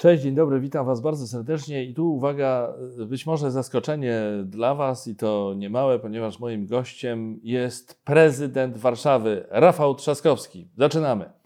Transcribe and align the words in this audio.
Cześć, 0.00 0.22
dzień 0.22 0.34
dobry, 0.34 0.60
witam 0.60 0.86
Was 0.86 1.00
bardzo 1.00 1.26
serdecznie. 1.26 1.84
I 1.84 1.94
tu 1.94 2.14
uwaga, 2.14 2.74
być 3.06 3.26
może 3.26 3.50
zaskoczenie 3.50 4.22
dla 4.44 4.74
Was 4.74 5.06
i 5.06 5.16
to 5.16 5.54
niemałe, 5.56 5.98
ponieważ 5.98 6.38
moim 6.38 6.66
gościem 6.66 7.40
jest 7.42 8.04
prezydent 8.04 8.76
Warszawy, 8.76 9.46
Rafał 9.50 9.94
Trzaskowski. 9.94 10.68
Zaczynamy. 10.76 11.37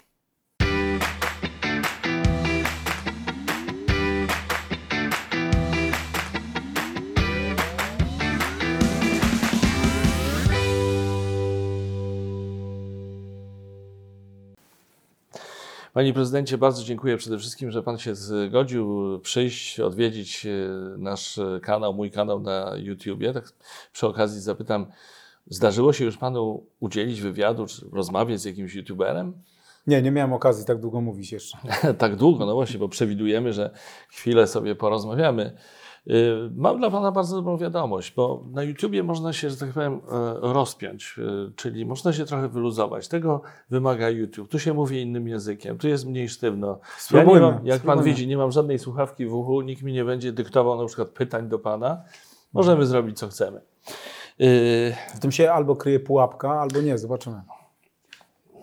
Panie 15.92 16.14
prezydencie, 16.14 16.58
bardzo 16.58 16.84
dziękuję 16.84 17.16
przede 17.16 17.38
wszystkim, 17.38 17.70
że 17.70 17.82
pan 17.82 17.98
się 17.98 18.14
zgodził 18.14 19.20
przyjść, 19.20 19.80
odwiedzić 19.80 20.46
e, 20.46 20.50
nasz 20.98 21.40
kanał, 21.62 21.94
mój 21.94 22.10
kanał 22.10 22.40
na 22.40 22.72
YouTubie. 22.76 23.32
Tak 23.32 23.52
przy 23.92 24.06
okazji 24.06 24.40
zapytam, 24.40 24.86
zdarzyło 25.46 25.92
się 25.92 26.04
już 26.04 26.16
panu 26.16 26.66
udzielić 26.80 27.20
wywiadu, 27.20 27.66
czy 27.66 27.86
rozmawiać 27.92 28.40
z 28.40 28.44
jakimś 28.44 28.74
YouTuberem? 28.74 29.32
Nie, 29.86 30.02
nie 30.02 30.10
miałem 30.10 30.32
okazji 30.32 30.64
tak 30.64 30.80
długo 30.80 31.00
mówić 31.00 31.32
jeszcze. 31.32 31.58
tak 31.98 32.16
długo, 32.16 32.46
no 32.46 32.54
właśnie, 32.54 32.78
bo 32.78 32.88
przewidujemy, 32.88 33.52
że 33.52 33.70
chwilę 34.08 34.46
sobie 34.46 34.74
porozmawiamy. 34.74 35.56
Y, 36.06 36.50
mam 36.56 36.78
dla 36.78 36.90
Pana 36.90 37.12
bardzo 37.12 37.36
dobrą 37.36 37.56
wiadomość, 37.56 38.14
bo 38.16 38.44
na 38.52 38.62
YouTubie 38.62 39.02
można 39.02 39.32
się, 39.32 39.50
że 39.50 39.56
tak 39.56 39.72
powiem, 39.72 40.00
e, 40.10 40.34
rozpiąć, 40.40 41.14
y, 41.18 41.52
czyli 41.56 41.86
można 41.86 42.12
się 42.12 42.24
trochę 42.24 42.48
wyluzować. 42.48 43.08
Tego 43.08 43.42
wymaga 43.70 44.10
YouTube. 44.10 44.50
Tu 44.50 44.58
się 44.58 44.74
mówi 44.74 45.02
innym 45.02 45.28
językiem, 45.28 45.78
tu 45.78 45.88
jest 45.88 46.06
mniej 46.06 46.28
sztywno. 46.28 46.78
Ja 47.10 47.24
nie 47.24 47.40
mam, 47.40 47.66
jak 47.66 47.82
Pan 47.82 48.02
widzi, 48.02 48.26
nie 48.26 48.36
mam 48.36 48.52
żadnej 48.52 48.78
słuchawki 48.78 49.26
w 49.26 49.34
uchu, 49.34 49.62
nikt 49.62 49.82
mi 49.82 49.92
nie 49.92 50.04
będzie 50.04 50.32
dyktował 50.32 50.80
na 50.80 50.86
przykład 50.86 51.08
pytań 51.08 51.48
do 51.48 51.58
Pana. 51.58 52.02
Możemy 52.52 52.86
zrobić, 52.86 53.18
co 53.18 53.28
chcemy. 53.28 53.60
Y, 54.40 54.94
w 55.14 55.20
tym 55.20 55.32
się 55.32 55.52
albo 55.52 55.76
kryje 55.76 56.00
pułapka, 56.00 56.50
albo 56.60 56.80
nie, 56.80 56.98
zobaczymy 56.98 57.42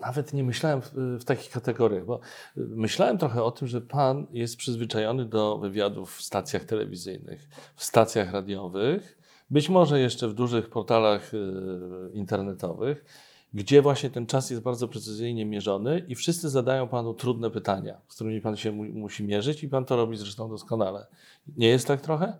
nawet 0.00 0.32
nie 0.32 0.44
myślałem 0.44 0.82
w, 0.82 0.92
w, 1.20 1.24
takich 1.24 1.50
kategoriach, 1.50 2.04
bo 2.04 2.20
myślałem 2.56 3.18
trochę 3.18 3.42
o 3.42 3.50
tym, 3.50 3.68
że 3.68 3.80
pan 3.80 4.26
jest 4.32 4.56
przyzwyczajony 4.56 5.24
do 5.24 5.58
wywiadów 5.58 6.16
w 6.16 6.22
stacjach 6.22 6.64
telewizyjnych, 6.64 7.48
w 7.76 7.84
stacjach 7.84 8.32
radiowych, 8.32 9.18
być 9.50 9.68
może 9.68 10.00
jeszcze 10.00 10.28
w 10.28 10.34
dużych 10.34 10.70
portalach 10.70 11.34
y, 11.34 11.38
internetowych, 12.12 13.04
gdzie 13.54 13.82
właśnie 13.82 14.10
ten 14.10 14.26
czas 14.26 14.50
jest 14.50 14.62
bardzo 14.62 14.88
precyzyjnie 14.88 15.46
mierzony 15.46 16.04
i 16.08 16.14
wszyscy 16.14 16.48
zadają 16.48 16.88
panu 16.88 17.14
trudne 17.14 17.50
pytania, 17.50 18.00
z 18.08 18.14
którymi 18.14 18.40
pan 18.40 18.56
się 18.56 18.72
mu, 18.72 18.84
musi 18.84 19.24
mierzyć 19.24 19.62
i 19.62 19.68
pan 19.68 19.84
to 19.84 19.96
robi 19.96 20.16
zresztą 20.16 20.48
doskonale. 20.48 21.06
Nie 21.56 21.68
jest 21.68 21.86
tak 21.86 22.00
trochę? 22.00 22.32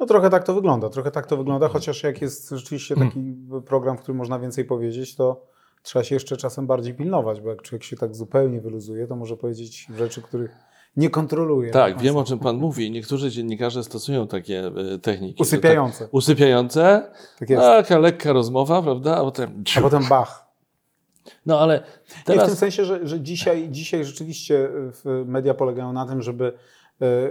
No 0.00 0.06
trochę 0.06 0.30
tak 0.30 0.44
to 0.44 0.54
wygląda, 0.54 0.88
trochę 0.88 1.10
tak 1.10 1.26
to 1.26 1.36
wygląda, 1.36 1.68
chociaż 1.68 2.02
jak 2.02 2.22
jest 2.22 2.50
rzeczywiście 2.50 2.96
taki 2.96 3.36
program, 3.66 3.98
w 3.98 4.00
którym 4.00 4.16
można 4.16 4.38
więcej 4.38 4.64
powiedzieć, 4.64 5.14
to 5.14 5.53
trzeba 5.84 6.04
się 6.04 6.14
jeszcze 6.14 6.36
czasem 6.36 6.66
bardziej 6.66 6.94
pilnować, 6.94 7.40
bo 7.40 7.50
jak 7.50 7.62
człowiek 7.62 7.84
się 7.84 7.96
tak 7.96 8.14
zupełnie 8.14 8.60
wyluzuje, 8.60 9.06
to 9.06 9.16
może 9.16 9.36
powiedzieć 9.36 9.86
rzeczy, 9.98 10.22
których 10.22 10.56
nie 10.96 11.10
kontroluje. 11.10 11.70
Tak, 11.70 11.98
wiem 12.00 12.16
o 12.16 12.24
czym 12.24 12.38
Pan 12.38 12.56
mówi. 12.56 12.90
Niektórzy 12.90 13.30
dziennikarze 13.30 13.84
stosują 13.84 14.28
takie 14.28 14.66
e, 14.66 14.98
techniki. 14.98 15.42
Usypiające. 15.42 16.04
Tak, 16.04 16.14
usypiające. 16.14 17.10
Tak 17.38 17.50
jest. 17.50 17.62
Taka 17.62 17.98
lekka 17.98 18.32
rozmowa, 18.32 18.82
prawda? 18.82 19.16
A 19.16 19.20
potem, 19.20 19.64
A 19.78 19.80
potem 19.80 20.08
bach. 20.08 20.44
No 21.46 21.60
ale 21.60 21.82
teraz... 22.24 22.40
Nie, 22.40 22.44
w 22.44 22.48
tym 22.48 22.56
sensie, 22.56 22.84
że, 22.84 23.06
że 23.06 23.20
dzisiaj, 23.20 23.68
dzisiaj 23.70 24.04
rzeczywiście 24.04 24.68
media 25.26 25.54
polegają 25.54 25.92
na 25.92 26.06
tym, 26.06 26.22
żeby 26.22 26.52
E, 26.52 26.58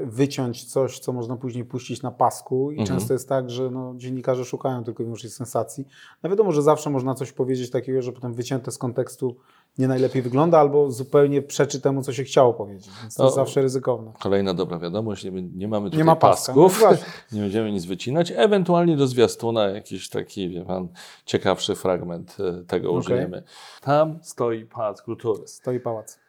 wyciąć 0.05 0.65
coś, 0.65 0.99
co 0.99 1.13
można 1.13 1.37
później 1.37 1.65
puścić 1.65 2.01
na 2.01 2.11
pasku 2.11 2.71
i 2.71 2.79
mhm. 2.79 2.87
często 2.99 3.13
jest 3.13 3.29
tak, 3.29 3.49
że 3.49 3.71
no, 3.71 3.93
dziennikarze 3.97 4.45
szukają 4.45 4.83
tylko 4.83 5.03
i 5.03 5.05
wyłącznie 5.05 5.29
sensacji. 5.29 5.87
No 6.23 6.29
wiadomo, 6.29 6.51
że 6.51 6.61
zawsze 6.61 6.89
można 6.89 7.15
coś 7.15 7.31
powiedzieć 7.31 7.69
takiego, 7.69 8.01
że 8.01 8.11
potem 8.11 8.33
wycięte 8.33 8.71
z 8.71 8.77
kontekstu 8.77 9.35
nie 9.77 9.87
najlepiej 9.87 10.21
wygląda, 10.21 10.59
albo 10.59 10.91
zupełnie 10.91 11.41
przeczy 11.41 11.81
temu, 11.81 12.01
co 12.01 12.13
się 12.13 12.23
chciało 12.23 12.53
powiedzieć. 12.53 12.89
Więc 13.01 13.15
to 13.15 13.23
no, 13.23 13.27
jest 13.27 13.35
zawsze 13.35 13.61
ryzykowne. 13.61 14.11
Kolejna 14.19 14.53
dobra 14.53 14.79
wiadomość, 14.79 15.23
nie, 15.23 15.31
nie 15.31 15.67
mamy 15.67 15.85
tutaj 15.85 15.97
nie 15.97 16.03
ma 16.03 16.15
pasków, 16.15 16.81
no 16.81 16.97
nie 17.37 17.41
będziemy 17.41 17.71
nic 17.71 17.85
wycinać, 17.85 18.33
ewentualnie 18.35 18.97
do 18.97 19.07
zwiastuna 19.07 19.67
jakiś 19.69 20.09
taki, 20.09 20.49
wie 20.49 20.65
pan, 20.65 20.87
ciekawszy 21.25 21.75
fragment 21.75 22.37
e, 22.39 22.63
tego 22.63 22.89
okay. 22.89 22.99
użyjemy. 22.99 23.43
Tam 23.81 24.19
stoi 24.21 24.65
Pałac 24.65 25.01
Kultury. 25.01 25.47
Stoi 25.47 25.79
pałac. 25.79 26.19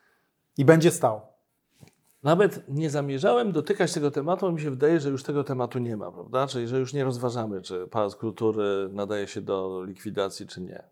I 0.58 0.64
będzie 0.64 0.90
stał. 0.90 1.33
Nawet 2.24 2.68
nie 2.68 2.90
zamierzałem 2.90 3.52
dotykać 3.52 3.92
tego 3.92 4.10
tematu, 4.10 4.52
mi 4.52 4.60
się 4.60 4.70
wydaje, 4.70 5.00
że 5.00 5.10
już 5.10 5.22
tego 5.22 5.44
tematu 5.44 5.78
nie 5.78 5.96
ma, 5.96 6.12
prawda? 6.12 6.46
Czyli, 6.46 6.68
że 6.68 6.78
już 6.78 6.92
nie 6.92 7.04
rozważamy, 7.04 7.62
czy 7.62 7.86
Pałac 7.90 8.16
Kultury 8.16 8.88
nadaje 8.92 9.26
się 9.26 9.40
do 9.40 9.84
likwidacji, 9.84 10.46
czy 10.46 10.60
nie. 10.60 10.82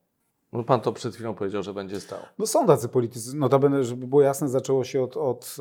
No 0.52 0.64
pan 0.64 0.80
to 0.80 0.92
przed 0.92 1.14
chwilą 1.14 1.34
powiedział, 1.34 1.62
że 1.62 1.74
będzie 1.74 2.00
stał. 2.00 2.18
No 2.38 2.46
są 2.46 2.66
tacy 2.66 2.88
politycy. 2.88 3.36
Notabene, 3.36 3.84
żeby 3.84 4.06
było 4.06 4.22
jasne, 4.22 4.48
zaczęło 4.48 4.84
się 4.84 5.02
od, 5.02 5.16
od 5.16 5.56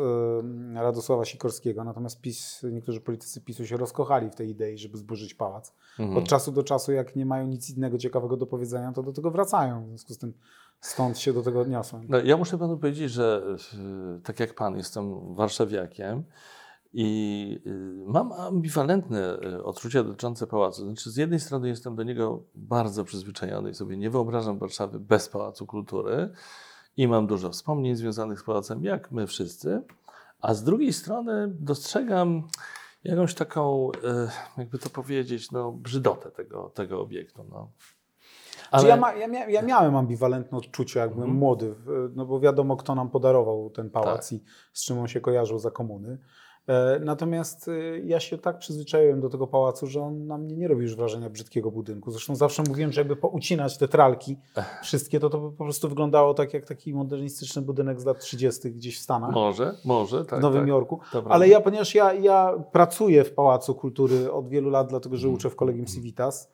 Radosława 0.74 1.26
Sikorskiego, 1.26 1.84
natomiast 1.84 2.22
PiS, 2.22 2.66
niektórzy 2.72 3.02
politycy 3.02 3.42
PiSu 3.42 3.66
się 3.66 3.78
rozkochali 3.78 4.30
w 4.30 4.36
tej 4.36 4.50
idei, 4.50 4.78
żeby 4.78 4.98
zburzyć 4.98 5.34
pałac. 5.34 5.74
Mhm. 6.00 6.18
Od 6.18 6.30
czasu 6.30 6.52
do 6.52 6.64
czasu, 6.64 6.92
jak 6.92 7.16
nie 7.16 7.26
mają 7.26 7.48
nic 7.48 7.70
innego 7.70 7.98
ciekawego 7.98 8.38
do 8.38 8.46
powiedzenia, 8.46 8.92
to 8.92 9.04
do 9.04 9.14
tego 9.14 9.32
wracają. 9.32 9.86
W 9.86 9.88
związku 9.88 10.14
z 10.14 10.18
tym 10.18 10.34
Stąd 10.82 11.20
się 11.20 11.34
do 11.34 11.42
tego 11.42 11.60
odniosłem. 11.60 12.06
No, 12.10 12.20
ja 12.20 12.38
muszę 12.38 12.58
panu 12.58 12.78
powiedzieć, 12.78 13.12
że 13.12 13.44
e, 13.74 14.20
tak 14.24 14.40
jak 14.40 14.56
pan, 14.56 14.78
jestem 14.78 15.36
warszawiakiem 15.36 16.24
i 16.94 17.60
e, 17.66 17.72
mam 18.12 18.32
ambiwalentne 18.32 19.40
e, 19.40 19.64
odczucia 19.64 20.04
dotyczące 20.04 20.48
pałacu. 20.48 20.86
Znaczy, 20.86 21.12
z 21.12 21.18
jednej 21.18 21.40
strony 21.40 21.68
jestem 21.68 21.96
do 21.96 22.04
niego 22.04 22.44
bardzo 22.56 23.04
przyzwyczajony 23.04 23.70
i 23.70 23.74
sobie 23.74 23.98
nie 23.98 24.10
wyobrażam 24.10 24.60
Warszawy 24.60 25.00
bez 25.00 25.30
Pałacu 25.30 25.66
Kultury 25.66 26.30
i 26.98 27.08
mam 27.08 27.28
dużo 27.28 27.50
wspomnień 27.50 27.96
związanych 27.96 28.40
z 28.40 28.44
pałacem, 28.44 28.84
jak 28.84 29.12
my 29.12 29.28
wszyscy. 29.28 29.82
A 30.40 30.54
z 30.54 30.64
drugiej 30.64 30.94
strony 30.94 31.48
dostrzegam 31.60 32.48
jakąś 33.04 33.34
taką, 33.34 33.92
jakby 34.58 34.80
to 34.80 34.90
powiedzieć, 34.90 35.52
no, 35.52 35.72
brzydotę 35.72 36.32
tego, 36.32 36.72
tego 36.76 37.02
obiektu. 37.02 37.46
No. 37.50 37.72
Ale... 38.72 38.90
Ja, 38.90 38.96
ma, 38.96 39.14
ja, 39.14 39.50
ja, 39.50 39.62
miałem 39.62 39.96
ambiwalentne 39.96 40.58
odczucie, 40.58 41.00
jak 41.00 41.10
byłem 41.10 41.30
mhm. 41.30 41.40
młody, 41.40 41.76
no 42.16 42.26
bo 42.26 42.40
wiadomo, 42.40 42.78
kto 42.78 42.96
nam 42.96 43.10
podarował 43.10 43.70
ten 43.70 43.90
pałac 43.90 44.30
tak. 44.30 44.40
i 44.40 44.44
z 44.74 44.86
czym 44.86 45.00
on 45.00 45.08
się 45.08 45.22
kojarzył 45.22 45.60
za 45.60 45.72
komuny. 45.72 46.18
E, 46.68 47.00
natomiast 47.00 47.68
e, 47.68 48.00
ja 48.00 48.20
się 48.20 48.38
tak 48.38 48.60
przyzwyczaiłem 48.60 49.22
do 49.22 49.30
tego 49.30 49.48
pałacu, 49.48 49.88
że 49.88 50.02
on 50.02 50.28
na 50.28 50.38
mnie 50.38 50.56
nie 50.56 50.68
robi 50.68 50.82
już 50.82 50.96
wrażenia 50.96 51.30
brzydkiego 51.30 51.72
budynku. 51.72 52.12
Zresztą 52.12 52.36
zawsze 52.36 52.64
mówiłem, 52.68 52.92
że 52.92 53.02
jakby 53.02 53.16
poucinać 53.16 53.78
te 53.78 53.88
tralki 53.88 54.38
wszystkie, 54.84 55.20
to 55.20 55.30
to 55.30 55.40
by 55.40 55.58
po 55.58 55.64
prostu 55.64 55.90
wyglądało 55.90 56.34
tak 56.34 56.54
jak 56.54 56.66
taki 56.66 56.94
modernistyczny 56.94 57.62
budynek 57.62 58.02
z 58.02 58.06
lat 58.06 58.20
30. 58.20 58.72
gdzieś 58.72 59.00
w 59.00 59.02
Stanach. 59.02 59.32
Może, 59.32 59.74
może, 59.86 60.26
tak. 60.26 60.40
W 60.40 60.42
Nowym 60.42 60.62
tak. 60.62 60.70
Jorku. 60.70 61.00
Ale 61.30 61.48
ja, 61.48 61.62
ponieważ 61.62 61.96
ja, 61.96 62.14
ja 62.14 62.54
pracuję 62.72 63.24
w 63.24 63.34
Pałacu 63.34 63.76
Kultury 63.76 64.32
od 64.32 64.50
wielu 64.50 64.70
lat, 64.70 64.90
dlatego 64.90 65.18
że 65.18 65.30
uczę 65.30 65.50
w 65.50 65.56
Kolegium 65.56 65.86
Civitas, 65.86 66.54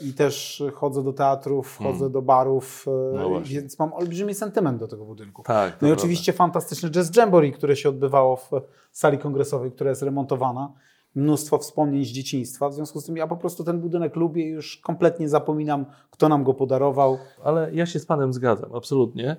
i 0.00 0.14
też 0.14 0.62
chodzę 0.74 1.04
do 1.04 1.12
teatrów, 1.12 1.76
chodzę 1.78 1.92
hmm. 1.92 2.12
do 2.12 2.22
barów, 2.22 2.84
e, 2.88 3.16
no 3.16 3.40
więc 3.44 3.78
mam 3.78 3.92
olbrzymi 3.92 4.34
sentyment 4.34 4.78
do 4.78 4.88
tego 4.88 5.04
budynku. 5.04 5.42
Tak, 5.42 5.82
no 5.82 5.88
i 5.88 5.92
oczywiście 5.92 6.32
fantastyczny 6.32 6.90
Jazz 6.90 7.16
Jamboree, 7.16 7.52
które 7.52 7.76
się 7.76 7.88
odbywało 7.88 8.36
w 8.36 8.50
sali 8.92 9.18
kongresowej, 9.18 9.72
która 9.72 9.90
jest 9.90 10.02
remontowana. 10.02 10.72
Mnóstwo 11.14 11.58
wspomnień 11.58 12.04
z 12.04 12.08
dzieciństwa, 12.08 12.68
w 12.68 12.74
związku 12.74 13.00
z 13.00 13.04
tym 13.04 13.16
ja 13.16 13.26
po 13.26 13.36
prostu 13.36 13.64
ten 13.64 13.80
budynek 13.80 14.16
lubię 14.16 14.42
i 14.42 14.48
już 14.48 14.76
kompletnie 14.76 15.28
zapominam, 15.28 15.86
kto 16.10 16.28
nam 16.28 16.44
go 16.44 16.54
podarował. 16.54 17.18
Ale 17.44 17.74
ja 17.74 17.86
się 17.86 17.98
z 17.98 18.06
Panem 18.06 18.32
zgadzam, 18.32 18.74
absolutnie. 18.74 19.36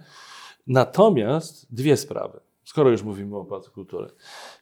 Natomiast 0.67 1.75
dwie 1.75 1.97
sprawy, 1.97 2.39
skoro 2.63 2.89
już 2.89 3.03
mówimy 3.03 3.37
o 3.37 3.45
Pałacu 3.45 3.71
Kultury. 3.71 4.07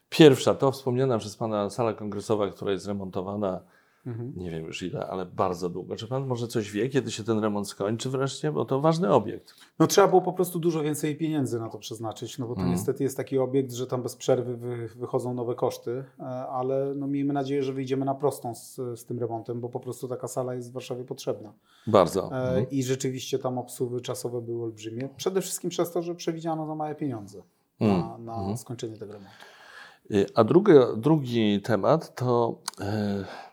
Pierwsza 0.08 0.54
to 0.54 0.72
wspomniana 0.72 1.18
przez 1.18 1.36
Pana 1.36 1.70
sala 1.70 1.92
kongresowa, 1.92 2.48
która 2.48 2.72
jest 2.72 2.86
remontowana 2.86 3.60
Mhm. 4.06 4.32
Nie 4.36 4.50
wiem 4.50 4.64
już 4.64 4.82
ile, 4.82 5.06
ale 5.06 5.26
bardzo 5.26 5.68
długo. 5.68 5.96
Czy 5.96 6.06
pan 6.06 6.26
może 6.26 6.48
coś 6.48 6.70
wie, 6.70 6.88
kiedy 6.88 7.10
się 7.10 7.24
ten 7.24 7.40
remont 7.40 7.68
skończy 7.68 8.10
wreszcie? 8.10 8.52
Bo 8.52 8.64
to 8.64 8.80
ważny 8.80 9.12
obiekt. 9.12 9.54
No 9.78 9.86
trzeba 9.86 10.08
było 10.08 10.22
po 10.22 10.32
prostu 10.32 10.58
dużo 10.58 10.82
więcej 10.82 11.16
pieniędzy 11.16 11.60
na 11.60 11.68
to 11.68 11.78
przeznaczyć, 11.78 12.38
no 12.38 12.46
bo 12.46 12.54
to 12.54 12.60
mhm. 12.60 12.76
niestety 12.76 13.04
jest 13.04 13.16
taki 13.16 13.38
obiekt, 13.38 13.72
że 13.72 13.86
tam 13.86 14.02
bez 14.02 14.16
przerwy 14.16 14.56
wy, 14.56 14.88
wychodzą 14.88 15.34
nowe 15.34 15.54
koszty, 15.54 16.04
e, 16.20 16.24
ale 16.24 16.94
no 16.96 17.06
miejmy 17.06 17.32
nadzieję, 17.32 17.62
że 17.62 17.72
wyjdziemy 17.72 18.04
na 18.04 18.14
prostą 18.14 18.54
z, 18.54 18.76
z 18.76 19.04
tym 19.04 19.18
remontem, 19.18 19.60
bo 19.60 19.68
po 19.68 19.80
prostu 19.80 20.08
taka 20.08 20.28
sala 20.28 20.54
jest 20.54 20.70
w 20.70 20.72
Warszawie 20.72 21.04
potrzebna. 21.04 21.52
Bardzo. 21.86 22.22
E, 22.22 22.24
mhm. 22.24 22.70
I 22.70 22.82
rzeczywiście 22.82 23.38
tam 23.38 23.58
obsługi 23.58 24.00
czasowe 24.00 24.40
były 24.40 24.64
olbrzymie. 24.64 25.08
Przede 25.16 25.40
wszystkim 25.40 25.70
przez 25.70 25.92
to, 25.92 26.02
że 26.02 26.14
przewidziano 26.14 26.66
za 26.66 26.74
małe 26.74 26.94
pieniądze 26.94 27.42
na, 27.80 27.86
mhm. 27.86 28.24
na 28.24 28.34
mhm. 28.34 28.56
skończenie 28.56 28.96
tego 28.96 29.12
remontu. 29.12 29.34
Y, 30.10 30.26
a 30.34 30.44
drugi, 30.44 30.72
drugi 30.96 31.60
temat 31.62 32.14
to... 32.14 32.58
Yy 32.80 33.47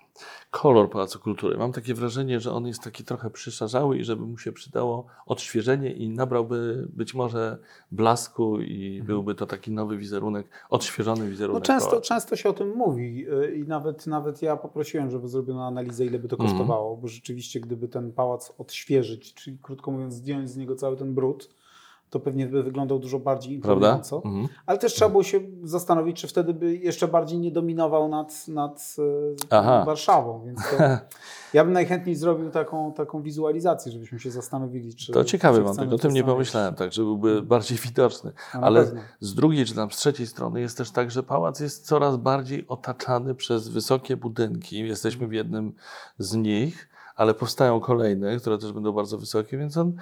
kolor 0.62 0.90
Pałacu 0.90 1.19
Kultury. 1.19 1.57
Mam 1.57 1.72
takie 1.72 1.94
wrażenie, 1.94 2.40
że 2.40 2.52
on 2.52 2.68
jest 2.68 2.84
taki 2.84 3.04
trochę 3.04 3.30
przyszarzały 3.30 3.98
i 3.98 4.04
żeby 4.04 4.25
mu 4.25 4.38
się 4.38 4.52
przydało 4.52 5.06
odświeżenie 5.25 5.94
i 5.94 6.10
nabrałby 6.10 6.88
być 6.94 7.13
może 7.13 7.57
blasku 7.92 8.60
i 8.62 8.88
mhm. 8.88 9.07
byłby 9.07 9.36
to 9.36 9.46
taki 9.46 9.72
nowy 9.72 9.98
wizerunek, 9.98 10.50
odświeżony 10.69 11.30
wizerunek. 11.30 11.62
No 11.62 11.66
często, 11.66 12.02
często 12.02 12.36
się 12.36 12.50
o 12.50 12.54
tym 12.54 12.75
mówi 12.75 13.25
y, 13.30 13.56
i 13.56 13.68
nawet, 13.68 14.07
nawet 14.07 14.42
ja 14.42 14.57
poprosiłem, 14.57 15.12
żeby 15.12 15.28
zrobiono 15.28 15.68
analizę, 15.68 16.06
ile 16.06 16.19
by 16.19 16.28
to 16.28 16.36
mhm. 16.36 16.50
kosztowało, 16.50 16.90
mm. 16.90 17.02
bo 17.02 17.07
rzeczywiście 17.07 17.60
gdyby 17.60 17.88
ten 17.88 18.12
pałac 18.12 18.54
odświeżyć, 18.57 19.34
czyli 19.34 19.57
krótko 19.62 19.92
mówiąc 19.92 20.13
zdjąć 20.13 20.50
z 20.50 20.57
niego 20.57 20.75
cały 20.75 20.98
ten 20.98 21.13
brud, 21.13 21.50
to 22.16 22.20
pewnie 22.20 22.48
by 22.48 22.64
wyglądał 22.64 23.00
dużo 23.00 23.20
bardziej 23.20 23.54
imponująco. 23.54 24.22
Mhm. 24.26 24.48
Ale 24.66 24.78
też 24.78 24.94
trzeba 24.94 25.12
było 25.12 25.24
się 25.24 25.40
zastanowić, 25.64 26.22
czy 26.22 26.28
wtedy 26.28 26.54
by 26.54 26.76
jeszcze 26.76 27.08
bardziej 27.08 27.40
nie 27.40 27.52
dominował 27.52 28.08
nad, 28.08 28.48
nad 28.48 28.96
e, 29.52 29.86
Warszawą. 29.86 30.46
Więc 30.46 30.60
to, 30.60 30.76
ja 31.58 31.64
bym 31.64 31.74
najchętniej 31.74 32.16
zrobił 32.16 32.50
taką, 32.50 32.94
taką 32.94 33.22
wizualizację, 33.22 33.92
żebyśmy 33.92 34.20
się 34.20 34.32
zastanowili, 34.32 34.96
czy. 34.96 35.12
To 35.14 35.24
ciekawy 35.24 35.62
wątek, 35.62 35.94
o 35.94 35.98
tym 35.98 36.14
nie 36.14 36.24
pomyślałem, 36.24 36.76
tak, 36.76 36.94
żeby 36.94 37.06
byłby 37.06 37.42
bardziej 37.42 37.78
widoczny. 37.78 38.32
No, 38.54 38.60
Ale 38.62 38.84
pewno. 38.84 39.02
z 39.20 39.36
drugiej 39.36 39.66
czy 39.66 39.76
tam 39.76 39.92
z 39.92 39.98
trzeciej 39.98 40.28
strony 40.28 40.62
jest 40.62 40.78
też 40.78 40.92
tak, 40.92 41.12
że 41.12 41.24
pałac 41.24 41.60
jest 41.60 41.86
coraz 41.86 42.18
bardziej 42.18 42.68
otaczany 42.68 43.36
przez 43.36 43.68
wysokie 43.68 44.18
budynki. 44.18 44.88
Jesteśmy 44.88 45.28
w 45.28 45.34
jednym 45.34 45.74
z 46.20 46.36
nich 46.36 46.94
ale 47.16 47.34
powstają 47.34 47.80
kolejne, 47.80 48.38
które 48.38 48.58
też 48.58 48.72
będą 48.72 48.92
bardzo 48.92 49.18
wysokie, 49.18 49.58
więc 49.58 49.78
on 49.78 49.94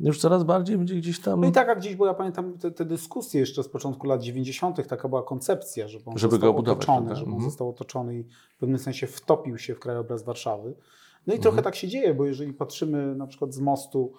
już 0.00 0.18
coraz 0.18 0.44
bardziej 0.44 0.78
będzie 0.78 0.94
gdzieś 0.94 1.20
tam. 1.20 1.40
No 1.40 1.46
i 1.46 1.52
taka 1.52 1.74
gdzieś, 1.74 1.96
bo 1.96 2.06
ja 2.06 2.14
pamiętam 2.14 2.58
te, 2.58 2.70
te 2.70 2.84
dyskusje 2.84 3.40
jeszcze 3.40 3.62
z 3.62 3.68
początku 3.68 4.06
lat 4.06 4.22
90., 4.22 4.88
taka 4.88 5.08
była 5.08 5.22
koncepcja, 5.22 5.88
żeby 5.88 6.04
on 6.10 6.18
żeby 6.18 6.30
został 6.30 6.52
go 6.52 6.58
obudować, 6.58 6.84
otoczony, 6.84 7.16
żeby 7.16 7.26
on 7.26 7.34
mhm. 7.34 7.50
został 7.50 7.68
otoczony 7.68 8.14
i 8.18 8.24
w 8.56 8.58
pewnym 8.60 8.78
sensie 8.78 9.06
wtopił 9.06 9.58
się 9.58 9.74
w 9.74 9.78
krajobraz 9.78 10.22
Warszawy. 10.22 10.74
No 11.26 11.34
i 11.34 11.36
mhm. 11.36 11.42
trochę 11.42 11.62
tak 11.62 11.74
się 11.74 11.88
dzieje, 11.88 12.14
bo 12.14 12.24
jeżeli 12.24 12.52
patrzymy 12.52 13.14
na 13.14 13.26
przykład 13.26 13.54
z 13.54 13.60
mostu 13.60 14.12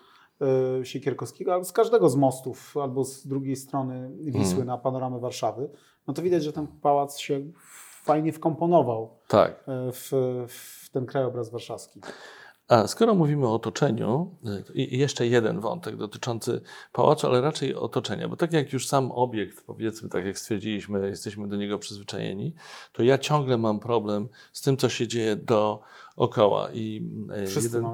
y, 0.82 0.86
Siekierkowskiego, 0.86 1.54
albo 1.54 1.66
z 1.66 1.72
każdego 1.72 2.10
z 2.10 2.16
mostów, 2.16 2.78
albo 2.78 3.04
z 3.04 3.28
drugiej 3.28 3.56
strony 3.56 4.12
Wisły 4.20 4.42
mhm. 4.42 4.68
na 4.68 4.78
panoramę 4.78 5.20
Warszawy, 5.20 5.70
no 6.08 6.14
to 6.14 6.22
widać, 6.22 6.44
że 6.44 6.54
ten 6.54 6.68
pałac 6.68 7.18
się 7.18 7.42
fajnie 8.04 8.34
wkomponował 8.34 9.10
tak. 9.28 9.52
E, 9.52 9.92
w, 9.92 10.12
w 10.48 10.90
ten 10.90 11.06
krajobraz 11.06 11.50
warszawski. 11.50 12.02
A 12.68 12.88
skoro 12.88 13.16
mówimy 13.16 13.48
o 13.48 13.54
otoczeniu, 13.54 14.36
y, 14.70 14.74
i 14.74 14.98
jeszcze 14.98 15.28
jeden 15.28 15.60
wątek 15.60 15.96
dotyczący 15.96 16.62
pałacu, 16.92 17.28
ale 17.28 17.42
raczej 17.42 17.76
otoczenia, 17.76 18.28
bo 18.28 18.36
tak 18.36 18.54
jak 18.54 18.74
już 18.74 18.88
sam 18.88 19.12
obiekt, 19.12 19.64
powiedzmy, 19.66 20.10
tak 20.10 20.26
jak 20.26 20.40
stwierdziliśmy, 20.40 21.10
jesteśmy 21.10 21.48
do 21.48 21.56
niego 21.56 21.80
przyzwyczajeni, 21.80 22.54
to 22.94 23.04
ja 23.04 23.18
ciągle 23.18 23.58
mam 23.58 23.80
problem 23.80 24.28
z 24.54 24.62
tym, 24.62 24.78
co 24.78 24.90
się 24.90 25.08
dzieje 25.08 25.36
dookoła. 25.36 26.70
I 26.74 27.10
y, 27.58 27.62
jeden, 27.64 27.86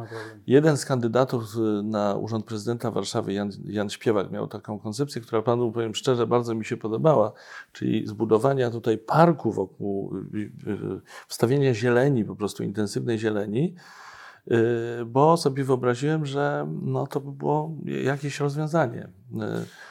jeden 0.48 0.78
z 0.78 0.86
kandydatów 0.86 1.56
y, 1.56 1.84
na 1.84 2.16
urząd 2.16 2.46
prezydenta 2.46 2.92
Warszawy, 2.92 3.34
Jan, 3.34 3.52
Jan 3.66 3.90
Śpiewak, 3.90 4.32
miał 4.32 4.48
taką 4.48 4.80
koncepcję, 4.80 5.22
która 5.22 5.42
panu, 5.42 5.72
powiem 5.72 5.96
szczerze, 5.96 6.28
bardzo 6.28 6.56
mi 6.56 6.66
się 6.66 6.78
podobała, 6.78 7.32
czyli 7.72 8.08
zbudowania 8.08 8.72
tutaj 8.72 8.98
parku 8.98 9.52
wokół, 9.52 10.14
wstawienia 11.28 11.74
zieleni, 11.74 12.26
po 12.26 12.36
prostu 12.36 12.64
intensywnej 12.64 13.20
zieleni, 13.20 13.76
bo 15.06 15.38
sobie 15.38 15.64
wyobraziłem, 15.64 16.26
że 16.26 16.68
no, 16.82 17.08
to 17.08 17.20
by 17.20 17.32
było 17.32 17.72
jakieś 17.86 18.40
rozwiązanie. 18.40 19.04
Y, 19.04 19.38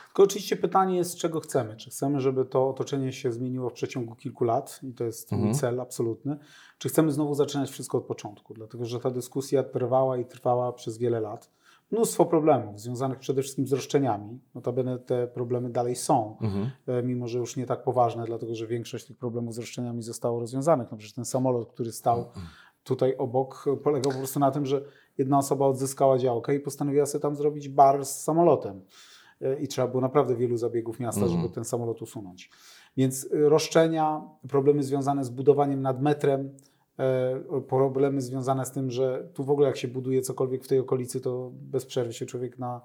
Tylko 0.06 0.22
oczywiście 0.22 0.56
pytanie 0.56 0.96
jest, 0.96 1.16
czego 1.16 1.40
chcemy. 1.40 1.76
Czy 1.76 1.90
chcemy, 1.90 2.20
żeby 2.20 2.44
to 2.44 2.68
otoczenie 2.68 3.12
się 3.12 3.32
zmieniło 3.32 3.70
w 3.70 3.72
przeciągu 3.72 4.14
kilku 4.14 4.44
lat 4.44 4.80
i 4.82 4.94
to 4.94 5.04
jest 5.04 5.32
mhm. 5.32 5.48
mój 5.48 5.58
cel 5.58 5.80
absolutny, 5.80 6.38
czy 6.78 6.88
chcemy 6.88 7.12
znowu 7.12 7.34
zaczynać 7.34 7.70
wszystko 7.70 7.98
od 7.98 8.04
początku? 8.04 8.54
Dlatego, 8.54 8.84
że 8.84 9.00
ta 9.00 9.10
dyskusja 9.10 9.62
trwała 9.62 10.16
i 10.16 10.24
trwała 10.24 10.72
przez 10.72 10.98
wiele 10.98 11.20
lat. 11.20 11.50
Mnóstwo 11.90 12.24
problemów 12.24 12.80
związanych 12.80 13.18
przede 13.18 13.42
wszystkim 13.42 13.66
z 13.66 13.72
roszczeniami. 13.72 14.40
Notabene 14.54 14.98
te 14.98 15.26
problemy 15.26 15.70
dalej 15.70 15.96
są, 15.96 16.36
mhm. 16.40 16.70
E, 16.86 17.02
mimo 17.02 17.28
że 17.28 17.38
już 17.38 17.56
nie 17.56 17.66
tak 17.66 17.82
poważne, 17.82 18.24
dlatego 18.24 18.54
że 18.54 18.66
większość 18.66 19.06
tych 19.06 19.16
problemów 19.16 19.54
z 19.54 19.58
roszczeniami 19.58 20.02
zostało 20.02 20.40
rozwiązanych. 20.40 20.90
No 20.90 20.96
przecież 20.96 21.14
ten 21.14 21.24
samolot, 21.24 21.72
który 21.72 21.92
stał 21.92 22.18
mhm 22.18 22.46
tutaj 22.88 23.16
obok 23.16 23.64
polegał 23.82 24.12
po 24.12 24.18
prostu 24.18 24.40
na 24.40 24.50
tym, 24.50 24.66
że 24.66 24.84
jedna 25.18 25.38
osoba 25.38 25.66
odzyskała 25.66 26.18
działkę 26.18 26.54
i 26.54 26.60
postanowiła 26.60 27.06
sobie 27.06 27.22
tam 27.22 27.36
zrobić 27.36 27.68
bar 27.68 28.04
z 28.04 28.20
samolotem. 28.20 28.80
E, 29.40 29.60
I 29.60 29.68
trzeba 29.68 29.88
było 29.88 30.00
naprawdę 30.00 30.36
wielu 30.36 30.56
zabiegów 30.56 31.00
miasta, 31.00 31.20
mm. 31.20 31.32
żeby 31.32 31.54
ten 31.54 31.64
samolot 31.64 32.02
usunąć. 32.02 32.50
Więc 32.96 33.28
e, 33.32 33.48
roszczenia, 33.48 34.22
problemy 34.48 34.82
związane 34.82 35.24
z 35.24 35.28
budowaniem 35.28 35.82
nad 35.82 36.02
metrem, 36.02 36.50
e, 36.98 37.60
problemy 37.68 38.20
związane 38.20 38.66
z 38.66 38.70
tym, 38.70 38.90
że 38.90 39.28
tu 39.34 39.44
w 39.44 39.50
ogóle 39.50 39.66
jak 39.66 39.76
się 39.76 39.88
buduje 39.88 40.22
cokolwiek 40.22 40.64
w 40.64 40.68
tej 40.68 40.78
okolicy, 40.78 41.20
to 41.20 41.50
bez 41.54 41.86
przerwy 41.86 42.12
się 42.12 42.26
człowiek 42.26 42.58
na, 42.58 42.80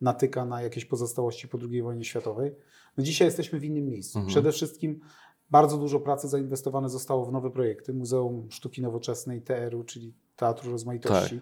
natyka 0.00 0.44
na 0.44 0.62
jakieś 0.62 0.84
pozostałości 0.84 1.48
po 1.48 1.58
II 1.70 1.82
wojnie 1.82 2.04
światowej. 2.04 2.54
No 2.96 3.04
dzisiaj 3.04 3.28
jesteśmy 3.28 3.60
w 3.60 3.64
innym 3.64 3.86
miejscu. 3.86 4.18
Mm. 4.18 4.28
Przede 4.28 4.52
wszystkim 4.52 5.00
bardzo 5.50 5.78
dużo 5.78 6.00
pracy 6.00 6.28
zainwestowane 6.28 6.88
zostało 6.88 7.24
w 7.24 7.32
nowe 7.32 7.50
projekty. 7.50 7.94
Muzeum 7.94 8.50
Sztuki 8.50 8.82
Nowoczesnej 8.82 9.42
TR-u, 9.42 9.84
czyli 9.84 10.14
Teatru 10.36 10.70
Rozmaitości. 10.70 11.40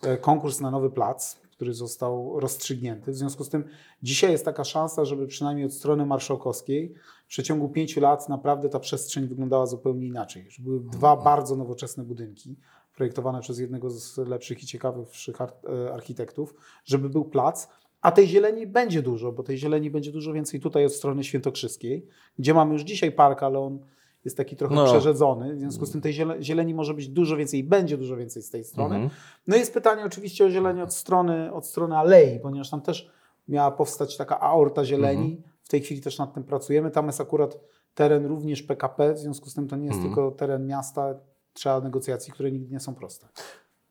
Tak. 0.00 0.10
E, 0.10 0.16
konkurs 0.16 0.60
na 0.60 0.70
nowy 0.70 0.90
plac, 0.90 1.36
który 1.62 1.74
został 1.74 2.40
rozstrzygnięty. 2.40 3.12
W 3.12 3.16
związku 3.16 3.44
z 3.44 3.48
tym 3.48 3.64
dzisiaj 4.02 4.32
jest 4.32 4.44
taka 4.44 4.64
szansa, 4.64 5.04
żeby 5.04 5.26
przynajmniej 5.26 5.66
od 5.66 5.72
strony 5.72 6.06
marszałkowskiej 6.06 6.94
w 7.24 7.28
przeciągu 7.28 7.68
pięciu 7.68 8.00
lat 8.00 8.28
naprawdę 8.28 8.68
ta 8.68 8.80
przestrzeń 8.80 9.26
wyglądała 9.26 9.66
zupełnie 9.66 10.06
inaczej. 10.06 10.48
Były 10.58 10.80
dwa 10.80 11.10
mhm. 11.10 11.24
bardzo 11.24 11.56
nowoczesne 11.56 12.04
budynki 12.04 12.56
projektowane 12.94 13.40
przez 13.40 13.58
jednego 13.58 13.90
z 13.90 14.18
lepszych 14.18 14.62
i 14.62 14.66
ciekawszych 14.66 15.36
e, 15.40 15.92
architektów, 15.92 16.54
żeby 16.84 17.08
był 17.08 17.24
plac, 17.24 17.68
a 18.02 18.12
tej 18.12 18.28
zieleni 18.28 18.66
będzie 18.66 19.02
dużo, 19.02 19.32
bo 19.32 19.42
tej 19.42 19.58
zieleni 19.58 19.90
będzie 19.90 20.12
dużo 20.12 20.32
więcej 20.32 20.60
tutaj 20.60 20.86
od 20.86 20.92
strony 20.92 21.24
świętokrzyskiej, 21.24 22.06
gdzie 22.38 22.54
mamy 22.54 22.72
już 22.72 22.82
dzisiaj 22.82 23.12
park, 23.12 23.42
ale 23.42 23.58
on 23.58 23.78
jest 24.24 24.36
taki 24.36 24.56
trochę 24.56 24.74
no. 24.74 24.84
przerzedzony. 24.84 25.54
W 25.56 25.58
związku 25.58 25.86
z 25.86 25.92
tym 25.92 26.00
tej 26.00 26.12
zieleni 26.40 26.74
może 26.74 26.94
być 26.94 27.08
dużo 27.08 27.36
więcej 27.36 27.60
i 27.60 27.64
będzie 27.64 27.96
dużo 27.96 28.16
więcej 28.16 28.42
z 28.42 28.50
tej 28.50 28.64
strony. 28.64 28.94
Mhm. 28.94 29.10
No 29.46 29.56
i 29.56 29.58
jest 29.58 29.74
pytanie 29.74 30.04
oczywiście 30.04 30.44
o 30.44 30.50
zieleni 30.50 30.82
od 30.82 30.94
strony, 30.94 31.52
od 31.52 31.66
strony 31.66 31.96
alei, 31.96 32.40
ponieważ 32.40 32.70
tam 32.70 32.82
też 32.82 33.10
miała 33.48 33.70
powstać 33.70 34.16
taka 34.16 34.40
aorta 34.40 34.84
zieleni. 34.84 35.32
Mhm. 35.32 35.52
W 35.62 35.68
tej 35.68 35.80
chwili 35.80 36.00
też 36.00 36.18
nad 36.18 36.34
tym 36.34 36.44
pracujemy. 36.44 36.90
Tam 36.90 37.06
jest 37.06 37.20
akurat 37.20 37.58
teren 37.94 38.26
również 38.26 38.62
PKP, 38.62 39.14
w 39.14 39.18
związku 39.18 39.50
z 39.50 39.54
tym 39.54 39.68
to 39.68 39.76
nie 39.76 39.86
jest 39.86 39.98
mhm. 39.98 40.14
tylko 40.14 40.30
teren 40.30 40.66
miasta. 40.66 41.14
Trzeba 41.52 41.80
negocjacji, 41.80 42.32
które 42.32 42.52
nigdy 42.52 42.72
nie 42.72 42.80
są 42.80 42.94
proste. 42.94 43.28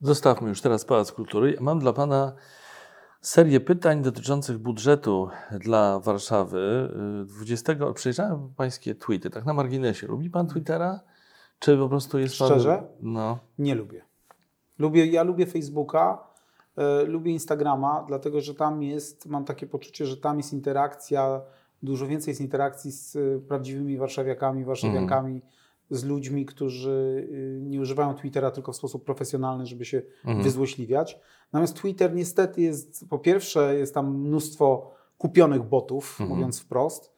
Zostawmy 0.02 0.50
już 0.50 0.62
teraz 0.62 0.86
Pałac 0.86 1.12
Kultury. 1.12 1.58
Mam 1.60 1.80
dla 1.80 1.94
Pana 1.94 2.34
serię 3.22 3.60
pytań 3.60 4.02
dotyczących 4.02 4.58
budżetu 4.58 5.30
dla 5.52 6.00
Warszawy. 6.00 6.90
20, 7.26 7.94
przejrzałem 7.94 8.54
pańskie 8.58 8.96
tweety, 8.96 9.30
tak 9.30 9.46
na 9.46 9.54
marginesie. 9.54 10.08
Lubi 10.08 10.30
pan 10.30 10.48
Twittera? 10.48 11.00
Czy 11.60 11.78
po 11.78 11.90
prostu 11.90 12.20
jest 12.20 12.36
Szczerze? 12.36 12.78
Pan... 12.78 13.14
No. 13.14 13.40
Nie 13.60 13.76
lubię. 13.76 14.02
lubię. 14.80 15.06
Ja 15.06 15.24
lubię 15.24 15.46
Facebooka, 15.46 16.24
y, 17.04 17.06
lubię 17.06 17.32
Instagrama, 17.32 18.06
dlatego 18.08 18.42
że 18.42 18.56
tam 18.56 18.84
jest, 18.84 19.26
mam 19.26 19.46
takie 19.46 19.68
poczucie, 19.68 20.06
że 20.06 20.18
tam 20.18 20.38
jest 20.38 20.54
interakcja, 20.54 21.42
dużo 21.84 22.08
więcej 22.08 22.32
jest 22.32 22.42
interakcji 22.42 22.92
z 22.92 23.16
y, 23.16 23.42
prawdziwymi 23.48 23.98
warszawiakami, 23.98 24.66
warszawiankami. 24.66 25.32
Mm 25.32 25.61
z 25.92 26.04
ludźmi, 26.04 26.46
którzy 26.46 27.28
y, 27.32 27.62
nie 27.64 27.82
używają 27.82 28.14
Twittera 28.14 28.52
tylko 28.52 28.72
w 28.72 28.76
sposób 28.76 29.06
profesjonalny, 29.06 29.66
żeby 29.66 29.86
się 29.86 30.02
mhm. 30.26 30.44
wyzłośliwiać. 30.44 31.20
Natomiast 31.54 31.76
Twitter 31.76 32.16
niestety 32.16 32.62
jest, 32.62 33.10
po 33.10 33.20
pierwsze, 33.20 33.76
jest 33.76 33.94
tam 33.94 34.18
mnóstwo 34.20 34.92
kupionych 35.18 35.64
botów, 35.64 36.18
mhm. 36.20 36.30
mówiąc 36.30 36.60
wprost, 36.60 37.14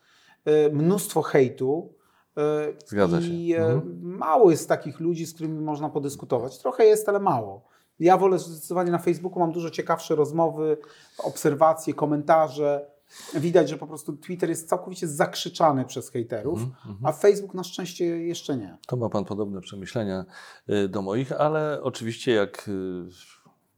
y, 0.48 0.74
mnóstwo 0.74 1.22
hejtu. 1.22 1.94
Y, 2.38 2.42
Zgadza 2.86 3.22
się. 3.22 3.28
I 3.28 3.56
mhm. 3.56 4.02
mało 4.02 4.52
jest 4.52 4.70
takich 4.70 5.00
ludzi, 5.00 5.26
z 5.26 5.34
którymi 5.34 5.60
można 5.60 5.90
podyskutować. 5.90 6.60
Trochę 6.60 6.86
jest, 6.86 7.10
ale 7.10 7.20
mało. 7.20 7.66
Ja 8.00 8.18
wolę 8.18 8.40
zdecydowanie 8.40 8.92
na 8.92 8.98
Facebooku, 8.98 9.40
mam 9.40 9.52
dużo 9.52 9.70
ciekawsze 9.70 10.16
rozmowy, 10.16 10.78
obserwacje, 11.18 11.94
komentarze 11.94 12.93
widać, 13.36 13.70
że 13.70 13.78
po 13.78 13.88
prostu 13.88 14.18
Twitter 14.18 14.50
jest 14.50 14.70
całkowicie 14.70 15.08
zakrzyczany 15.08 15.86
przez 15.86 16.10
hejterów, 16.10 16.60
mm 16.60 16.74
a 17.04 17.12
Facebook 17.12 17.54
na 17.54 17.64
szczęście 17.64 18.06
jeszcze 18.06 18.58
nie. 18.58 18.78
To 18.88 18.96
ma 18.96 19.10
Pan 19.10 19.26
podobne 19.26 19.62
przemyślenia 19.62 20.26
y, 20.70 20.88
do 20.88 21.02
moich, 21.02 21.32
ale 21.32 21.80
oczywiście 21.82 22.32
jak 22.32 22.68
y, 22.68 23.06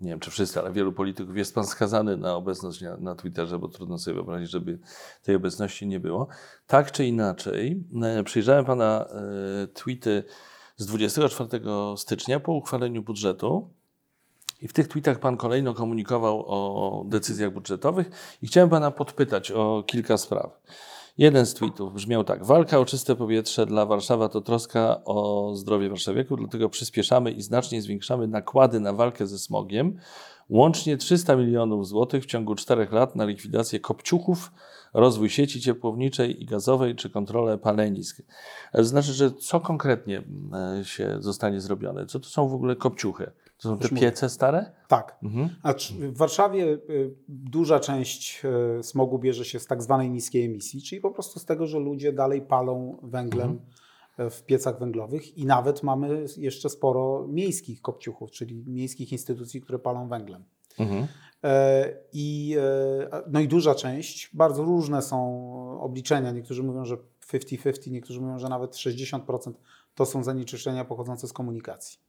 nie 0.01 0.09
wiem 0.09 0.19
czy 0.19 0.31
wszyscy, 0.31 0.59
ale 0.59 0.71
wielu 0.71 0.93
polityków 0.93 1.37
jest 1.37 1.55
Pan 1.55 1.65
skazany 1.65 2.17
na 2.17 2.35
obecność 2.35 2.83
na 2.99 3.15
Twitterze, 3.15 3.59
bo 3.59 3.67
trudno 3.67 3.97
sobie 3.97 4.15
wyobrazić, 4.15 4.49
żeby 4.49 4.79
tej 5.23 5.35
obecności 5.35 5.87
nie 5.87 5.99
było. 5.99 6.27
Tak 6.67 6.91
czy 6.91 7.05
inaczej, 7.05 7.83
y, 8.19 8.23
przyjrzałem 8.23 8.65
Pana 8.65 9.05
tweety 9.73 10.23
z 10.77 10.85
24 10.85 11.49
stycznia 11.97 12.39
po 12.39 12.53
uchwaleniu 12.53 13.03
budżetu 13.03 13.69
i 14.61 14.67
w 14.67 14.73
tych 14.73 14.87
tweetach 14.87 15.19
Pan 15.19 15.37
kolejno 15.37 15.73
komunikował 15.73 16.45
o 16.47 17.03
decyzjach 17.07 17.53
budżetowych 17.53 18.37
i 18.41 18.47
chciałem 18.47 18.69
Pana 18.69 18.91
podpytać 18.91 19.51
o 19.51 19.83
kilka 19.87 20.17
spraw. 20.17 20.61
Jeden 21.17 21.45
z 21.45 21.53
tweetów 21.53 21.93
brzmiał 21.93 22.23
tak. 22.23 22.45
Walka 22.45 22.79
o 22.79 22.85
czyste 22.85 23.15
powietrze 23.15 23.65
dla 23.65 23.85
Warszawa 23.85 24.29
to 24.29 24.41
troska 24.41 25.01
o 25.05 25.51
zdrowie 25.55 25.89
warszawiaków, 25.89 26.39
dlatego 26.39 26.69
przyspieszamy 26.69 27.31
i 27.31 27.41
znacznie 27.41 27.81
zwiększamy 27.81 28.27
nakłady 28.27 28.79
na 28.79 28.93
walkę 28.93 29.27
ze 29.27 29.39
smogiem. 29.39 29.97
Łącznie 30.49 30.97
300 30.97 31.35
milionów 31.35 31.87
złotych 31.87 32.23
w 32.23 32.25
ciągu 32.25 32.55
czterech 32.55 32.91
lat 32.91 33.15
na 33.15 33.25
likwidację 33.25 33.79
kopciuchów, 33.79 34.51
rozwój 34.93 35.29
sieci 35.29 35.61
ciepłowniczej 35.61 36.43
i 36.43 36.45
gazowej 36.45 36.95
czy 36.95 37.09
kontrolę 37.09 37.57
palenisk. 37.57 38.21
To 38.73 38.83
znaczy, 38.83 39.13
że 39.13 39.31
co 39.31 39.59
konkretnie 39.59 40.23
e, 40.79 40.85
się 40.85 41.17
zostanie 41.19 41.61
zrobione? 41.61 42.05
Co 42.05 42.19
to 42.19 42.29
są 42.29 42.47
w 42.47 42.53
ogóle 42.53 42.75
kopciuchy? 42.75 43.31
To 43.57 43.69
są 43.69 43.77
te 43.77 43.89
piece 43.89 44.29
stare? 44.29 44.71
Tak. 44.87 45.17
Mhm. 45.23 45.49
A 45.63 45.73
w 45.99 46.17
Warszawie 46.17 46.63
y, 46.63 47.15
duża 47.27 47.79
część 47.79 48.41
y, 48.79 48.83
smogu 48.83 49.19
bierze 49.19 49.45
się 49.45 49.59
z 49.59 49.67
tak 49.67 49.83
zwanej 49.83 50.09
niskiej 50.09 50.45
emisji, 50.45 50.81
czyli 50.81 51.01
po 51.01 51.11
prostu 51.11 51.39
z 51.39 51.45
tego, 51.45 51.67
że 51.67 51.79
ludzie 51.79 52.13
dalej 52.13 52.41
palą 52.41 52.99
węglem 53.03 53.49
mhm. 53.49 54.29
w 54.31 54.43
piecach 54.43 54.79
węglowych 54.79 55.37
i 55.37 55.45
nawet 55.45 55.83
mamy 55.83 56.25
jeszcze 56.37 56.69
sporo 56.69 57.27
miejskich 57.27 57.81
kopciuchów, 57.81 58.31
czyli 58.31 58.63
miejskich 58.67 59.11
instytucji, 59.11 59.61
które 59.61 59.79
palą 59.79 60.07
węglem. 60.07 60.43
Mhm. 60.79 61.07
E, 61.43 61.93
I, 62.13 62.55
e, 63.11 63.23
no 63.27 63.39
i 63.39 63.47
duża 63.47 63.75
część, 63.75 64.29
bardzo 64.33 64.63
różne 64.63 65.01
są 65.01 65.79
obliczenia. 65.81 66.31
Niektórzy 66.31 66.63
mówią, 66.63 66.85
że 66.85 66.97
50-50, 67.31 67.91
niektórzy 67.91 68.21
mówią, 68.21 68.39
że 68.39 68.49
nawet 68.49 68.71
60% 68.71 69.53
to 69.95 70.05
są 70.05 70.23
zanieczyszczenia 70.23 70.85
pochodzące 70.85 71.27
z 71.27 71.33
komunikacji. 71.33 72.04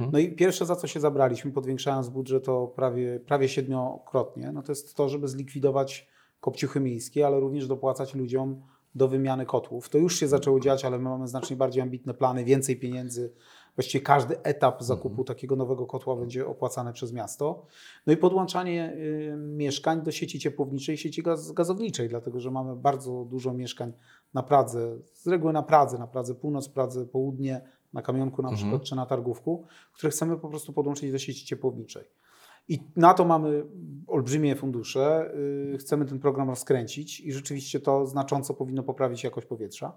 Mhm. 0.00 0.10
No 0.12 0.18
i 0.18 0.32
pierwsze, 0.32 0.66
za 0.66 0.76
co 0.76 0.86
się 0.86 1.00
zabraliśmy, 1.00 1.52
podwiększając 1.52 2.08
budżet 2.08 2.44
to 2.44 2.66
prawie, 2.66 3.20
prawie 3.20 3.48
siedmiokrotnie, 3.48 4.52
no 4.52 4.62
to 4.62 4.72
jest 4.72 4.96
to, 4.96 5.08
żeby 5.08 5.28
zlikwidować 5.28 6.08
kopciuchy 6.40 6.80
miejskie, 6.80 7.26
ale 7.26 7.40
również 7.40 7.66
dopłacać 7.66 8.14
ludziom 8.14 8.62
do 8.94 9.08
wymiany 9.08 9.46
kotłów. 9.46 9.88
To 9.88 9.98
już 9.98 10.20
się 10.20 10.28
zaczęło 10.28 10.60
dziać, 10.60 10.84
ale 10.84 10.98
my 10.98 11.04
mamy 11.04 11.28
znacznie 11.28 11.56
bardziej 11.56 11.82
ambitne 11.82 12.14
plany, 12.14 12.44
więcej 12.44 12.76
pieniędzy. 12.76 13.32
Właściwie 13.76 14.04
każdy 14.04 14.42
etap 14.42 14.82
zakupu 14.82 15.08
mhm. 15.08 15.26
takiego 15.26 15.56
nowego 15.56 15.86
kotła 15.86 16.16
będzie 16.16 16.46
opłacany 16.46 16.92
przez 16.92 17.12
miasto. 17.12 17.66
No 18.06 18.12
i 18.12 18.16
podłączanie 18.16 18.92
y, 18.96 19.36
mieszkań 19.36 20.02
do 20.02 20.12
sieci 20.12 20.38
ciepłowniczej 20.38 20.94
i 20.94 20.98
sieci 20.98 21.22
gaz, 21.22 21.52
gazowniczej, 21.52 22.08
dlatego 22.08 22.40
że 22.40 22.50
mamy 22.50 22.76
bardzo 22.76 23.24
dużo 23.24 23.54
mieszkań 23.54 23.92
na 24.34 24.42
Pradze, 24.42 24.98
z 25.12 25.26
reguły 25.26 25.52
na 25.52 25.62
Pradze, 25.62 25.98
na 25.98 26.06
Pradze 26.06 26.34
Północ, 26.34 26.68
Pradze 26.68 27.06
Południe, 27.06 27.60
na 27.92 28.02
kamionku 28.02 28.42
na 28.42 28.48
mhm. 28.48 28.56
przykład, 28.56 28.88
czy 28.88 28.96
na 28.96 29.06
targówku, 29.06 29.66
które 29.92 30.10
chcemy 30.10 30.36
po 30.36 30.48
prostu 30.48 30.72
podłączyć 30.72 31.12
do 31.12 31.18
sieci 31.18 31.46
ciepłowniczej. 31.46 32.04
I 32.68 32.78
na 32.96 33.14
to 33.14 33.24
mamy 33.24 33.64
olbrzymie 34.06 34.56
fundusze. 34.56 35.34
Y, 35.74 35.78
chcemy 35.78 36.04
ten 36.04 36.18
program 36.18 36.48
rozkręcić 36.48 37.20
i 37.20 37.32
rzeczywiście 37.32 37.80
to 37.80 38.06
znacząco 38.06 38.54
powinno 38.54 38.82
poprawić 38.82 39.24
jakość 39.24 39.46
powietrza. 39.46 39.92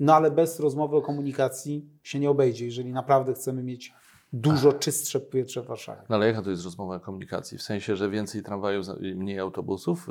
No 0.00 0.14
ale 0.14 0.30
bez 0.30 0.60
rozmowy 0.60 0.96
o 0.96 1.02
komunikacji 1.02 1.88
się 2.02 2.18
nie 2.20 2.30
obejdzie, 2.30 2.64
jeżeli 2.64 2.92
naprawdę 2.92 3.34
chcemy 3.34 3.62
mieć 3.62 3.92
dużo 4.32 4.72
czystsze 4.72 5.20
powietrze 5.20 5.62
w 5.62 5.66
Warszawie. 5.66 6.02
No 6.08 6.16
ale 6.16 6.26
jaka 6.26 6.42
to 6.42 6.50
jest 6.50 6.64
rozmowa 6.64 6.98
komunikacji? 6.98 7.58
W 7.58 7.62
sensie, 7.62 7.96
że 7.96 8.10
więcej 8.10 8.42
tramwajów, 8.42 8.86
mniej 9.00 9.38
autobusów? 9.38 10.06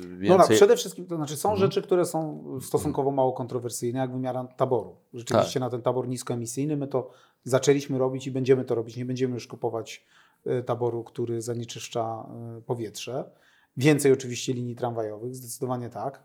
Więcej... 0.00 0.28
No 0.28 0.38
tak, 0.38 0.48
przede 0.48 0.76
wszystkim, 0.76 1.06
to 1.06 1.16
znaczy 1.16 1.36
są 1.36 1.48
mhm. 1.48 1.70
rzeczy, 1.70 1.82
które 1.82 2.04
są 2.04 2.44
stosunkowo 2.60 3.10
mało 3.10 3.32
kontrowersyjne, 3.32 3.98
jak 3.98 4.12
wymiara 4.12 4.44
taboru. 4.44 4.96
Rzeczywiście 5.14 5.60
tak. 5.60 5.66
na 5.66 5.70
ten 5.70 5.82
tabor 5.82 6.08
niskoemisyjny 6.08 6.76
my 6.76 6.86
to 6.86 7.10
zaczęliśmy 7.44 7.98
robić 7.98 8.26
i 8.26 8.30
będziemy 8.30 8.64
to 8.64 8.74
robić. 8.74 8.96
Nie 8.96 9.04
będziemy 9.04 9.34
już 9.34 9.46
kupować 9.46 10.06
e, 10.46 10.62
taboru, 10.62 11.04
który 11.04 11.42
zanieczyszcza 11.42 12.26
e, 12.58 12.60
powietrze. 12.60 13.30
Więcej 13.76 14.12
oczywiście 14.12 14.52
linii 14.52 14.76
tramwajowych, 14.76 15.34
zdecydowanie 15.34 15.90
tak. 15.90 16.22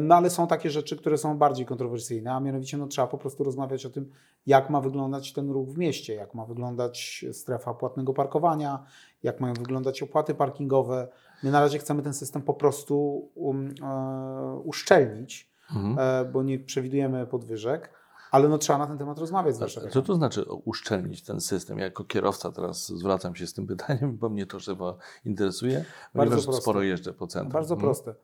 No 0.00 0.14
ale 0.14 0.30
są 0.30 0.46
takie 0.46 0.70
rzeczy, 0.70 0.96
które 0.96 1.18
są 1.18 1.38
bardziej 1.38 1.66
kontrowersyjne, 1.66 2.32
a 2.32 2.40
mianowicie 2.40 2.76
no, 2.76 2.86
trzeba 2.86 3.06
po 3.06 3.18
prostu 3.18 3.44
rozmawiać 3.44 3.86
o 3.86 3.90
tym, 3.90 4.10
jak 4.46 4.70
ma 4.70 4.80
wyglądać 4.80 5.32
ten 5.32 5.50
ruch 5.50 5.68
w 5.68 5.78
mieście, 5.78 6.14
jak 6.14 6.34
ma 6.34 6.46
wyglądać 6.46 7.24
strefa 7.32 7.74
płatnego 7.74 8.14
parkowania, 8.14 8.84
jak 9.22 9.40
mają 9.40 9.54
wyglądać 9.54 10.02
opłaty 10.02 10.34
parkingowe. 10.34 11.08
My 11.42 11.50
na 11.50 11.60
razie 11.60 11.78
chcemy 11.78 12.02
ten 12.02 12.14
system 12.14 12.42
po 12.42 12.54
prostu 12.54 13.28
um, 13.34 13.74
e, 13.82 14.60
uszczelnić, 14.64 15.50
mhm. 15.76 15.96
e, 15.98 16.30
bo 16.32 16.42
nie 16.42 16.58
przewidujemy 16.58 17.26
podwyżek. 17.26 18.00
Ale 18.30 18.48
no, 18.48 18.58
trzeba 18.58 18.78
na 18.78 18.86
ten 18.86 18.98
temat 18.98 19.18
rozmawiać 19.18 19.56
z. 19.56 19.92
Co 19.92 20.02
to 20.02 20.14
znaczy 20.14 20.44
uszczelnić 20.64 21.22
ten 21.22 21.40
system? 21.40 21.78
Ja 21.78 21.84
jako 21.84 22.04
kierowca 22.04 22.52
teraz 22.52 22.88
zwracam 22.88 23.36
się 23.36 23.46
z 23.46 23.54
tym 23.54 23.66
pytaniem, 23.76 24.16
bo 24.16 24.28
mnie 24.28 24.46
to 24.46 24.58
chyba 24.66 24.96
interesuje, 25.24 25.84
Bardzo 26.14 26.42
proste. 26.42 26.62
sporo 26.62 26.82
jeżdżę 26.82 27.12
po 27.12 27.26
centrum. 27.26 27.52
Bardzo 27.52 27.74
mhm. 27.74 27.88
proste. 27.88 28.14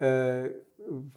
E, 0.00 0.48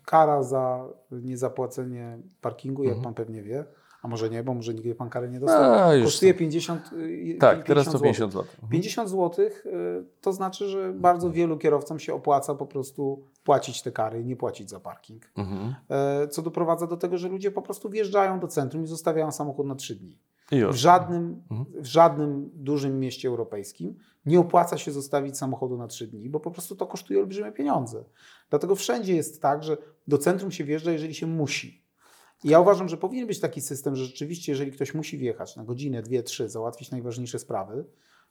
kara 0.05 0.43
za 0.43 0.88
niezapłacenie 1.12 2.17
parkingu, 2.41 2.83
jak 2.83 2.95
mhm. 2.95 3.03
pan 3.03 3.13
pewnie 3.13 3.43
wie, 3.43 3.65
a 4.01 4.07
może 4.07 4.29
nie, 4.29 4.43
bo 4.43 4.53
może 4.53 4.74
nigdy 4.74 4.95
pan 4.95 5.09
kary 5.09 5.29
nie 5.29 5.39
dostał, 5.39 6.03
kosztuje 6.03 6.33
50 6.33 6.81
y, 6.93 7.38
Tak, 7.39 7.63
50 7.63 7.67
teraz 7.67 7.86
to 7.86 8.00
50 8.00 8.33
zł. 8.33 8.45
50 8.71 9.09
zł 9.09 9.45
to 10.21 10.33
znaczy, 10.33 10.69
że 10.69 10.93
bardzo 10.93 11.31
wielu 11.31 11.57
kierowcom 11.57 12.00
się 12.00 12.13
opłaca 12.13 12.55
po 12.55 12.65
prostu 12.65 13.24
płacić 13.43 13.81
te 13.81 13.91
kary 13.91 14.21
i 14.21 14.25
nie 14.25 14.36
płacić 14.36 14.69
za 14.69 14.79
parking. 14.79 15.31
Mhm. 15.38 15.75
E, 15.89 16.27
co 16.27 16.41
doprowadza 16.41 16.88
do 16.88 16.98
tego, 16.98 17.17
że 17.17 17.29
ludzie 17.29 17.51
po 17.51 17.62
prostu 17.62 17.89
wjeżdżają 17.89 18.39
do 18.39 18.48
centrum 18.48 18.83
i 18.83 18.88
zostawiają 18.88 19.31
samochód 19.31 19.67
na 19.67 19.75
3 19.75 19.95
dni. 19.95 20.19
W 20.51 20.75
żadnym, 20.75 21.41
mhm. 21.51 21.83
w 21.83 21.85
żadnym 21.85 22.49
dużym 22.53 22.99
mieście 22.99 23.27
europejskim 23.27 23.95
nie 24.25 24.39
opłaca 24.39 24.77
się 24.77 24.91
zostawić 24.91 25.37
samochodu 25.37 25.77
na 25.77 25.87
trzy 25.87 26.07
dni, 26.07 26.29
bo 26.29 26.39
po 26.39 26.51
prostu 26.51 26.75
to 26.75 26.87
kosztuje 26.87 27.19
olbrzymie 27.19 27.51
pieniądze. 27.51 28.03
Dlatego 28.49 28.75
wszędzie 28.75 29.15
jest 29.15 29.41
tak, 29.41 29.63
że 29.63 29.77
do 30.07 30.17
centrum 30.17 30.51
się 30.51 30.63
wjeżdża, 30.63 30.91
jeżeli 30.91 31.13
się 31.13 31.27
musi. 31.27 31.85
I 32.43 32.49
ja 32.49 32.59
uważam, 32.59 32.89
że 32.89 32.97
powinien 32.97 33.27
być 33.27 33.39
taki 33.39 33.61
system, 33.61 33.95
że 33.95 34.05
rzeczywiście, 34.05 34.51
jeżeli 34.51 34.71
ktoś 34.71 34.93
musi 34.93 35.17
wjechać 35.17 35.55
na 35.55 35.63
godzinę, 35.63 36.01
dwie, 36.01 36.23
trzy, 36.23 36.49
załatwić 36.49 36.91
najważniejsze 36.91 37.39
sprawy, 37.39 37.85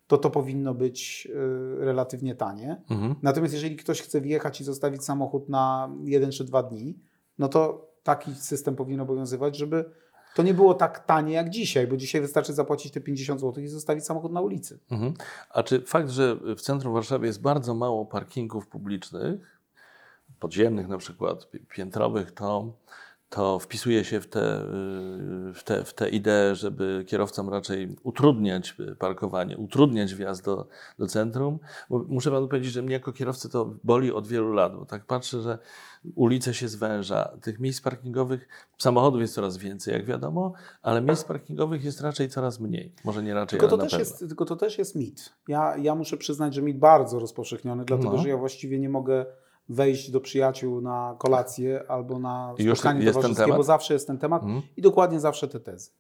to 0.07 0.19
to 0.19 0.31
powinno 0.31 0.75
być 0.75 1.29
y, 1.31 1.85
relatywnie 1.85 2.35
tanie. 2.35 2.83
Mhm. 2.91 3.15
Natomiast 3.23 3.55
jeżeli 3.55 3.77
ktoś 3.77 4.03
chce 4.03 4.21
wjechać 4.21 4.61
i 4.61 4.65
zostawić 4.65 5.05
samochód 5.05 5.49
na 5.49 5.91
jeden 6.05 6.31
czy 6.31 6.45
dwa 6.45 6.63
dni, 6.63 6.99
no 7.39 7.49
to 7.49 7.89
taki 8.03 8.35
system 8.35 8.77
powinien 8.77 9.01
obowiązywać, 9.01 9.57
żeby 9.57 9.91
to 10.39 10.43
nie 10.43 10.55
było 10.55 10.75
tak 10.75 11.05
tanie 11.05 11.33
jak 11.33 11.51
dzisiaj, 11.51 11.87
bo 11.87 11.97
dzisiaj 11.97 12.21
wystarczy 12.21 12.53
zapłacić 12.53 12.93
te 12.93 13.01
50 13.01 13.41
zł 13.41 13.65
i 13.65 13.69
zostawić 13.69 14.05
samochód 14.05 14.33
na 14.33 14.41
ulicy. 14.41 14.79
Mhm. 14.91 15.15
A 15.51 15.63
czy 15.63 15.81
fakt, 15.81 16.11
że 16.11 16.37
w 16.57 16.61
centrum 16.61 16.95
Warszawy 16.95 17.27
jest 17.27 17.41
bardzo 17.41 17.75
mało 17.75 18.07
parkingów 18.07 18.67
publicznych, 18.67 19.61
podziemnych 20.41 20.89
na 20.89 20.99
przykład, 20.99 21.49
piętrowych, 21.69 22.31
to 22.31 22.73
to 23.29 23.59
wpisuje 23.59 24.05
się 24.05 24.21
w 24.21 24.27
tę 24.27 24.65
w 25.55 25.63
te, 25.65 25.85
w 25.85 25.95
te 25.95 26.09
ideę, 26.09 26.55
żeby 26.55 27.05
kierowcom 27.07 27.49
raczej 27.49 27.97
utrudniać 28.03 28.77
parkowanie, 28.99 29.57
utrudniać 29.57 30.15
wjazd 30.15 30.45
do, 30.45 30.69
do 30.99 31.07
centrum. 31.07 31.59
Bo 31.91 32.05
muszę 32.09 32.31
panu 32.31 32.49
powiedzieć, 32.49 32.73
że 32.73 32.83
mnie 32.83 32.93
jako 32.93 33.13
kierowcy 33.13 33.49
to 33.49 33.75
boli 33.85 34.13
od 34.13 34.27
wielu 34.27 34.53
lat, 34.53 34.77
bo 34.77 34.87
tak 34.87 35.05
patrzę, 35.05 35.41
że 35.41 35.59
ulice 36.15 36.55
się 36.55 36.69
zwęża, 36.69 37.33
tych 37.43 37.61
miejsc 37.61 37.81
parkingowych, 37.81 38.49
samochodów 38.79 39.21
jest 39.21 39.35
coraz 39.35 39.57
więcej, 39.57 39.95
jak 39.95 40.05
wiadomo, 40.05 40.53
ale 40.83 41.01
miejsc 41.01 41.25
parkingowych 41.25 41.85
jest 41.85 42.01
raczej 42.01 42.29
coraz 42.29 42.61
mniej. 42.61 42.95
Może 43.05 43.23
nie 43.23 43.35
raczej, 43.35 43.61
tylko 43.61 43.77
to, 43.77 43.83
też 43.83 43.99
jest, 43.99 44.19
tylko 44.19 44.45
to 44.45 44.57
też 44.57 44.79
jest 44.79 44.95
mit. 44.95 45.33
Ja, 45.49 45.77
ja 45.77 45.95
muszę 45.95 46.17
przyznać, 46.17 46.55
że 46.55 46.63
mit 46.63 46.79
bardzo 46.79 47.19
rozpowszechniony, 47.19 47.85
dlatego 47.85 48.13
no. 48.13 48.19
że 48.19 48.29
ja 48.29 48.37
właściwie 48.37 48.79
nie 48.79 48.89
mogę 48.89 49.27
wejść 49.69 50.11
do 50.11 50.21
przyjaciół 50.21 50.81
na 50.81 51.17
kolację 51.19 51.85
albo 51.89 52.19
na 52.19 52.55
spotkanie 52.61 53.13
towarzyskie, 53.13 53.53
bo 53.53 53.63
zawsze 53.63 53.95
jest 53.95 54.07
ten 54.07 54.19
temat 54.19 54.43
mhm. 54.43 54.63
i 54.77 54.83
dokładnie 54.83 55.21
zawsze 55.21 55.49
te 55.49 55.61
tezy. 55.61 55.91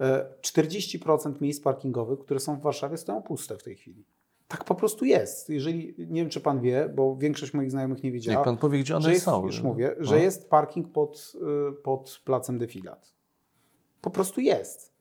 40% 0.00 1.28
e, 1.28 1.34
miejsc 1.40 1.62
parkingowych, 1.62 2.18
które 2.18 2.40
są 2.40 2.56
w 2.56 2.62
Warszawie, 2.62 2.96
stoją 2.96 3.22
puste 3.22 3.56
w 3.56 3.62
tej 3.62 3.76
chwili. 3.76 4.04
Tak 4.48 4.64
po 4.64 4.74
prostu 4.74 5.04
jest. 5.04 5.50
Jeżeli, 5.50 5.94
nie 5.98 6.20
wiem, 6.20 6.30
czy 6.30 6.40
pan 6.40 6.60
wie, 6.60 6.92
bo 6.94 7.16
większość 7.16 7.54
moich 7.54 7.70
znajomych 7.70 8.02
nie 8.02 8.12
wiedziała. 8.12 8.34
Jak 8.34 8.44
pan 8.44 8.56
powie, 8.56 8.78
gdzie 8.78 8.96
one 8.96 9.12
jest, 9.12 9.24
są. 9.24 9.46
Już 9.46 9.62
mówię, 9.62 9.96
że 9.98 10.16
no. 10.16 10.22
jest 10.22 10.50
parking 10.50 10.92
pod, 10.92 11.32
y, 11.70 11.72
pod 11.72 12.20
placem 12.24 12.58
defilat. 12.58 13.12
Po 14.00 14.10
prostu 14.10 14.40
jest. 14.40 14.92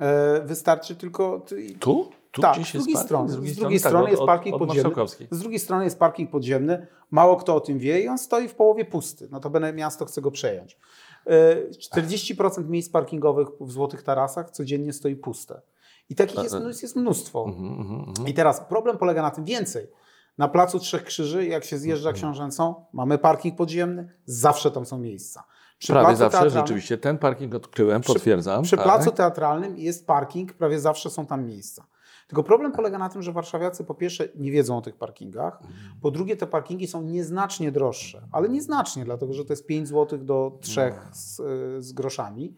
E, 0.00 0.42
wystarczy 0.44 0.96
tylko... 0.96 1.46
Tu? 1.80 2.10
Tu 2.34 2.42
tak, 2.42 2.56
z 2.56 2.72
drugiej 2.72 2.96
strony. 2.96 3.28
Z 3.28 3.32
drugiej, 3.32 3.54
z 3.54 3.56
drugiej 3.56 3.78
strony, 3.78 4.02
tak, 4.02 4.10
jest 4.10 4.22
parking 4.22 4.54
od, 4.54 4.68
podziemny. 4.68 4.94
Z 5.30 5.38
drugiej 5.38 5.58
strony 5.58 5.84
jest 5.84 5.98
parking 5.98 6.30
podziemny. 6.30 6.86
Mało 7.10 7.36
kto 7.36 7.54
o 7.54 7.60
tym 7.60 7.78
wie 7.78 8.00
i 8.00 8.08
on 8.08 8.18
stoi 8.18 8.48
w 8.48 8.54
połowie 8.54 8.84
pusty. 8.84 9.28
No 9.30 9.40
to 9.40 9.50
będę 9.50 9.72
miasto 9.72 10.04
chce 10.04 10.20
go 10.20 10.30
przejąć. 10.30 10.78
40% 11.26 12.60
e, 12.60 12.64
miejsc 12.64 12.90
parkingowych 12.90 13.48
w 13.60 13.70
Złotych 13.70 14.02
Tarasach 14.02 14.50
codziennie 14.50 14.92
stoi 14.92 15.16
puste. 15.16 15.62
I 16.08 16.14
takich 16.14 16.42
jest, 16.42 16.82
jest 16.82 16.96
mnóstwo. 16.96 17.44
Mhm, 17.48 17.80
mhm, 17.80 18.08
mhm. 18.08 18.28
I 18.28 18.34
teraz 18.34 18.60
problem 18.60 18.98
polega 18.98 19.22
na 19.22 19.30
tym 19.30 19.44
więcej. 19.44 19.86
Na 20.38 20.48
Placu 20.48 20.78
Trzech 20.78 21.04
Krzyży, 21.04 21.46
jak 21.46 21.64
się 21.64 21.78
zjeżdża 21.78 22.12
książęcą, 22.12 22.74
mamy 22.92 23.18
parking 23.18 23.56
podziemny, 23.56 24.08
zawsze 24.24 24.70
tam 24.70 24.86
są 24.86 24.98
miejsca. 24.98 25.44
Przy 25.78 25.92
prawie 25.92 26.16
zawsze 26.16 26.50
rzeczywiście 26.50 26.98
ten 26.98 27.18
parking 27.18 27.54
odkryłem, 27.54 28.02
potwierdzam. 28.02 28.62
Przy, 28.62 28.68
przy 28.68 28.76
tak. 28.76 28.84
placu 28.84 29.12
teatralnym 29.12 29.78
jest 29.78 30.06
parking, 30.06 30.52
prawie 30.52 30.80
zawsze 30.80 31.10
są 31.10 31.26
tam 31.26 31.46
miejsca. 31.46 31.86
Tylko 32.26 32.42
problem 32.42 32.72
polega 32.72 32.98
na 32.98 33.08
tym, 33.08 33.22
że 33.22 33.32
warszawiacy 33.32 33.84
po 33.84 33.94
pierwsze 33.94 34.28
nie 34.34 34.50
wiedzą 34.50 34.78
o 34.78 34.80
tych 34.80 34.96
parkingach, 34.96 35.60
po 36.02 36.10
drugie 36.10 36.36
te 36.36 36.46
parkingi 36.46 36.86
są 36.86 37.02
nieznacznie 37.02 37.72
droższe, 37.72 38.28
ale 38.32 38.48
nieznacznie, 38.48 39.04
dlatego 39.04 39.32
że 39.32 39.44
to 39.44 39.52
jest 39.52 39.66
5 39.66 39.88
zł 39.88 40.18
do 40.18 40.58
3 40.60 40.92
z, 41.12 41.36
z 41.84 41.92
groszami. 41.92 42.56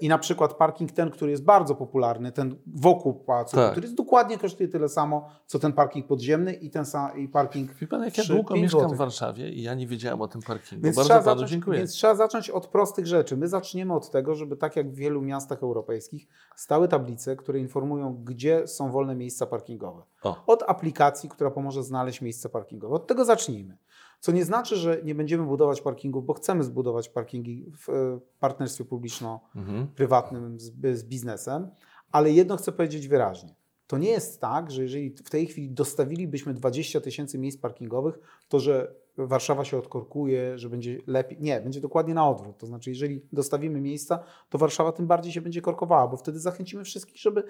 I 0.00 0.08
na 0.08 0.18
przykład 0.18 0.54
parking 0.54 0.92
ten, 0.92 1.10
który 1.10 1.30
jest 1.30 1.44
bardzo 1.44 1.74
popularny, 1.74 2.32
ten 2.32 2.56
wokół 2.66 3.14
pałacu, 3.14 3.56
tak. 3.56 3.70
który 3.70 3.84
jest 3.86 3.96
dokładnie 3.96 4.38
kosztuje 4.38 4.68
tyle 4.68 4.88
samo, 4.88 5.28
co 5.46 5.58
ten 5.58 5.72
parking 5.72 6.06
podziemny 6.06 6.52
i 6.52 6.70
ten 6.70 6.86
sam 6.86 7.18
i 7.18 7.28
parking. 7.28 7.74
Wie 7.74 7.86
pan, 7.86 8.04
jak 8.04 8.18
ja 8.18 8.24
długo 8.24 8.54
mieszkam 8.54 8.80
złotych. 8.80 8.96
w 8.96 8.98
Warszawie 8.98 9.50
i 9.50 9.62
ja 9.62 9.74
nie 9.74 9.86
wiedziałem 9.86 10.20
o 10.20 10.28
tym 10.28 10.42
parkingu. 10.42 10.84
Więc 10.84 10.96
bardzo 10.96 11.14
panu 11.14 11.24
zacząć, 11.24 11.50
dziękuję. 11.50 11.78
Więc 11.78 11.92
trzeba 11.92 12.14
zacząć 12.14 12.50
od 12.50 12.66
prostych 12.66 13.06
rzeczy. 13.06 13.36
My 13.36 13.48
zaczniemy 13.48 13.94
od 13.94 14.10
tego, 14.10 14.34
żeby 14.34 14.56
tak 14.56 14.76
jak 14.76 14.90
w 14.90 14.94
wielu 14.94 15.22
miastach 15.22 15.62
europejskich 15.62 16.26
stały 16.56 16.88
tablice, 16.88 17.36
które 17.36 17.58
informują, 17.58 18.22
gdzie 18.24 18.66
są 18.66 18.90
wolne 18.90 19.14
miejsca 19.14 19.46
parkingowe. 19.46 20.02
O. 20.22 20.44
Od 20.46 20.62
aplikacji, 20.66 21.28
która 21.28 21.50
pomoże 21.50 21.82
znaleźć 21.82 22.20
miejsce 22.20 22.48
parkingowe. 22.48 22.94
Od 22.94 23.06
tego 23.06 23.24
zacznijmy. 23.24 23.76
Co 24.20 24.32
nie 24.32 24.44
znaczy, 24.44 24.76
że 24.76 25.00
nie 25.04 25.14
będziemy 25.14 25.46
budować 25.46 25.80
parkingów, 25.80 26.26
bo 26.26 26.34
chcemy 26.34 26.64
zbudować 26.64 27.08
parkingi 27.08 27.72
w 27.78 27.88
e, 27.88 28.20
partnerstwie 28.40 28.84
publiczno-prywatnym 28.84 30.44
mhm. 30.44 30.60
z, 30.60 30.98
z 30.98 31.04
biznesem, 31.04 31.70
ale 32.12 32.30
jedno 32.30 32.56
chcę 32.56 32.72
powiedzieć 32.72 33.08
wyraźnie. 33.08 33.54
To 33.86 33.98
nie 33.98 34.10
jest 34.10 34.40
tak, 34.40 34.70
że 34.70 34.82
jeżeli 34.82 35.10
w 35.10 35.30
tej 35.30 35.46
chwili 35.46 35.70
dostawilibyśmy 35.70 36.54
20 36.54 37.00
tysięcy 37.00 37.38
miejsc 37.38 37.60
parkingowych, 37.60 38.18
to 38.48 38.60
że 38.60 38.94
Warszawa 39.16 39.64
się 39.64 39.78
odkorkuje, 39.78 40.58
że 40.58 40.68
będzie 40.68 40.98
lepiej. 41.06 41.38
Nie, 41.40 41.60
będzie 41.60 41.80
dokładnie 41.80 42.14
na 42.14 42.28
odwrót. 42.28 42.58
To 42.58 42.66
znaczy, 42.66 42.90
jeżeli 42.90 43.26
dostawimy 43.32 43.80
miejsca, 43.80 44.24
to 44.48 44.58
Warszawa 44.58 44.92
tym 44.92 45.06
bardziej 45.06 45.32
się 45.32 45.40
będzie 45.40 45.62
korkowała, 45.62 46.08
bo 46.08 46.16
wtedy 46.16 46.40
zachęcimy 46.40 46.84
wszystkich, 46.84 47.16
żeby 47.16 47.42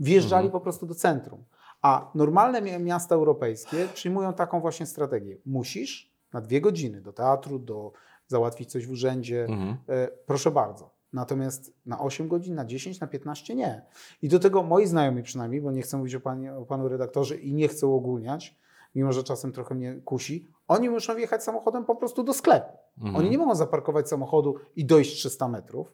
wjeżdżali 0.00 0.46
mhm. 0.46 0.52
po 0.52 0.60
prostu 0.60 0.86
do 0.86 0.94
centrum. 0.94 1.44
A 1.82 2.10
normalne 2.14 2.78
miasta 2.80 3.14
europejskie 3.14 3.88
przyjmują 3.94 4.32
taką 4.32 4.60
właśnie 4.60 4.86
strategię. 4.86 5.36
Musisz, 5.46 6.13
na 6.34 6.40
dwie 6.40 6.60
godziny 6.60 7.00
do 7.00 7.12
teatru, 7.12 7.58
do 7.58 7.92
załatwić 8.26 8.70
coś 8.70 8.86
w 8.86 8.90
urzędzie, 8.90 9.44
mhm. 9.44 9.76
E, 9.88 10.08
proszę 10.26 10.50
bardzo. 10.50 10.94
Natomiast 11.12 11.72
na 11.86 12.00
8 12.00 12.28
godzin, 12.28 12.54
na 12.54 12.64
10, 12.64 13.00
na 13.00 13.06
15 13.06 13.54
nie. 13.54 13.82
I 14.22 14.28
do 14.28 14.38
tego 14.38 14.62
moi 14.62 14.86
znajomi 14.86 15.22
przynajmniej, 15.22 15.60
bo 15.60 15.72
nie 15.72 15.82
chcę 15.82 15.96
mówić 15.96 16.14
o, 16.14 16.20
pani, 16.20 16.48
o 16.48 16.66
panu 16.66 16.88
redaktorze 16.88 17.36
i 17.36 17.54
nie 17.54 17.68
chcę 17.68 17.86
ogólniać, 17.86 18.58
mimo 18.94 19.12
że 19.12 19.24
czasem 19.24 19.52
trochę 19.52 19.74
mnie 19.74 20.00
kusi, 20.04 20.48
oni 20.68 20.90
muszą 20.90 21.14
wjechać 21.14 21.44
samochodem 21.44 21.84
po 21.84 21.96
prostu 21.96 22.22
do 22.22 22.34
sklepu. 22.34 22.78
Mhm. 22.98 23.16
Oni 23.16 23.30
nie 23.30 23.38
mogą 23.38 23.54
zaparkować 23.54 24.08
samochodu 24.08 24.54
i 24.76 24.84
dojść 24.84 25.14
300 25.14 25.48
metrów, 25.48 25.92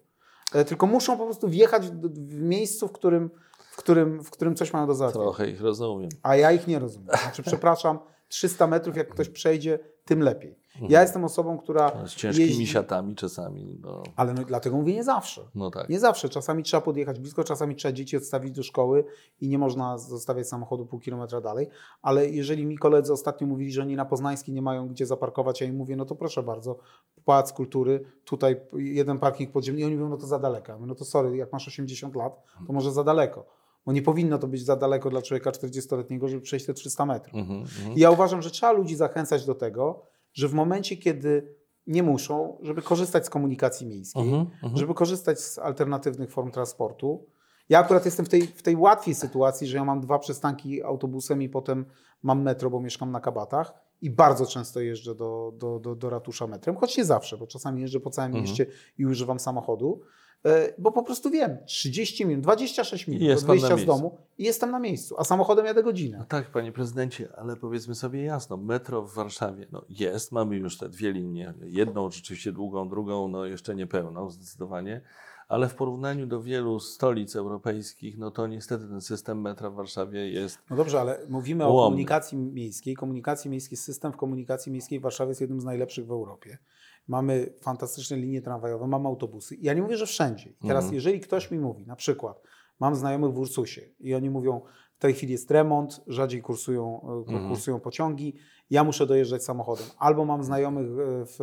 e, 0.55 0.65
tylko 0.65 0.87
muszą 0.87 1.19
po 1.19 1.25
prostu 1.25 1.49
wjechać 1.49 1.91
w 1.91 2.43
miejscu, 2.43 2.89
w 2.89 2.93
którym, 2.93 3.31
w 3.73 3.77
którym, 3.77 4.25
w 4.25 4.31
którym 4.31 4.55
coś 4.55 4.73
mają 4.73 4.87
do 4.87 4.95
załatwienia. 4.95 5.25
Trochę 5.25 5.51
ich 5.51 5.61
rozumiem. 5.61 6.09
A 6.23 6.37
ja 6.37 6.53
ich 6.53 6.67
nie 6.67 6.79
rozumiem. 6.79 7.17
Znaczy, 7.23 7.43
przepraszam, 7.43 7.99
300 8.31 8.67
metrów, 8.67 8.97
jak 8.97 9.09
ktoś 9.09 9.29
przejdzie, 9.29 9.79
tym 10.05 10.23
lepiej. 10.23 10.61
Mhm. 10.75 10.93
Ja 10.93 11.03
jestem 11.03 11.25
osobą, 11.25 11.59
która. 11.59 12.07
Z 12.07 12.15
ciężkimi 12.15 12.49
jeździ... 12.49 12.67
siatami 12.67 13.15
czasami. 13.15 13.79
No. 13.83 14.03
Ale 14.17 14.35
no, 14.35 14.45
dlatego 14.45 14.77
mówię 14.77 14.95
nie 14.95 15.05
zawsze. 15.05 15.43
No 15.55 15.71
tak. 15.71 15.89
Nie 15.89 16.01
zawsze. 16.01 16.29
Czasami 16.29 16.63
trzeba 16.63 16.81
podjechać 16.81 17.21
blisko, 17.21 17.45
czasami 17.45 17.77
trzeba 17.77 17.93
dzieci 17.93 18.17
odstawić 18.17 18.53
do 18.53 18.63
szkoły 18.63 19.05
i 19.41 19.49
nie 19.49 19.59
można 19.59 19.99
zostawiać 19.99 20.49
samochodu 20.49 20.87
pół 20.87 21.01
kilometra 21.01 21.41
dalej. 21.41 21.69
Ale 22.03 22.29
jeżeli 22.29 22.67
mi 22.67 22.79
koledzy 22.79 23.13
ostatnio 23.13 23.47
mówili, 23.47 23.73
że 23.73 23.83
oni 23.83 23.97
na 23.97 24.05
Poznańskiej 24.05 24.55
nie 24.55 24.63
mają 24.63 24.89
gdzie 24.89 25.07
zaparkować, 25.07 25.61
ja 25.61 25.67
im 25.67 25.77
mówię, 25.77 25.97
no 25.97 26.05
to 26.05 26.15
proszę 26.15 26.43
bardzo, 26.43 26.79
Pałac 27.25 27.53
Kultury, 27.53 28.05
tutaj 28.25 28.57
jeden 28.75 29.19
parking 29.19 29.53
podziemny 29.53 29.81
i 29.81 29.85
oni 29.85 29.95
mówią, 29.95 30.09
no 30.09 30.17
to 30.17 30.27
za 30.27 30.39
daleko. 30.39 30.73
mówię, 30.75 30.87
no 30.87 30.95
to 30.95 31.05
sorry, 31.05 31.37
jak 31.37 31.53
masz 31.53 31.69
80 31.69 32.17
lat, 32.17 32.43
to 32.67 32.73
może 32.73 32.93
za 32.93 33.05
daleko 33.05 33.60
bo 33.87 33.93
nie 33.93 34.03
powinno 34.03 34.39
to 34.39 34.49
być 34.49 34.65
za 34.65 34.77
daleko 34.77 35.11
dla 35.11 35.23
człowieka 35.23 35.51
40-letniego, 35.51 36.29
żeby 36.29 36.43
przejść 36.43 36.67
te 36.67 36.75
300 36.75 37.07
metrów. 37.07 37.35
Mm 37.35 37.65
-hmm. 37.65 37.97
I 37.97 38.01
ja 38.01 38.11
uważam, 38.11 38.43
że 38.43 38.51
trzeba 38.51 38.73
ludzi 38.73 38.97
zachęcać 38.97 39.47
do 39.47 39.55
tego, 39.55 40.07
że 40.33 40.49
w 40.49 40.55
momencie, 40.55 40.97
kiedy 40.97 41.55
nie 41.87 42.03
muszą, 42.03 42.59
żeby 42.63 42.83
korzystać 42.83 43.27
z 43.27 43.31
komunikacji 43.31 43.87
miejskiej, 43.87 44.23
-hmm. 44.23 44.47
żeby 44.75 44.95
korzystać 44.95 45.41
z 45.41 45.59
alternatywnych 45.59 46.31
form 46.31 46.51
transportu. 46.51 47.27
Ja 47.69 47.79
akurat 47.79 48.05
jestem 48.05 48.27
w 48.27 48.29
tej, 48.29 48.43
w 48.43 48.63
tej 48.63 48.77
łatwiej 48.77 49.15
sytuacji, 49.15 49.67
że 49.67 49.77
ja 49.77 49.85
mam 49.85 50.01
dwa 50.01 50.19
przystanki 50.19 50.83
autobusem 50.83 51.43
i 51.43 51.49
potem 51.49 51.87
mam 52.23 52.43
metro, 52.43 52.71
bo 52.71 52.81
mieszkam 52.81 53.11
na 53.11 53.21
Kabatach 53.21 53.75
i 54.01 54.11
bardzo 54.11 54.47
często 54.47 54.81
jeżdżę 54.81 55.15
do, 55.15 55.53
do, 55.57 55.79
do, 55.79 55.95
do 55.95 56.11
ratusza 56.11 56.47
metrem, 56.47 56.77
choć 56.77 56.97
nie 56.97 57.05
zawsze, 57.05 57.39
bo 57.39 57.47
czasami 57.47 57.81
jeżdżę 57.81 58.01
po 58.01 58.11
całym 58.11 58.33
mieście 58.33 58.67
i 58.99 59.07
używam 59.07 59.41
samochodu. 59.41 60.01
E, 60.45 60.75
bo 60.79 60.93
po 60.93 61.03
prostu 61.03 61.31
wiem, 61.31 61.59
30 61.67 62.27
minut, 62.27 62.43
26 62.43 63.07
minut 63.07 63.23
jest 63.23 63.47
do 63.47 63.53
wyjścia 63.53 63.77
z 63.77 63.85
domu 63.85 64.19
i 64.39 64.45
jestem 64.45 64.71
na 64.71 64.79
miejscu, 64.79 65.15
a 65.19 65.25
samochodem 65.25 65.67
jadę 65.67 65.83
godzinę. 65.83 66.19
No 66.19 66.25
tak, 66.25 66.51
panie 66.51 66.73
prezydencie, 66.73 67.29
ale 67.37 67.57
powiedzmy 67.57 67.95
sobie 67.95 68.23
jasno, 68.23 68.57
metro 68.57 69.03
w 69.03 69.15
Warszawie 69.15 69.67
no 69.73 69.85
jest, 69.89 70.33
mamy 70.33 70.57
już 70.57 70.79
te 70.79 70.89
dwie 70.89 71.13
linie, 71.13 71.55
jedną 71.63 72.11
rzeczywiście 72.11 72.53
długą, 72.53 72.89
drugą 72.89 73.29
no 73.29 73.45
jeszcze 73.45 73.75
niepełną 73.75 74.31
zdecydowanie, 74.31 75.01
ale 75.49 75.69
w 75.69 75.75
porównaniu 75.75 76.27
do 76.27 76.43
wielu 76.43 76.81
stolic 76.81 77.37
europejskich, 77.37 78.19
no 78.19 78.31
to 78.31 78.47
niestety 78.47 78.89
ten 78.89 79.01
system 79.01 79.41
metra 79.41 79.71
w 79.71 79.75
Warszawie 79.75 80.31
jest. 80.31 80.59
No 80.71 80.77
dobrze, 80.77 81.01
ale 81.01 81.19
mówimy 81.29 81.65
ułomny. 81.65 81.81
o 81.81 81.87
komunikacji 81.87 82.39
miejskiej. 82.39 82.95
Komunikacji 82.95 83.51
miejskiej, 83.51 83.79
system 83.79 84.13
w 84.13 84.17
komunikacji 84.17 84.73
miejskiej 84.73 85.01
w 85.01 85.03
Warszawie 85.03 85.29
jest 85.29 85.41
jednym 85.41 85.61
z 85.61 85.65
najlepszych 85.65 86.07
w 86.07 86.11
Europie 86.11 86.59
mamy 87.09 87.55
fantastyczne 87.61 88.17
linie 88.17 88.43
tramwajowe, 88.43 88.87
mamy 88.87 89.09
autobusy. 89.09 89.57
Ja 89.61 89.75
nie 89.75 89.83
mówię, 89.83 89.97
że 89.97 90.07
wszędzie. 90.07 90.51
I 90.51 90.69
teraz, 90.69 90.85
mhm. 90.85 90.95
jeżeli 90.95 91.21
ktoś 91.21 91.51
mi 91.51 91.59
mówi, 91.59 91.87
na 91.87 91.97
przykład, 91.97 92.43
mam 92.81 92.95
znajomych 92.95 93.33
w 93.33 93.39
Ursusie 93.39 93.83
i 94.01 94.15
oni 94.15 94.31
mówią, 94.31 94.61
w 94.95 94.99
tej 94.99 95.15
chwili 95.15 95.33
jest 95.33 95.51
remont, 95.51 96.01
rzadziej 96.07 96.43
kursują, 96.43 97.01
e, 97.03 97.33
mhm. 97.33 97.49
kursują 97.49 97.81
pociągi, 97.81 98.37
ja 98.71 98.85
muszę 98.85 99.07
dojeżdżać 99.07 99.45
samochodem. 99.45 99.87
Albo 99.99 100.25
mam 100.25 100.45
znajomych 100.45 100.87
e, 100.87 101.25
w 101.25 101.39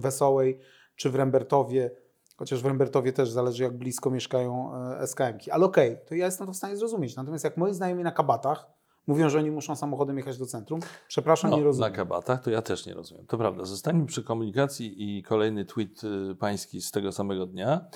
Wesołej 0.00 0.58
czy 0.96 1.10
w 1.10 1.14
Rembertowie, 1.14 1.90
chociaż 2.36 2.62
w 2.62 2.66
Rembertowie 2.66 3.12
też 3.12 3.30
zależy, 3.30 3.62
jak 3.62 3.78
blisko 3.78 4.10
mieszkają 4.10 4.74
e, 4.74 5.06
SKM-ki. 5.06 5.50
Ale 5.50 5.64
okej, 5.64 5.92
okay, 5.92 6.04
to 6.06 6.14
ja 6.14 6.26
jestem 6.26 6.46
to 6.46 6.52
w 6.52 6.56
stanie 6.56 6.76
zrozumieć. 6.76 7.16
Natomiast 7.16 7.44
jak 7.44 7.56
moi 7.56 7.74
znajomi 7.74 8.02
na 8.02 8.12
kabatach, 8.12 8.81
Mówią, 9.06 9.28
że 9.28 9.38
oni 9.38 9.50
muszą 9.50 9.76
samochodem 9.76 10.16
jechać 10.16 10.38
do 10.38 10.46
centrum. 10.46 10.80
Przepraszam, 11.08 11.50
no, 11.50 11.56
nie 11.56 11.62
rozumiem. 11.62 11.90
Na 11.90 11.96
kabatach 11.96 12.42
to 12.42 12.50
ja 12.50 12.62
też 12.62 12.86
nie 12.86 12.94
rozumiem. 12.94 13.26
To 13.26 13.38
prawda. 13.38 13.64
Zostańmy 13.64 14.06
przy 14.06 14.24
komunikacji 14.24 15.18
i 15.18 15.22
kolejny 15.22 15.64
tweet 15.64 16.04
y, 16.04 16.34
pański 16.34 16.80
z 16.80 16.90
tego 16.90 17.12
samego 17.12 17.46
dnia. 17.46 17.86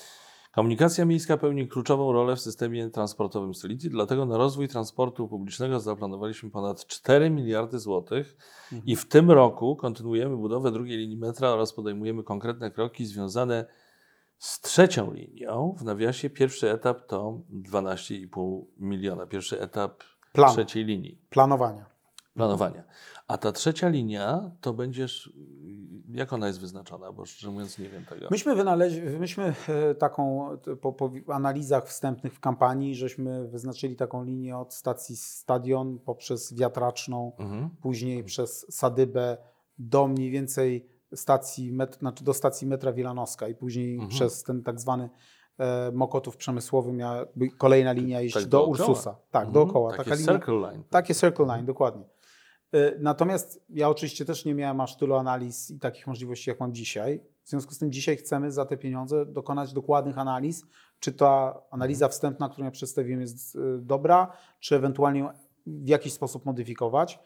Komunikacja 0.57 1.05
miejska 1.05 1.37
pełni 1.37 1.69
kluczową 1.69 2.12
rolę 2.12 2.37
w 2.37 2.40
systemie 2.40 2.90
transportowym 2.90 3.55
stolicy, 3.55 3.90
dlatego 3.90 4.27
na 4.27 4.37
rozwój 4.37 4.69
transportu 4.69 5.29
publicznego 5.29 5.81
zaplanowaliśmy 5.81 6.51
ponad 6.51 6.87
4 6.87 7.31
miliardy 7.31 7.79
złotych 7.79 8.37
mhm. 8.73 8.83
i 8.87 8.97
w 8.97 9.09
tym 9.09 9.31
roku 9.31 9.77
kontynuujemy 9.77 10.37
budowę 10.37 10.73
drugiej 10.73 10.99
linii 10.99 11.16
metra 11.16 11.49
oraz 11.49 11.73
podejmujemy 11.73 12.23
konkretne 12.23 12.71
kroki 12.71 13.07
związane 13.07 13.66
z 14.38 14.61
trzecią 14.61 15.14
linią. 15.14 15.75
W 15.79 15.85
nawiasie 15.85 16.31
pierwszy 16.31 16.71
etap 16.71 17.07
to 17.07 17.40
12,5 17.53 18.64
miliona. 18.79 19.27
Pierwszy 19.27 19.61
etap 19.61 20.03
Plan. 20.37 20.53
trzeciej 20.53 20.85
linii. 20.85 21.18
Planowania. 21.31 21.87
Planowania. 22.35 22.85
A 23.29 23.38
ta 23.38 23.53
trzecia 23.53 23.88
linia 23.88 24.51
to 24.61 24.72
będziesz, 24.72 25.33
jak 26.09 26.33
ona 26.33 26.46
jest 26.46 26.61
wyznaczona, 26.61 27.12
bo 27.12 27.27
szczerze 27.27 27.53
mówiąc 27.53 27.79
nie 27.79 27.88
wiem 27.88 28.05
tego. 28.05 28.27
Myśmy 28.31 28.55
wynaleźli, 28.55 29.01
myśmy 29.01 29.55
e, 29.68 29.94
taką, 29.94 30.49
po, 30.81 30.92
po, 30.92 31.11
analizach 31.29 31.88
wstępnych 31.88 32.35
w 32.35 32.40
kampanii, 32.40 32.94
żeśmy 32.94 33.49
wyznaczyli 33.49 33.96
taką 33.96 34.25
linię 34.25 34.59
od 34.59 34.75
stacji 34.75 35.16
Stadion 35.16 35.99
poprzez 35.99 36.55
Wiatraczną, 36.55 37.33
mhm. 37.38 37.70
później 37.70 38.25
przez 38.25 38.66
Sadybę 38.70 39.37
do 39.79 40.09
mniej 40.09 40.31
więcej 40.31 40.88
stacji, 41.14 41.72
met, 41.72 41.99
znaczy 41.99 42.25
do 42.25 42.35
stacji 42.35 42.66
metra 42.66 42.92
Wilanowska 42.92 43.49
i 43.49 43.55
później 43.55 43.94
mhm. 43.94 44.11
przez 44.11 44.42
ten 44.42 44.62
tak 44.62 44.81
zwany 44.81 45.11
Mokotów 45.92 46.37
Przemysłowy 46.37 46.92
miała 46.92 47.25
kolejna 47.59 47.92
linia 47.92 48.21
iść 48.21 48.35
tak 48.35 48.45
do 48.45 48.49
dookoła. 48.49 48.88
Ursusa. 48.88 49.16
Tak, 49.31 49.47
mhm. 49.47 49.53
dookoła. 49.53 49.90
Takie 49.90 50.11
Taka 50.11 50.16
circle 50.16 50.55
linia, 50.55 50.69
line. 50.69 50.83
Takie 50.90 51.14
circle 51.14 51.47
line, 51.47 51.66
dokładnie. 51.66 52.05
E, 52.73 52.99
natomiast 52.99 53.64
ja 53.69 53.88
oczywiście 53.88 54.25
też 54.25 54.45
nie 54.45 54.55
miałem 54.55 54.81
aż 54.81 54.97
tylu 54.97 55.14
analiz 55.14 55.71
i 55.71 55.79
takich 55.79 56.07
możliwości, 56.07 56.51
jak 56.51 56.61
mam 56.61 56.75
dzisiaj. 56.75 57.21
W 57.45 57.49
związku 57.49 57.75
z 57.75 57.79
tym 57.79 57.92
dzisiaj 57.92 58.16
chcemy 58.16 58.53
za 58.53 58.64
te 58.64 58.77
pieniądze 58.77 59.27
dokonać 59.27 59.73
dokładnych 59.73 60.19
analiz, 60.19 60.64
czy 61.01 61.12
ta 61.12 61.62
analiza 61.71 62.09
wstępna, 62.09 62.49
którą 62.49 62.64
ja 62.64 62.71
przedstawiłem 62.71 63.21
jest 63.21 63.57
e, 63.57 63.59
dobra, 63.81 64.33
czy 64.61 64.77
ewentualnie 64.77 65.29
w 65.66 65.88
jakiś 65.88 66.12
sposób 66.12 66.45
modyfikować. 66.45 67.19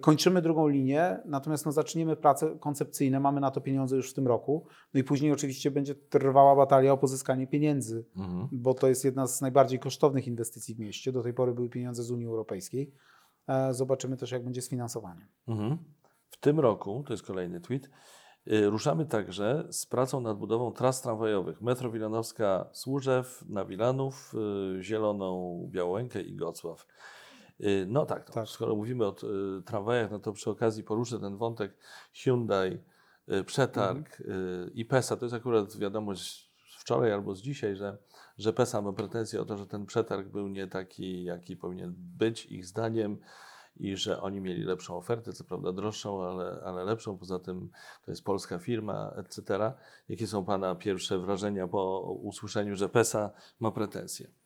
Kończymy 0.00 0.42
drugą 0.42 0.68
linię, 0.68 1.18
natomiast 1.24 1.66
no, 1.66 1.72
zaczniemy 1.72 2.16
prace 2.16 2.58
koncepcyjne, 2.60 3.20
mamy 3.20 3.40
na 3.40 3.50
to 3.50 3.60
pieniądze 3.60 3.96
już 3.96 4.10
w 4.10 4.14
tym 4.14 4.26
roku. 4.26 4.66
No 4.94 5.00
i 5.00 5.04
później 5.04 5.32
oczywiście 5.32 5.70
będzie 5.70 5.94
trwała 5.94 6.56
batalia 6.56 6.92
o 6.92 6.98
pozyskanie 6.98 7.46
pieniędzy, 7.46 8.04
mhm. 8.16 8.48
bo 8.52 8.74
to 8.74 8.88
jest 8.88 9.04
jedna 9.04 9.26
z 9.26 9.40
najbardziej 9.40 9.78
kosztownych 9.78 10.26
inwestycji 10.26 10.74
w 10.74 10.78
mieście. 10.78 11.12
Do 11.12 11.22
tej 11.22 11.34
pory 11.34 11.54
były 11.54 11.68
pieniądze 11.68 12.02
z 12.02 12.10
Unii 12.10 12.26
Europejskiej. 12.26 12.94
E, 13.48 13.74
zobaczymy 13.74 14.16
też, 14.16 14.30
jak 14.30 14.44
będzie 14.44 14.62
z 14.62 14.68
finansowaniem. 14.68 15.28
Mhm. 15.48 15.78
W 16.30 16.36
tym 16.40 16.60
roku, 16.60 17.04
to 17.06 17.12
jest 17.12 17.26
kolejny 17.26 17.60
tweet, 17.60 17.90
Y, 18.46 18.70
ruszamy 18.70 19.06
także 19.06 19.64
z 19.70 19.86
pracą 19.86 20.20
nad 20.20 20.38
budową 20.38 20.72
tras 20.72 21.02
tramwajowych. 21.02 21.60
Metro 21.60 21.90
Wilanowska 21.90 22.68
Służew 22.72 23.44
na 23.48 23.64
Wilanów, 23.64 24.34
y, 24.78 24.82
Zieloną 24.82 25.60
Białękę 25.70 26.22
i 26.22 26.36
Gocław. 26.36 26.86
Y, 27.62 27.86
no 27.88 28.06
tak, 28.06 28.28
no, 28.28 28.34
tak. 28.34 28.48
skoro 28.48 28.76
mówimy 28.76 29.06
o 29.06 29.14
tramwajach, 29.66 30.10
no 30.10 30.18
to 30.18 30.32
przy 30.32 30.50
okazji 30.50 30.84
poruszę 30.84 31.20
ten 31.20 31.36
wątek 31.36 31.76
Hyundai, 32.12 32.78
przetarg 33.46 34.20
mhm. 34.20 34.74
i 34.74 34.84
PESA. 34.84 35.16
To 35.16 35.24
jest 35.24 35.34
akurat 35.34 35.76
wiadomość 35.76 36.52
wczoraj 36.82 37.12
albo 37.12 37.34
z 37.34 37.42
dzisiaj, 37.42 37.76
że, 37.76 37.98
że 38.38 38.52
PESA 38.52 38.82
ma 38.82 38.92
pretensje 38.92 39.40
o 39.40 39.44
to, 39.44 39.56
że 39.56 39.66
ten 39.66 39.86
przetarg 39.86 40.28
był 40.28 40.48
nie 40.48 40.66
taki, 40.66 41.24
jaki 41.24 41.56
powinien 41.56 41.94
być 41.96 42.46
ich 42.46 42.66
zdaniem 42.66 43.18
i 43.76 43.96
że 43.96 44.20
oni 44.22 44.40
mieli 44.40 44.62
lepszą 44.62 44.96
ofertę, 44.96 45.32
co 45.32 45.44
prawda 45.44 45.72
droższą, 45.72 46.22
ale, 46.22 46.62
ale 46.64 46.84
lepszą. 46.84 47.18
Poza 47.18 47.38
tym 47.38 47.70
to 48.04 48.10
jest 48.10 48.24
polska 48.24 48.58
firma, 48.58 49.12
etc. 49.16 49.72
Jakie 50.08 50.26
są 50.26 50.44
Pana 50.44 50.74
pierwsze 50.74 51.18
wrażenia 51.18 51.68
po 51.68 52.00
usłyszeniu, 52.22 52.76
że 52.76 52.88
PESA 52.88 53.30
ma 53.60 53.70
pretensje? 53.70 54.41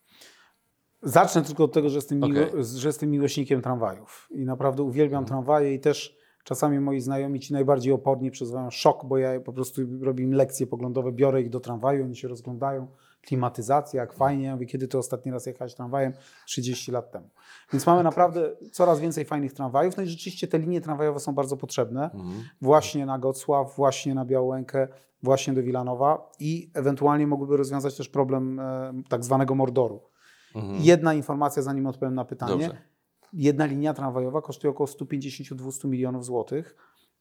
Zacznę 1.02 1.42
tylko 1.42 1.64
od 1.64 1.72
tego, 1.72 1.88
że 1.88 1.96
jestem, 1.96 2.22
okay. 2.22 2.35
miło, 2.35 2.62
że 2.62 2.88
jestem 2.88 3.11
miłośnikiem 3.11 3.62
tramwajów 3.62 4.28
i 4.30 4.44
naprawdę 4.44 4.82
uwielbiam 4.82 5.24
hmm. 5.24 5.28
tramwaje 5.28 5.74
i 5.74 5.80
też 5.80 6.16
czasami 6.44 6.80
moi 6.80 7.00
znajomi, 7.00 7.40
ci 7.40 7.52
najbardziej 7.52 7.92
oporni, 7.92 8.30
przeżywają 8.30 8.70
szok, 8.70 9.04
bo 9.04 9.18
ja 9.18 9.40
po 9.40 9.52
prostu 9.52 9.82
robię 10.00 10.24
im 10.24 10.32
lekcje 10.32 10.66
poglądowe, 10.66 11.12
biorę 11.12 11.42
ich 11.42 11.50
do 11.50 11.61
tramwaju, 11.61 12.04
oni 12.04 12.16
się 12.16 12.28
rozglądają, 12.28 12.88
klimatyzacja, 13.22 14.00
jak 14.00 14.12
fajnie. 14.12 14.44
Ja 14.44 14.54
mówię, 14.54 14.66
kiedy 14.66 14.88
to 14.88 14.98
ostatni 14.98 15.32
raz 15.32 15.46
jechałeś 15.46 15.74
tramwajem? 15.74 16.12
30 16.46 16.92
lat 16.92 17.11
temu. 17.11 17.30
Więc 17.72 17.87
mamy 17.87 18.02
naprawdę 18.02 18.56
coraz 18.72 19.00
więcej 19.00 19.24
fajnych 19.24 19.52
tramwajów. 19.52 19.96
No 19.96 20.02
i 20.02 20.06
rzeczywiście 20.06 20.48
te 20.48 20.59
linie 20.59 20.80
tramwajowe 20.80 21.20
są 21.20 21.35
bardzo 21.35 21.56
potrzebne. 21.56 22.04
Mhm. 22.04 22.42
Właśnie 22.61 23.06
na 23.06 23.18
Gocław, 23.18 23.76
właśnie 23.76 24.14
na 24.14 24.24
Białękę, 24.24 24.88
właśnie 25.22 25.54
do 25.54 25.62
Wilanowa 25.62 26.30
i 26.40 26.70
ewentualnie 26.74 27.26
mogłyby 27.26 27.56
rozwiązać 27.56 27.96
też 27.96 28.09
problem 28.09 28.61
e, 28.61 28.92
tak 29.09 29.24
zwanego 29.24 29.54
mordoru. 29.54 30.00
Mhm. 30.57 30.83
Jedna 30.83 31.14
informacja, 31.14 31.62
zanim 31.62 31.87
odpowiem 31.87 32.14
na 32.14 32.25
pytanie. 32.25 32.66
Dobrze. 32.69 32.83
Jedna 33.33 33.66
linia 33.66 33.95
tramwajowa 33.95 34.42
kosztuje 34.42 34.71
około 34.71 34.87
150-200 34.87 35.88
milionów 35.88 36.25
złotych 36.25 36.77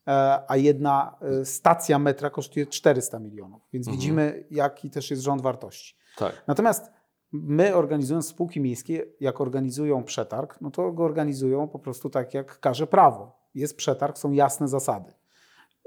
E, 0.07 0.41
a 0.47 0.57
jedna 0.57 1.15
e, 1.21 1.45
stacja 1.45 1.99
metra 1.99 2.29
kosztuje 2.29 2.65
400 2.65 3.19
milionów. 3.19 3.61
Więc 3.73 3.87
mhm. 3.87 3.99
widzimy, 3.99 4.43
jaki 4.51 4.89
też 4.89 5.11
jest 5.11 5.23
rząd 5.23 5.41
wartości. 5.41 5.95
Tak. 6.17 6.43
Natomiast 6.47 6.91
my 7.31 7.75
organizując 7.75 8.27
spółki 8.27 8.61
miejskie, 8.61 9.05
jak 9.19 9.41
organizują 9.41 10.03
przetarg, 10.03 10.61
no 10.61 10.71
to 10.71 10.91
go 10.91 11.03
organizują 11.03 11.67
po 11.67 11.79
prostu 11.79 12.09
tak, 12.09 12.33
jak 12.33 12.59
każe 12.59 12.87
prawo. 12.87 13.39
Jest 13.55 13.77
przetarg, 13.77 14.17
są 14.17 14.31
jasne 14.31 14.67
zasady. 14.67 15.13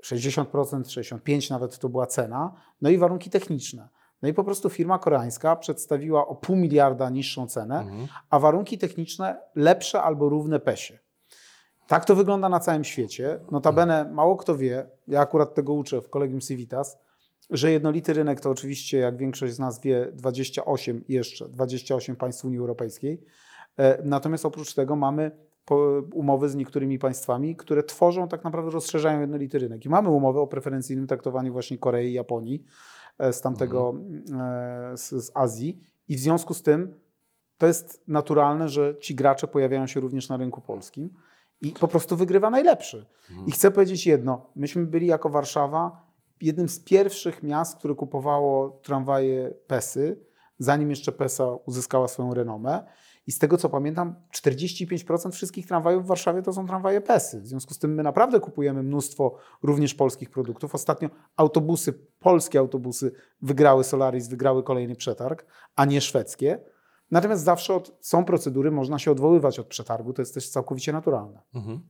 60%, 0.04 0.44
65% 0.44 1.50
nawet 1.50 1.78
to 1.78 1.88
była 1.88 2.06
cena, 2.06 2.52
no 2.82 2.90
i 2.90 2.98
warunki 2.98 3.30
techniczne. 3.30 3.88
No 4.22 4.28
i 4.28 4.34
po 4.34 4.44
prostu 4.44 4.70
firma 4.70 4.98
koreańska 4.98 5.56
przedstawiła 5.56 6.26
o 6.26 6.34
pół 6.34 6.56
miliarda 6.56 7.10
niższą 7.10 7.46
cenę, 7.46 7.80
mhm. 7.80 8.06
a 8.30 8.38
warunki 8.38 8.78
techniczne 8.78 9.40
lepsze 9.54 10.02
albo 10.02 10.28
równe 10.28 10.60
PESie. 10.60 10.98
Tak 11.86 12.04
to 12.04 12.14
wygląda 12.14 12.48
na 12.48 12.60
całym 12.60 12.84
świecie. 12.84 13.40
Notabene 13.50 14.10
mało 14.12 14.36
kto 14.36 14.56
wie, 14.56 14.86
ja 15.06 15.20
akurat 15.20 15.54
tego 15.54 15.72
uczę 15.72 16.00
w 16.00 16.10
Kolegium 16.10 16.40
Civitas, 16.40 16.98
że 17.50 17.72
jednolity 17.72 18.12
rynek 18.12 18.40
to 18.40 18.50
oczywiście, 18.50 18.98
jak 18.98 19.16
większość 19.16 19.54
z 19.54 19.58
nas 19.58 19.80
wie, 19.80 20.12
28 20.12 21.04
jeszcze, 21.08 21.48
28 21.48 22.16
państw 22.16 22.44
Unii 22.44 22.58
Europejskiej. 22.58 23.24
E, 23.78 24.02
natomiast 24.04 24.46
oprócz 24.46 24.74
tego 24.74 24.96
mamy 24.96 25.30
umowy 26.12 26.48
z 26.48 26.54
niektórymi 26.54 26.98
państwami, 26.98 27.56
które 27.56 27.82
tworzą, 27.82 28.28
tak 28.28 28.44
naprawdę 28.44 28.70
rozszerzają 28.70 29.20
jednolity 29.20 29.58
rynek. 29.58 29.84
I 29.84 29.88
mamy 29.88 30.08
umowy 30.08 30.40
o 30.40 30.46
preferencyjnym 30.46 31.06
traktowaniu 31.06 31.52
właśnie 31.52 31.78
Korei 31.78 32.08
i 32.08 32.12
Japonii 32.12 32.64
z 33.32 33.40
tamtego, 33.40 33.90
mhm. 33.90 34.40
E, 34.92 34.96
z, 34.96 35.10
z 35.10 35.30
Azji. 35.34 35.80
I 36.08 36.16
w 36.16 36.20
związku 36.20 36.54
z 36.54 36.62
tym 36.62 36.94
to 37.58 37.66
jest 37.66 38.08
naturalne, 38.08 38.68
że 38.68 38.98
ci 38.98 39.14
gracze 39.14 39.48
pojawiają 39.48 39.86
się 39.86 40.00
również 40.00 40.28
na 40.28 40.36
rynku 40.36 40.60
polskim 40.60 41.10
i 41.60 41.70
po 41.70 41.88
prostu 41.88 42.16
wygrywa 42.16 42.50
najlepszy. 42.50 43.06
I 43.46 43.50
chcę 43.50 43.70
powiedzieć 43.70 44.06
jedno, 44.06 44.50
myśmy 44.56 44.86
byli 44.86 45.06
jako 45.06 45.28
Warszawa 45.28 46.08
jednym 46.40 46.68
z 46.68 46.80
pierwszych 46.80 47.42
miast, 47.42 47.78
które 47.78 47.94
kupowało 47.94 48.70
tramwaje 48.82 49.54
PESy, 49.66 50.20
zanim 50.58 50.90
jeszcze 50.90 51.12
PESA 51.12 51.54
uzyskała 51.66 52.08
swoją 52.08 52.34
renomę. 52.34 52.84
I 53.28 53.32
z 53.32 53.38
tego 53.38 53.56
co 53.56 53.68
pamiętam, 53.68 54.14
45% 54.34 55.32
wszystkich 55.32 55.66
tramwajów 55.66 56.04
w 56.04 56.06
Warszawie 56.06 56.42
to 56.42 56.52
są 56.52 56.66
tramwaje 56.66 57.00
PESy. 57.00 57.40
W 57.40 57.46
związku 57.46 57.74
z 57.74 57.78
tym 57.78 57.94
my 57.94 58.02
naprawdę 58.02 58.40
kupujemy 58.40 58.82
mnóstwo 58.82 59.36
również 59.62 59.94
polskich 59.94 60.30
produktów. 60.30 60.74
Ostatnio 60.74 61.08
autobusy, 61.36 61.92
polskie 62.18 62.58
autobusy 62.58 63.12
wygrały 63.42 63.84
Solaris, 63.84 64.28
wygrały 64.28 64.62
kolejny 64.62 64.96
przetarg, 64.96 65.46
a 65.76 65.84
nie 65.84 66.00
szwedzkie. 66.00 66.58
Natomiast 67.10 67.44
zawsze 67.44 67.74
od, 67.74 67.96
są 68.00 68.24
procedury, 68.24 68.70
można 68.70 68.98
się 68.98 69.10
odwoływać 69.10 69.58
od 69.58 69.66
przetargu, 69.66 70.12
to 70.12 70.22
jest 70.22 70.34
też 70.34 70.48
całkowicie 70.48 70.92
naturalne. 70.92 71.42
Mhm. 71.54 71.80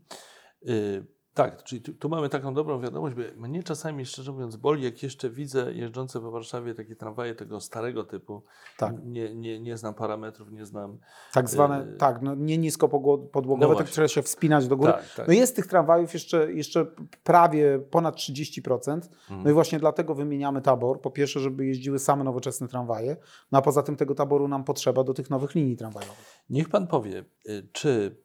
Y 0.69 1.18
tak, 1.39 1.63
czyli 1.63 1.83
tu, 1.83 1.93
tu, 1.93 2.09
mamy 2.09 2.29
taką 2.29 2.55
dobrą 2.55 2.81
wiadomość, 2.81 3.17
bo 3.17 3.49
mnie 3.49 3.63
czasami, 3.63 4.07
szczerze 4.07 4.33
mówiąc, 4.33 4.57
boli, 4.57 4.85
jak 4.85 5.03
jeszcze 5.03 5.31
widzę 5.31 5.73
jeżdżące 5.73 6.21
po 6.21 6.31
Warszawie 6.31 6.75
takie 6.75 6.97
tramwaje 6.97 7.35
tego 7.35 7.61
starego 7.61 8.05
typu. 8.05 8.43
Tak. 8.77 8.95
Nie, 9.05 9.35
nie, 9.35 9.61
nie 9.61 9.77
znam 9.77 9.95
parametrów, 9.95 10.53
nie 10.53 10.67
znam. 10.67 10.99
Tak 11.33 11.51
zwane, 11.51 11.87
y 11.95 11.97
tak, 11.97 12.23
no 12.23 12.35
nie 12.35 12.59
nisko 12.59 12.89
podłogowe, 13.33 13.73
no 13.73 13.79
tak 13.79 13.89
trzeba 13.89 14.09
się 14.09 14.23
wspinać 14.23 14.69
do 14.69 14.77
góry. 14.77 14.93
Tak, 14.93 15.15
tak. 15.17 15.29
No 15.29 15.33
jest 15.33 15.57
tych 15.57 15.67
tramwajów 15.67 16.15
jeszcze, 16.15 16.53
jeszcze 16.53 16.87
prawie 17.25 17.79
ponad 17.79 18.17
30%. 18.17 18.93
Mhm. 18.93 19.09
No 19.45 19.51
i 19.51 19.53
właśnie 19.53 19.79
dlatego 19.79 20.15
wymieniamy 20.15 20.63
tabor. 20.63 21.01
Po 21.01 21.11
pierwsze, 21.11 21.41
żeby 21.41 21.67
jeździły 21.67 21.99
same 21.99 22.25
nowoczesne 22.25 22.69
tramwaje, 22.69 23.17
no 23.53 23.59
a 23.59 23.63
poza 23.63 23.83
tym 23.83 23.97
tego 23.97 24.15
taboru 24.15 24.49
nam 24.49 24.65
potrzeba 24.65 25.05
do 25.05 25.15
tych 25.15 25.31
nowych 25.31 25.55
linii 25.55 25.77
tramwajowych. 25.77 26.43
Niech 26.51 26.69
pan 26.69 26.87
powie, 26.87 27.25
y, 27.49 27.69
czy 27.73 28.17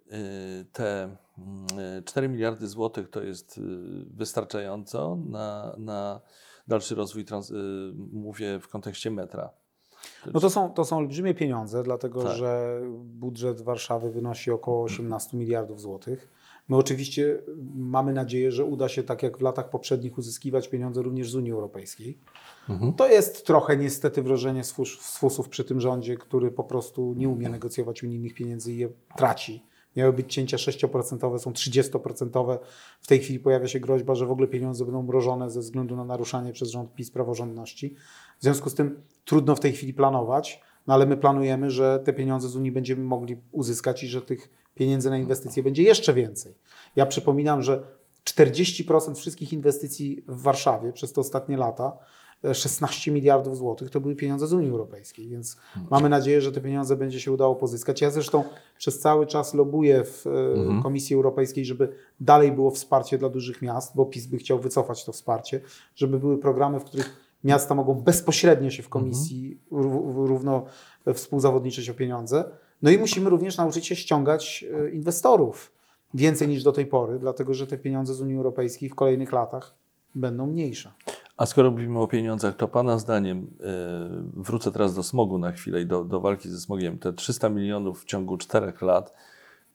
y, 0.62 0.65
te 0.71 1.22
4 2.06 2.26
mm, 2.26 2.32
miliardy 2.32 2.67
złotych 2.67 3.10
to 3.10 3.24
jest 3.24 3.58
y, 3.58 3.62
wystarczająco 4.13 5.17
na, 5.30 5.76
na 5.78 6.22
dalszy 6.67 6.96
rozwój, 6.96 7.26
trans, 7.26 7.52
y, 7.52 7.54
mówię 8.12 8.60
w 8.60 8.67
kontekście 8.67 9.12
metra. 9.12 9.50
No 10.34 10.39
to 10.39 10.50
są, 10.50 10.74
to 10.74 10.86
są 10.86 10.98
olbrzymie 10.98 11.34
pieniądze, 11.34 11.84
dlatego 11.84 12.24
tak. 12.24 12.38
że 12.38 12.82
budżet 13.04 13.62
Warszawy 13.62 14.12
wynosi 14.12 14.52
około 14.52 14.84
18 14.84 15.38
miliardów 15.38 15.82
złotych. 15.82 16.30
My 16.69 16.78
oczywiście 16.78 17.41
mamy 17.76 18.13
nadzieję, 18.13 18.52
że 18.52 18.65
uda 18.65 18.89
się, 18.89 19.04
tak 19.04 19.24
jak 19.24 19.38
w 19.38 19.41
latach 19.41 19.69
poprzednich, 19.69 20.17
uzyskiwać 20.17 20.67
pieniądze 20.67 21.02
również 21.02 21.32
z 21.32 21.36
Unii 21.36 21.52
Europejskiej. 21.52 22.19
Mhm. 22.69 22.93
To 22.93 23.08
jest 23.08 23.46
trochę 23.46 23.78
niestety 23.78 24.22
wrażenie 24.22 24.63
z 24.63 24.72
fusów 25.02 25.50
przy 25.50 25.63
tym 25.63 25.80
rządzie, 25.80 26.17
który 26.17 26.52
po 26.52 26.63
prostu 26.63 27.13
nie 27.17 27.30
umie 27.30 27.50
negocjować 27.50 28.04
unijnych 28.04 28.34
pieniędzy 28.34 28.74
i 28.74 28.78
je 28.78 28.89
traci. 29.17 29.63
Miały 29.95 30.13
być 30.13 30.34
cięcia 30.34 30.58
6%, 30.58 31.39
są 31.39 31.51
30%. 31.51 32.58
W 33.01 33.08
tej 33.08 33.19
chwili 33.19 33.39
pojawia 33.39 33.67
się 33.67 33.79
groźba, 33.79 34.15
że 34.15 34.25
w 34.25 34.32
ogóle 34.32 34.47
pieniądze 34.47 34.86
będą 34.86 35.03
mrożone 35.03 35.49
ze 35.49 35.60
względu 35.60 35.95
na 35.95 36.06
naruszanie 36.06 36.53
przez 36.53 36.69
rząd 36.69 36.95
PiS 36.95 37.12
praworządności. 37.12 37.95
W 38.39 38.43
związku 38.43 38.69
z 38.69 38.75
tym 38.75 39.01
trudno 39.25 39.56
w 39.56 39.60
tej 39.60 39.71
chwili 39.71 39.93
planować, 39.93 40.62
no 40.88 40.93
ale 40.93 41.06
my 41.06 41.17
planujemy, 41.17 41.71
że 41.71 41.99
te 42.06 42.13
pieniądze 42.13 42.49
z 42.49 42.56
Unii 42.56 42.71
będziemy 42.71 43.03
mogli 43.03 43.38
uzyskać 43.51 44.03
i 44.03 44.08
że 44.08 44.21
tych 44.21 44.49
pieniędzy 44.75 45.10
na 45.10 45.17
inwestycje 45.17 45.63
będzie 45.63 45.84
jeszcze 45.84 46.13
więcej. 46.13 46.53
Ja 46.95 47.06
przypominam, 47.06 47.62
że 47.62 47.84
40% 48.25 49.15
wszystkich 49.15 49.53
inwestycji 49.53 50.23
w 50.27 50.41
Warszawie 50.41 50.93
przez 50.93 51.13
te 51.13 51.21
ostatnie 51.21 51.58
lata 51.58 51.97
16 52.53 53.12
miliardów 53.12 53.58
złotych 53.58 53.89
to 53.89 54.01
były 54.01 54.15
pieniądze 54.15 54.47
z 54.47 54.53
Unii 54.53 54.69
Europejskiej, 54.69 55.27
więc 55.27 55.58
mamy 55.91 56.10
nadzieję, 56.10 56.41
że 56.41 56.51
te 56.51 56.62
pieniądze 56.62 56.95
będzie 56.95 57.19
się 57.19 57.32
udało 57.32 57.56
pozyskać. 57.56 58.01
Ja 58.01 58.12
zresztą 58.12 58.43
przez 58.77 58.99
cały 58.99 59.27
czas 59.27 59.53
lobuję 59.53 60.03
w 60.03 60.27
e, 60.27 60.29
mhm. 60.29 60.84
Komisji 60.84 61.15
Europejskiej, 61.15 61.65
żeby 61.65 61.89
dalej 62.19 62.51
było 62.51 62.71
wsparcie 62.71 63.17
dla 63.17 63.29
dużych 63.29 63.62
miast, 63.62 63.95
bo 63.95 64.06
PiS 64.06 64.25
by 64.27 64.38
chciał 64.38 64.60
wycofać 64.60 65.06
to 65.06 65.12
wsparcie, 65.12 65.62
żeby 65.95 66.19
były 66.19 66.38
programy, 66.38 66.79
w 66.79 66.84
których 66.84 67.23
miasta 67.43 67.75
mogą 67.75 67.93
bezpośrednio 67.93 68.69
się 68.69 68.84
w 68.84 68.89
komisji 68.89 69.60
mhm. 69.71 70.27
równo 70.27 70.65
współzawodniczyć 71.13 71.89
o 71.89 71.93
pieniądze. 71.93 72.43
No 72.82 72.91
i 72.91 72.97
musimy 72.97 73.29
również 73.29 73.58
nauczyć 73.58 73.88
się 73.88 73.95
ściągać 73.95 74.65
e, 74.73 74.89
inwestorów 74.89 75.71
więcej 76.13 76.47
niż 76.47 76.63
do 76.63 76.71
tej 76.71 76.86
pory, 76.86 77.19
dlatego 77.19 77.53
że 77.53 77.67
te 77.67 77.77
pieniądze 77.77 78.13
z 78.13 78.21
Unii 78.21 78.36
Europejskiej 78.36 78.89
w 78.89 78.95
kolejnych 78.95 79.32
latach 79.32 79.75
będą 80.15 80.47
mniejsze. 80.47 80.91
A 81.38 81.46
skoro 81.46 81.72
mówimy 81.72 82.00
o 82.00 82.08
pieniądzach, 82.08 82.56
to 82.56 82.67
Pana 82.67 82.98
zdaniem, 82.98 83.48
yy, 83.60 84.43
wrócę 84.43 84.72
teraz 84.72 84.96
do 84.96 85.04
smogu 85.04 85.38
na 85.38 85.52
chwilę 85.52 85.82
i 85.82 85.86
do, 85.86 86.04
do 86.04 86.19
walki 86.19 86.50
ze 86.50 86.60
smogiem, 86.60 87.00
te 87.00 87.13
300 87.13 87.50
milionów 87.50 88.02
w 88.02 88.06
ciągu 88.06 88.38
czterech 88.38 88.82
lat 88.82 89.13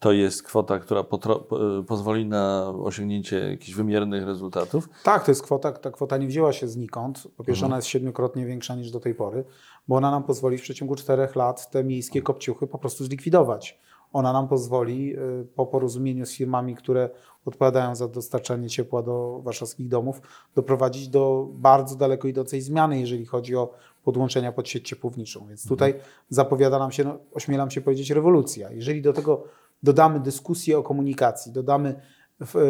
to 0.01 0.13
jest 0.13 0.43
kwota, 0.43 0.79
która 0.79 1.05
po, 1.05 1.47
pozwoli 1.87 2.27
na 2.27 2.73
osiągnięcie 2.85 3.39
jakichś 3.51 3.75
wymiernych 3.75 4.27
rezultatów? 4.27 4.89
Tak, 5.05 5.25
to 5.25 5.31
jest 5.31 5.43
kwota, 5.43 5.73
ta 5.73 5.91
kwota 5.91 6.17
nie 6.17 6.27
wzięła 6.27 6.53
się 6.53 6.69
znikąd. 6.69 7.29
Po 7.37 7.45
pierwsze, 7.45 7.65
mhm. 7.65 7.73
ona 7.73 7.77
jest 7.77 7.89
siedmiokrotnie 7.89 8.47
większa 8.47 8.75
niż 8.75 8.91
do 8.91 9.01
tej 9.01 9.15
pory, 9.15 9.45
bo 9.89 9.97
ona 9.97 10.11
nam 10.11 10.23
pozwoli 10.23 10.59
w 10.59 10.63
przeciągu 10.63 10.97
czterech 10.97 11.37
lat 11.37 11.71
te 11.71 11.85
miejskie 11.85 12.23
kopciuchy 12.23 12.67
po 12.67 12.79
prostu 12.79 13.05
zlikwidować. 13.05 13.81
Ona 14.13 14.33
nam 14.33 14.49
pozwoli 14.49 15.17
po 15.55 15.67
porozumieniu 15.67 16.27
z 16.27 16.33
firmami, 16.33 16.75
które 16.75 17.11
odpowiadają 17.49 17.95
za 17.95 18.09
dostarczanie 18.09 18.69
ciepła 18.69 19.03
do 19.03 19.41
warszawskich 19.45 19.89
domów, 19.89 20.21
doprowadzić 20.55 21.09
do 21.09 21.49
bardzo 21.53 21.97
daleko 21.97 22.29
idącej 22.29 22.61
zmiany, 22.61 23.01
jeżeli 23.01 23.27
chodzi 23.27 23.57
o 23.57 23.75
podłączenia 24.05 24.53
pod 24.53 24.69
sieć 24.69 24.89
ciepłowniczą. 24.89 25.41
Więc 25.41 25.63
mhm. 25.63 25.69
tutaj 25.69 25.95
zapowiada 26.29 26.79
nam 26.79 26.93
się, 26.93 27.05
no, 27.05 27.19
ośmielam 27.33 27.71
się 27.71 27.81
powiedzieć, 27.81 28.11
rewolucja. 28.11 28.73
Jeżeli 28.73 29.03
do 29.03 29.13
tego 29.13 29.45
dodamy 29.83 30.21
dyskusję 30.21 30.79
o 30.79 30.83
komunikacji, 30.83 31.53
dodamy 31.53 32.01
w, 32.41 32.57
e, 32.57 32.61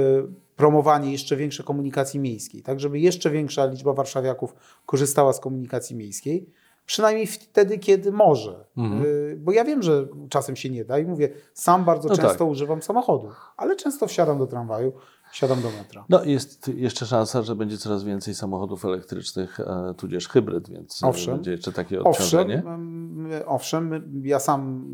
promowanie 0.56 1.12
jeszcze 1.12 1.36
większej 1.36 1.66
komunikacji 1.66 2.20
miejskiej, 2.20 2.62
tak 2.62 2.80
żeby 2.80 2.98
jeszcze 2.98 3.30
większa 3.30 3.66
liczba 3.66 3.92
warszawiaków 3.92 4.54
korzystała 4.86 5.32
z 5.32 5.40
komunikacji 5.40 5.96
miejskiej, 5.96 6.50
przynajmniej 6.88 7.26
wtedy, 7.26 7.78
kiedy 7.78 8.12
może. 8.12 8.64
Mhm. 8.76 9.02
E, 9.02 9.36
bo 9.36 9.52
ja 9.52 9.64
wiem, 9.64 9.82
że 9.82 10.08
czasem 10.28 10.56
się 10.56 10.70
nie 10.70 10.84
da 10.84 10.98
i 10.98 11.06
mówię, 11.06 11.28
sam 11.54 11.84
bardzo 11.84 12.08
no 12.08 12.16
często 12.16 12.38
tak. 12.38 12.48
używam 12.48 12.82
samochodu, 12.82 13.30
ale 13.56 13.76
często 13.76 14.06
wsiadam 14.06 14.38
do 14.38 14.46
tramwaju, 14.46 14.92
Siadam 15.32 15.62
do 15.62 15.70
metra. 15.70 16.04
No 16.08 16.24
jest 16.24 16.68
jeszcze 16.68 17.06
szansa, 17.06 17.42
że 17.42 17.56
będzie 17.56 17.78
coraz 17.78 18.04
więcej 18.04 18.34
samochodów 18.34 18.84
elektrycznych, 18.84 19.60
e, 19.60 19.94
tudzież 19.96 20.28
hybryd, 20.28 20.70
więc 20.70 21.02
e, 21.02 21.06
owszem. 21.06 21.34
będzie 21.34 21.50
jeszcze 21.50 21.72
takie 21.72 22.02
odciążenie. 22.02 22.58
Owszem, 22.58 23.28
owszem, 23.46 24.12
ja 24.24 24.38
sam 24.38 24.84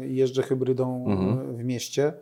jeżdżę 0.00 0.42
hybrydą 0.42 1.04
mhm. 1.06 1.56
w 1.56 1.64
mieście, 1.64 2.12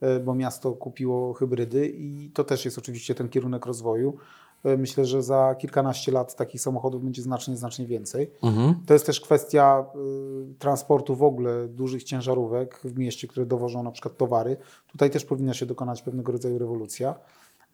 e, 0.00 0.20
bo 0.20 0.34
miasto 0.34 0.72
kupiło 0.72 1.34
hybrydy 1.34 1.88
i 1.88 2.30
to 2.30 2.44
też 2.44 2.64
jest 2.64 2.78
oczywiście 2.78 3.14
ten 3.14 3.28
kierunek 3.28 3.66
rozwoju. 3.66 4.16
Myślę, 4.64 5.04
że 5.04 5.22
za 5.22 5.54
kilkanaście 5.54 6.12
lat 6.12 6.36
takich 6.36 6.60
samochodów 6.60 7.04
będzie 7.04 7.22
znacznie, 7.22 7.56
znacznie 7.56 7.86
więcej. 7.86 8.30
Mhm. 8.42 8.74
To 8.86 8.92
jest 8.92 9.06
też 9.06 9.20
kwestia 9.20 9.86
y, 10.50 10.54
transportu 10.58 11.14
w 11.14 11.22
ogóle 11.22 11.68
dużych 11.68 12.04
ciężarówek 12.04 12.80
w 12.84 12.98
mieście, 12.98 13.28
które 13.28 13.46
dowożą 13.46 13.82
na 13.82 13.90
przykład 13.90 14.16
towary. 14.16 14.56
Tutaj 14.86 15.10
też 15.10 15.24
powinna 15.24 15.54
się 15.54 15.66
dokonać 15.66 16.02
pewnego 16.02 16.32
rodzaju 16.32 16.58
rewolucja. 16.58 17.14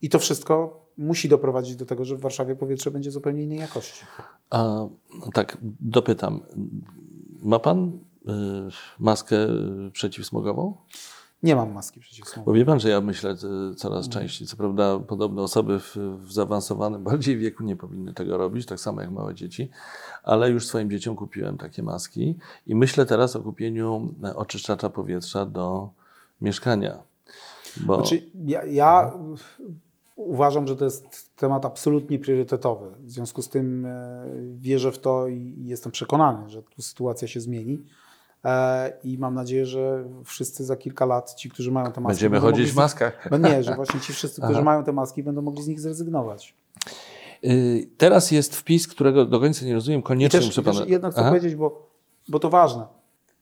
I 0.01 0.09
to 0.09 0.19
wszystko 0.19 0.85
musi 0.97 1.29
doprowadzić 1.29 1.75
do 1.75 1.85
tego, 1.85 2.05
że 2.05 2.15
w 2.15 2.21
Warszawie 2.21 2.55
powietrze 2.55 2.91
będzie 2.91 3.11
zupełnie 3.11 3.43
innej 3.43 3.59
jakości. 3.59 4.05
A, 4.49 4.87
tak, 5.33 5.57
dopytam. 5.81 6.41
Ma 7.41 7.59
pan 7.59 7.87
y, 7.87 8.31
maskę 8.99 9.37
przeciwsmogową? 9.91 10.77
Nie 11.43 11.55
mam 11.55 11.73
maski 11.73 11.99
przeciwsmogowej. 11.99 12.45
Bo 12.45 12.53
wie 12.53 12.65
pan, 12.65 12.79
że 12.79 12.89
ja 12.89 13.01
myślę 13.01 13.35
coraz 13.77 14.09
częściej, 14.09 14.47
co 14.47 14.57
prawda 14.57 14.99
podobne 14.99 15.41
osoby 15.41 15.79
w, 15.79 15.97
w 16.19 16.33
zaawansowanym 16.33 17.03
bardziej 17.11 17.37
wieku 17.37 17.63
nie 17.63 17.75
powinny 17.75 18.13
tego 18.13 18.37
robić, 18.37 18.65
tak 18.65 18.79
samo 18.79 19.01
jak 19.01 19.11
małe 19.11 19.35
dzieci, 19.35 19.69
ale 20.23 20.49
już 20.49 20.67
swoim 20.67 20.89
dzieciom 20.89 21.15
kupiłem 21.15 21.57
takie 21.57 21.83
maski 21.83 22.37
i 22.67 22.75
myślę 22.75 23.05
teraz 23.05 23.35
o 23.35 23.41
kupieniu 23.41 24.13
e, 24.23 24.35
oczyszczacza 24.35 24.89
powietrza 24.89 25.45
do 25.45 25.89
mieszkania. 26.41 27.03
Bo... 27.77 27.95
Znaczy, 27.95 28.31
ja, 28.45 28.65
ja 28.65 29.13
uważam, 30.15 30.67
że 30.67 30.75
to 30.75 30.85
jest 30.85 31.35
temat 31.35 31.65
absolutnie 31.65 32.19
priorytetowy. 32.19 32.91
W 32.99 33.11
związku 33.11 33.41
z 33.41 33.49
tym 33.49 33.85
e, 33.85 34.25
wierzę 34.57 34.91
w 34.91 34.99
to 34.99 35.27
i 35.27 35.55
jestem 35.65 35.91
przekonany, 35.91 36.49
że 36.49 36.63
tu 36.63 36.81
sytuacja 36.81 37.27
się 37.27 37.39
zmieni. 37.39 37.85
E, 38.45 38.93
i 39.03 39.17
mam 39.17 39.33
nadzieję, 39.33 39.65
że 39.65 40.03
wszyscy 40.25 40.65
za 40.65 40.75
kilka 40.75 41.05
lat, 41.05 41.33
ci, 41.33 41.49
którzy 41.49 41.71
mają 41.71 41.91
te 41.91 42.01
maski... 42.01 42.13
Będziemy 42.13 42.39
chodzić 42.39 42.71
w 42.71 42.75
maskach. 42.75 43.27
No 43.31 43.37
nie, 43.37 43.63
że 43.63 43.75
właśnie 43.75 43.99
ci 43.99 44.13
wszyscy, 44.13 44.41
którzy 44.41 44.61
mają 44.61 44.83
te 44.83 44.93
maski, 44.93 45.23
będą 45.23 45.41
mogli 45.41 45.63
z 45.63 45.67
nich 45.67 45.79
zrezygnować. 45.79 46.55
Y, 47.43 47.89
teraz 47.97 48.31
jest 48.31 48.55
wpis, 48.55 48.87
którego 48.87 49.25
do 49.25 49.39
końca 49.39 49.65
nie 49.65 49.73
rozumiem, 49.73 50.01
koniecznie 50.01 50.39
muszę 50.39 50.61
pana... 50.61 50.85
Jednak 50.85 51.11
chcę 51.11 51.21
Aha. 51.21 51.29
powiedzieć, 51.29 51.55
bo, 51.55 51.89
bo 52.27 52.39
to 52.39 52.49
ważne. 52.49 52.87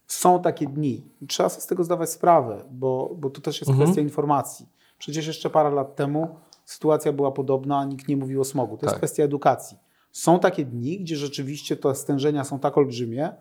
Są 0.08 0.42
takie 0.42 0.68
dni. 0.68 1.04
Trzeba 1.28 1.50
sobie 1.50 1.62
z 1.62 1.68
tego 1.68 1.84
zdawać 1.84 2.10
sprawę, 2.10 2.64
bo, 2.72 3.16
bo 3.18 3.30
to 3.30 3.42
też 3.42 3.62
jest 3.62 3.70
mhm. 3.70 3.86
kwestia 3.86 4.02
informacji. 4.02 4.66
Przecież 4.98 5.28
jeszcze 5.28 5.50
parę 5.50 5.70
lat 5.70 5.96
temu 5.96 6.36
sytuacja 6.66 7.14
była 7.14 7.32
podobna, 7.32 7.86
nikt 7.86 8.08
nie 8.08 8.18
mówił 8.18 8.42
o 8.42 8.44
smogu. 8.44 8.76
To 8.76 8.82
tak. 8.82 8.88
jest 8.88 8.98
kwestia 8.98 9.24
edukacji. 9.24 9.78
Są 10.12 10.40
takie 10.40 10.66
dni, 10.66 11.00
gdzie 11.00 11.16
rzeczywiście 11.16 11.76
te 11.76 11.96
stężenia 11.96 12.44
są 12.44 12.60
tak 12.60 12.78
olbrzymie, 12.78 13.34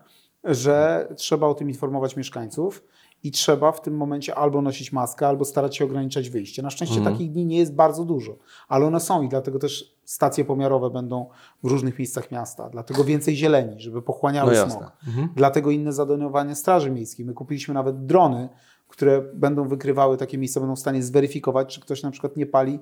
że 0.43 1.07
trzeba 1.15 1.47
o 1.47 1.53
tym 1.53 1.69
informować 1.69 2.17
mieszkańców 2.17 2.83
i 3.23 3.31
trzeba 3.31 3.71
w 3.71 3.81
tym 3.81 3.97
momencie 3.97 4.35
albo 4.35 4.61
nosić 4.61 4.91
maskę, 4.91 5.27
albo 5.27 5.45
starać 5.45 5.77
się 5.77 5.85
ograniczać 5.85 6.29
wyjście. 6.29 6.61
Na 6.61 6.69
szczęście 6.69 6.97
mhm. 6.97 7.15
takich 7.15 7.31
dni 7.31 7.45
nie 7.45 7.57
jest 7.57 7.75
bardzo 7.75 8.05
dużo, 8.05 8.37
ale 8.67 8.85
one 8.85 8.99
są 8.99 9.21
i 9.21 9.29
dlatego 9.29 9.59
też 9.59 9.95
stacje 10.05 10.45
pomiarowe 10.45 10.89
będą 10.89 11.29
w 11.63 11.67
różnych 11.67 11.99
miejscach 11.99 12.31
miasta, 12.31 12.69
dlatego 12.69 13.03
więcej 13.03 13.35
zieleni, 13.35 13.79
żeby 13.79 14.01
pochłaniały 14.01 14.53
no 14.55 14.69
smog. 14.69 14.91
Mhm. 15.07 15.29
Dlatego 15.35 15.71
inne 15.71 15.93
zadanie 15.93 16.55
Straży 16.55 16.91
Miejskiej. 16.91 17.25
My 17.25 17.33
kupiliśmy 17.33 17.73
nawet 17.73 18.05
drony, 18.05 18.49
które 18.87 19.21
będą 19.33 19.67
wykrywały 19.67 20.17
takie 20.17 20.37
miejsca, 20.37 20.59
będą 20.59 20.75
w 20.75 20.79
stanie 20.79 21.03
zweryfikować, 21.03 21.75
czy 21.75 21.81
ktoś 21.81 22.03
na 22.03 22.11
przykład 22.11 22.37
nie 22.37 22.45
pali 22.45 22.79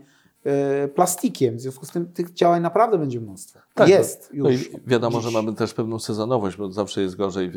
plastikiem. 0.96 1.58
W 1.58 1.62
związku 1.62 1.86
z 1.86 1.92
tym 1.92 2.06
tych 2.06 2.34
działań 2.34 2.62
naprawdę 2.62 2.98
będzie 2.98 3.22
mnóstwo. 3.22 3.60
Tak, 3.74 3.90
jest 3.90 4.30
no, 4.34 4.50
już. 4.50 4.72
No 4.74 4.80
wiadomo, 4.88 5.18
dziś. 5.18 5.26
że 5.26 5.32
mamy 5.32 5.56
też 5.56 5.74
pewną 5.74 6.00
sezonowość, 6.00 6.58
bo 6.58 6.72
zawsze 6.72 7.02
jest 7.02 7.16
gorzej 7.16 7.50
w, 7.50 7.56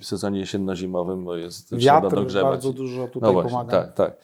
w 0.00 0.06
sezonie 0.06 0.40
jesienno-zimowym, 0.40 1.24
bo 1.24 1.36
jest 1.36 1.76
Wiatr 1.76 2.06
trzeba 2.08 2.22
dogrzewać. 2.22 2.52
bardzo 2.52 2.72
dużo 2.72 3.08
tutaj 3.08 3.28
no 3.28 3.32
właśnie, 3.32 3.50
pomaga. 3.50 3.82
Tak, 3.82 3.94
tak. 3.94 4.16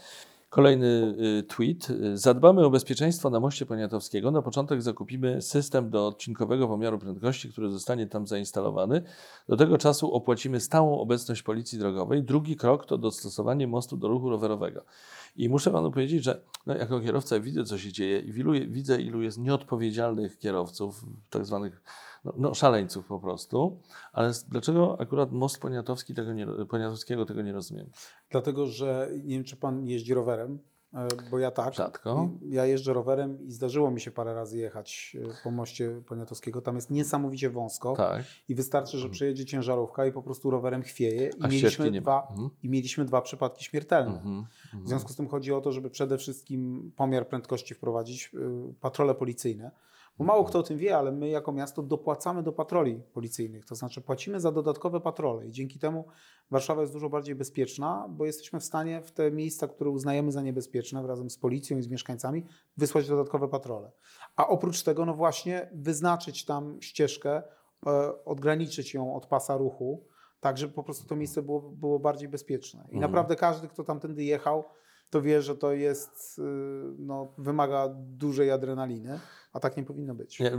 Kolejny 0.55 1.15
y, 1.39 1.43
tweet. 1.43 1.89
Zadbamy 2.15 2.65
o 2.65 2.71
bezpieczeństwo 2.71 3.31
na 3.31 3.41
moście 3.41 3.67
Poniatowskiego. 3.67 4.31
Na 4.31 4.43
początek 4.43 4.83
zakupimy 4.83 5.43
system 5.43 5.91
do 5.91 6.07
odcinkowego 6.07 6.69
pomiaru 6.69 6.99
prędkości, 6.99 7.53
który 7.53 7.71
zostanie 7.71 8.07
tam 8.07 8.27
zainstalowany. 8.27 9.03
Do 9.49 9.57
tego 9.57 9.79
czasu 9.79 10.13
opłacimy 10.13 10.61
stałą 10.61 10.99
obecność 10.99 11.43
Policji 11.43 11.79
Drogowej. 11.79 12.23
Drugi 12.23 12.57
krok 12.57 12.87
to 12.87 12.99
dostosowanie 12.99 13.67
mostu 13.67 13.97
do 13.97 14.09
ruchu 14.09 14.31
rowerowego. 14.31 14.85
I 15.37 15.49
muszę 15.49 15.71
panu 15.71 15.91
powiedzieć, 15.91 16.25
że 16.25 16.41
no, 16.67 16.77
jako 16.77 17.01
kierowca 17.01 17.41
widzę, 17.41 17.65
co 17.65 17.79
się 17.79 17.93
dzieje 17.93 18.19
i 18.19 18.33
widzę, 18.69 19.01
ilu 19.01 19.23
jest 19.23 19.39
nieodpowiedzialnych 19.39 20.39
kierowców, 20.39 21.05
tak 21.31 21.47
zwanych 21.47 21.83
no, 22.25 22.33
no, 22.37 22.55
szaleńców 22.55 23.07
po 23.07 23.21
prostu. 23.21 23.81
Ale 24.13 24.33
dlaczego 24.49 25.01
akurat 25.01 25.33
most 25.33 25.59
Poniatowski 25.59 26.15
tego 26.15 26.33
nie, 26.33 26.47
Poniatowskiego 26.47 27.27
tego 27.27 27.43
nie 27.43 27.53
rozumiem? 27.53 27.91
Dlatego, 28.31 28.67
że 28.67 29.09
nie 29.25 29.35
wiem, 29.35 29.45
czy 29.45 29.57
pan 29.57 29.87
jeździ 29.87 30.15
rowerem. 30.15 30.59
E, 30.95 31.09
bo 31.31 31.39
ja 31.39 31.51
tak. 31.51 31.75
Rzadko. 31.75 32.31
Ja 32.43 32.67
jeżdżę 32.67 32.93
rowerem 32.93 33.47
i 33.47 33.53
zdarzyło 33.53 33.91
mi 33.91 34.01
się 34.01 34.11
parę 34.11 34.35
razy 34.35 34.59
jechać 34.59 35.17
e, 35.21 35.43
po 35.45 35.51
moście 35.51 36.03
Poniatowskiego. 36.07 36.63
Tam 36.63 36.77
jest 36.77 36.91
niesamowicie 36.91 37.51
wąsko. 37.51 37.97
Tak. 37.97 38.25
I 38.49 38.55
wystarczy, 38.55 38.91
że 38.91 38.97
mhm. 38.97 39.13
przejedzie 39.13 39.45
ciężarówka 39.45 40.07
i 40.07 40.13
po 40.13 40.23
prostu 40.23 40.51
rowerem 40.51 40.83
chwieje. 40.83 41.31
I, 41.39 41.49
mieliśmy 41.49 41.91
dwa, 41.91 42.27
mhm. 42.31 42.51
I 42.63 42.69
mieliśmy 42.69 43.05
dwa 43.05 43.23
przypadki 43.23 43.65
śmiertelne. 43.65 44.17
Mhm. 44.17 44.37
Mhm. 44.65 44.85
W 44.85 44.89
związku 44.89 45.13
z 45.13 45.17
tym 45.17 45.29
chodzi 45.29 45.53
o 45.53 45.61
to, 45.61 45.73
żeby 45.73 45.91
przede 45.91 46.19
wszystkim 46.19 46.93
pomiar 46.97 47.29
prędkości 47.29 47.75
wprowadzić, 47.75 48.31
e, 48.35 48.73
patrole 48.81 49.15
policyjne. 49.15 49.71
Bo 50.19 50.25
mało 50.25 50.45
kto 50.45 50.59
o 50.59 50.63
tym 50.63 50.79
wie, 50.79 50.97
ale 50.97 51.13
my 51.13 51.29
jako 51.29 51.53
miasto 51.53 51.83
dopłacamy 51.83 52.43
do 52.43 52.53
patroli 52.53 53.03
policyjnych, 53.13 53.65
to 53.65 53.75
znaczy 53.75 54.01
płacimy 54.01 54.41
za 54.41 54.53
dodatkowe 54.53 55.01
patrole 55.01 55.47
i 55.47 55.53
dzięki 55.53 55.79
temu 55.79 56.05
Warszawa 56.51 56.81
jest 56.81 56.93
dużo 56.93 57.09
bardziej 57.09 57.35
bezpieczna, 57.35 58.07
bo 58.11 58.27
jesteśmy 58.27 58.61
w 58.61 58.65
stanie 58.65 59.03
w 59.03 59.13
te 59.13 59.31
miejsca, 59.31 59.69
które 59.69 59.91
uznajemy 59.91 60.33
za 60.33 60.43
niebezpieczne, 60.43 61.07
razem 61.07 61.31
z 61.31 61.39
policją 61.39 61.79
i 61.79 61.83
z 61.83 61.89
mieszkańcami, 61.89 62.45
wysłać 62.77 63.09
dodatkowe 63.09 63.49
patrole. 63.49 63.93
A 64.37 64.49
oprócz 64.49 64.83
tego, 64.83 65.07
no 65.07 65.15
właśnie, 65.15 65.71
wyznaczyć 65.73 66.45
tam 66.45 66.83
ścieżkę, 66.83 67.43
e, 67.87 68.25
odgraniczyć 68.25 68.95
ją 68.95 69.15
od 69.15 69.27
pasa 69.27 69.57
ruchu, 69.57 70.05
tak 70.41 70.59
żeby 70.59 70.75
po 70.75 70.83
prostu 70.83 71.09
to 71.09 71.17
miejsce 71.17 71.43
było, 71.43 71.61
było 71.61 71.99
bardziej 71.99 72.29
bezpieczne. 72.29 72.81
I 72.81 72.83
mhm. 72.83 73.01
naprawdę 73.01 73.37
każdy, 73.37 73.69
kto 73.69 73.85
tamtędy 73.85 74.25
jechał, 74.25 74.65
to 75.11 75.23
wie, 75.23 75.43
że 75.43 75.57
to 75.57 75.73
jest, 75.73 76.39
y, 76.39 76.43
no, 76.99 77.35
wymaga 77.39 77.89
dużej 77.95 78.51
adrenaliny. 78.51 79.21
A 79.55 79.61
tak 79.61 79.77
nie 79.77 79.85
powinno 79.85 80.15
być. 80.15 80.41
Ja, 80.41 80.51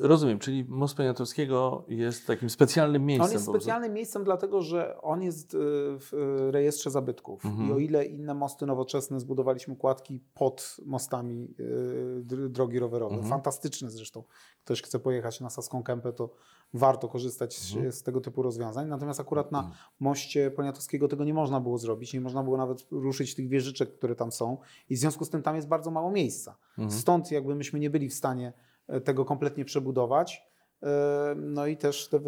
rozumiem, 0.00 0.38
czyli 0.38 0.64
Most 0.68 0.96
Poniatowskiego 0.96 1.84
jest 1.88 2.26
takim 2.26 2.50
specjalnym 2.50 3.06
miejscem. 3.06 3.26
On 3.26 3.32
jest 3.32 3.46
specjalnym 3.46 3.92
miejscem, 3.92 4.24
dlatego 4.24 4.62
że 4.62 5.00
on 5.00 5.22
jest 5.22 5.54
y, 5.54 5.58
w 5.98 6.10
y, 6.48 6.50
rejestrze 6.50 6.90
zabytków. 6.90 7.44
Mhm. 7.44 7.68
I 7.68 7.72
o 7.72 7.78
ile 7.78 8.04
inne 8.04 8.34
mosty 8.34 8.66
nowoczesne 8.66 9.20
zbudowaliśmy 9.20 9.76
kładki 9.76 10.20
pod 10.34 10.76
mostami 10.86 11.54
y, 11.60 12.48
drogi 12.48 12.78
rowerowe, 12.78 13.14
mhm. 13.14 13.30
fantastyczne 13.30 13.90
zresztą. 13.90 14.24
Ktoś 14.64 14.82
chce 14.82 14.98
pojechać 14.98 15.40
na 15.40 15.50
Saską 15.50 15.82
Kępę, 15.82 16.12
to 16.12 16.30
warto 16.74 17.08
korzystać 17.08 17.72
mhm. 17.74 17.92
z 17.92 18.02
tego 18.02 18.20
typu 18.20 18.42
rozwiązań. 18.42 18.88
Natomiast 18.88 19.20
akurat 19.20 19.52
na 19.52 19.58
mhm. 19.58 19.76
moście 20.00 20.50
Poniatowskiego 20.50 21.08
tego 21.08 21.24
nie 21.24 21.34
można 21.34 21.60
było 21.60 21.78
zrobić. 21.78 22.14
Nie 22.14 22.20
można 22.20 22.42
było 22.42 22.56
nawet 22.56 22.86
ruszyć 22.90 23.34
tych 23.34 23.48
wieżyczek, 23.48 23.94
które 23.94 24.14
tam 24.14 24.32
są. 24.32 24.58
I 24.88 24.96
w 24.96 24.98
związku 24.98 25.24
z 25.24 25.30
tym 25.30 25.42
tam 25.42 25.56
jest 25.56 25.68
bardzo 25.68 25.90
mało 25.90 26.10
miejsca. 26.10 26.56
Mhm. 26.78 27.00
Stąd 27.00 27.30
jakby 27.30 27.54
myśmy 27.54 27.78
nie 27.78 27.90
byli 27.90 28.08
w 28.08 28.14
stanie 28.18 28.52
e, 28.88 29.00
tego 29.00 29.24
kompletnie 29.24 29.64
przebudować. 29.64 30.42
E, 30.82 31.34
no 31.36 31.66
i 31.66 31.76
też 31.76 32.08
te 32.08 32.20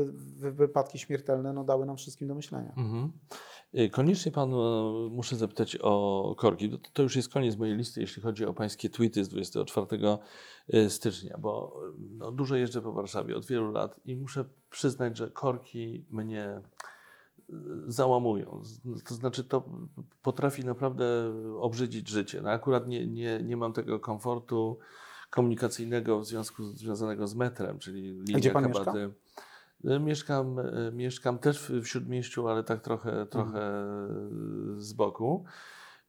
wypadki 0.53 0.99
śmiertelne 0.99 1.53
no, 1.53 1.65
dały 1.65 1.87
nam 1.87 1.97
wszystkim 1.97 2.29
do 2.29 2.35
myślenia. 2.35 2.73
Mhm. 2.77 3.13
E, 3.75 3.89
koniecznie 3.89 4.33
Pan 4.33 4.51
muszę 5.11 5.37
zapytać 5.37 5.77
o 5.83 6.35
korki. 6.39 6.79
To 6.93 7.03
już 7.03 7.17
jest 7.17 7.33
koniec 7.33 7.57
mojej 7.57 7.77
listy, 7.77 8.01
jeśli 8.01 8.23
chodzi 8.23 8.47
o 8.47 8.55
Pańskie 8.55 8.91
tweety 8.91 9.25
z 9.25 9.29
24 9.29 9.87
stycznia, 10.89 11.39
bo 11.39 11.81
no, 11.99 12.33
dużo 12.33 12.57
jeżdżę 12.57 12.83
po 12.83 12.93
Warszawie 12.93 13.37
od 13.37 13.47
wielu 13.47 13.73
lat 13.73 14.01
i 14.05 14.17
muszę 14.17 14.45
przyznać, 14.71 15.17
że 15.17 15.31
korki 15.31 16.07
mnie 16.11 16.61
załamują. 17.87 18.63
To 19.09 19.15
znaczy, 19.15 19.45
to 19.45 19.65
potrafi 20.23 20.65
naprawdę 20.65 21.05
obrzydzić 21.61 22.09
życie. 22.09 22.41
No 22.43 22.51
akurat 22.51 22.89
nie, 22.89 23.07
nie, 23.07 23.43
nie 23.43 23.57
mam 23.57 23.73
tego 23.73 24.01
komfortu 24.01 24.79
komunikacyjnego 25.31 26.21
w 26.21 26.27
związku 26.27 26.65
związanego 26.65 27.27
z 27.27 27.35
metrem, 27.35 27.79
czyli 27.79 28.03
linia 28.03 28.39
Gdzie 28.39 28.51
pan 28.51 28.73
Kabaty. 28.73 28.99
Mieszka? 28.99 29.95
E, 29.97 30.01
mieszkam, 30.01 30.59
e, 30.59 30.93
mieszkam 30.93 31.39
też 31.39 31.73
w 31.73 31.87
śródmieściu, 31.87 32.49
ale 32.49 32.65
tak 32.65 32.81
trochę, 32.81 33.27
trochę 33.27 33.69
mhm. 33.69 34.81
z 34.81 34.93
boku. 34.93 35.45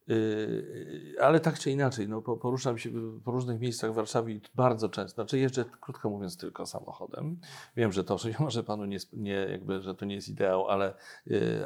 Yy, 0.08 1.16
ale 1.22 1.40
tak 1.40 1.60
czy 1.60 1.72
inaczej, 1.72 2.08
no, 2.08 2.22
poruszam 2.22 2.78
się 2.78 2.90
po 3.24 3.32
różnych 3.32 3.60
miejscach 3.60 3.92
w 3.92 3.96
Warszawie 3.96 4.40
bardzo 4.56 4.90
często. 4.90 5.16
Znaczy 5.16 5.40
jeżdżę, 5.40 5.66
krótko 5.82 6.10
mówiąc, 6.10 6.38
tylko 6.38 6.66
samochodem. 6.66 7.40
Wiem, 7.76 7.92
że 7.92 8.04
to 8.04 8.18
że 8.18 8.30
może 8.40 8.64
panu 8.64 8.86
nie, 8.86 8.98
nie, 9.14 9.34
jakby, 9.34 9.82
że 9.82 9.96
to 9.96 10.06
nie 10.06 10.16
jest 10.16 10.30
ideał, 10.30 10.68
ale 10.68 10.94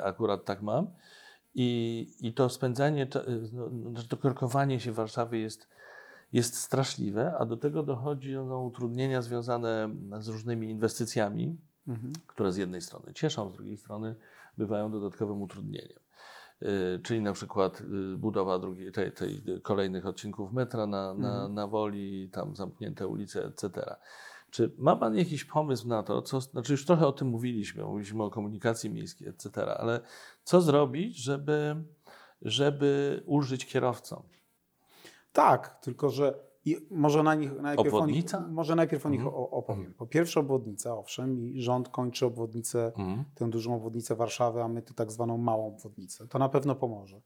akurat 0.03 0.45
tak 0.45 0.61
mam. 0.61 0.87
I, 1.55 2.07
i 2.19 2.33
to 2.33 2.49
spędzanie, 2.49 3.07
no, 3.53 3.69
no, 3.71 4.03
to 4.09 4.17
korkowanie 4.17 4.79
się 4.79 4.91
w 4.91 4.95
Warszawie 4.95 5.39
jest, 5.39 5.67
jest 6.33 6.57
straszliwe, 6.57 7.37
a 7.39 7.45
do 7.45 7.57
tego 7.57 7.83
dochodzi 7.83 8.33
no, 8.33 8.61
utrudnienia 8.61 9.21
związane 9.21 9.89
z 10.19 10.27
różnymi 10.27 10.69
inwestycjami, 10.69 11.57
mhm. 11.87 12.13
które 12.27 12.51
z 12.51 12.57
jednej 12.57 12.81
strony 12.81 13.13
cieszą, 13.13 13.49
z 13.49 13.53
drugiej 13.53 13.77
strony 13.77 14.15
bywają 14.57 14.91
dodatkowym 14.91 15.41
utrudnieniem. 15.41 15.99
Y, 16.61 16.99
czyli 17.03 17.21
na 17.21 17.33
przykład 17.33 17.81
y, 17.81 18.17
budowa 18.17 18.59
drugiej, 18.59 18.91
tej, 18.91 19.11
tej 19.11 19.43
kolejnych 19.61 20.05
odcinków 20.05 20.53
metra 20.53 20.87
na, 20.87 21.13
na, 21.13 21.33
mhm. 21.33 21.53
na 21.53 21.67
Woli, 21.67 22.29
tam 22.29 22.55
zamknięte 22.55 23.07
ulice, 23.07 23.45
etc. 23.45 23.95
Czy 24.49 24.71
ma 24.77 24.95
Pan 24.95 25.15
jakiś 25.15 25.45
pomysł 25.45 25.87
na 25.87 26.03
to, 26.03 26.21
co, 26.21 26.41
znaczy 26.41 26.71
już 26.71 26.85
trochę 26.85 27.07
o 27.07 27.11
tym 27.11 27.27
mówiliśmy, 27.27 27.83
mówiliśmy 27.83 28.23
o 28.23 28.29
komunikacji 28.29 28.89
miejskiej, 28.89 29.27
etc., 29.27 29.77
ale 29.77 30.01
co 30.43 30.61
zrobić, 30.61 31.17
żeby, 31.17 31.75
żeby 32.41 33.23
ulżyć 33.25 33.65
kierowcom? 33.65 34.23
Tak, 35.35 35.79
tylko 35.81 36.09
że 36.09 36.45
i 36.65 36.87
może 36.91 37.23
na 37.23 37.35
nich 37.35 37.61
najpierw 37.61 37.93
obwodnica? 37.93 38.37
O 38.37 38.41
nich, 38.41 38.51
może 38.51 38.75
najpierw 38.75 39.05
o 39.05 39.09
nich 39.09 39.21
mhm. 39.21 39.43
opowiem. 39.51 39.93
Po 39.93 40.07
pierwsze 40.07 40.39
obwodnica, 40.39 40.97
owszem, 40.97 41.39
i 41.39 41.61
rząd 41.61 41.89
kończy 41.89 42.25
obwodnicę, 42.25 42.85
mhm. 42.85 43.23
tę 43.35 43.49
dużą 43.49 43.75
obwodnicę 43.75 44.15
Warszawy, 44.15 44.61
a 44.63 44.67
my 44.67 44.81
tu 44.81 44.93
tak 44.93 45.11
zwaną 45.11 45.37
małą 45.37 45.67
obwodnicę. 45.67 46.27
To 46.27 46.39
na 46.39 46.49
pewno 46.49 46.75
pomoże. 46.75 47.21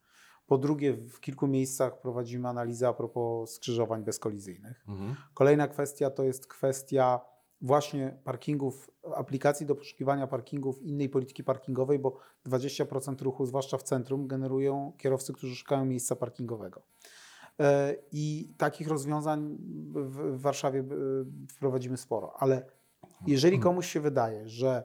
Po 0.47 0.57
drugie, 0.57 0.93
w 0.93 1.19
kilku 1.19 1.47
miejscach 1.47 1.99
prowadzimy 1.99 2.47
analizę 2.47 2.87
a 2.87 2.93
propos 2.93 3.51
skrzyżowań 3.51 4.03
bezkolizyjnych. 4.03 4.85
Mhm. 4.87 5.15
Kolejna 5.33 5.67
kwestia 5.67 6.09
to 6.09 6.23
jest 6.23 6.47
kwestia 6.47 7.21
właśnie 7.61 8.17
parkingów, 8.23 8.91
aplikacji 9.15 9.65
do 9.65 9.75
poszukiwania 9.75 10.27
parkingów, 10.27 10.81
innej 10.81 11.09
polityki 11.09 11.43
parkingowej, 11.43 11.99
bo 11.99 12.17
20% 12.45 13.21
ruchu, 13.21 13.45
zwłaszcza 13.45 13.77
w 13.77 13.83
centrum, 13.83 14.27
generują 14.27 14.93
kierowcy, 14.97 15.33
którzy 15.33 15.55
szukają 15.55 15.85
miejsca 15.85 16.15
parkingowego. 16.15 16.81
E, 17.59 17.95
I 18.11 18.53
takich 18.57 18.87
rozwiązań 18.87 19.57
w 19.91 20.41
Warszawie 20.41 20.79
e, 20.79 20.85
wprowadzimy 21.47 21.97
sporo. 21.97 22.33
Ale 22.37 22.65
jeżeli 23.27 23.55
mhm. 23.55 23.73
komuś 23.73 23.91
się 23.91 23.99
wydaje, 23.99 24.49
że 24.49 24.83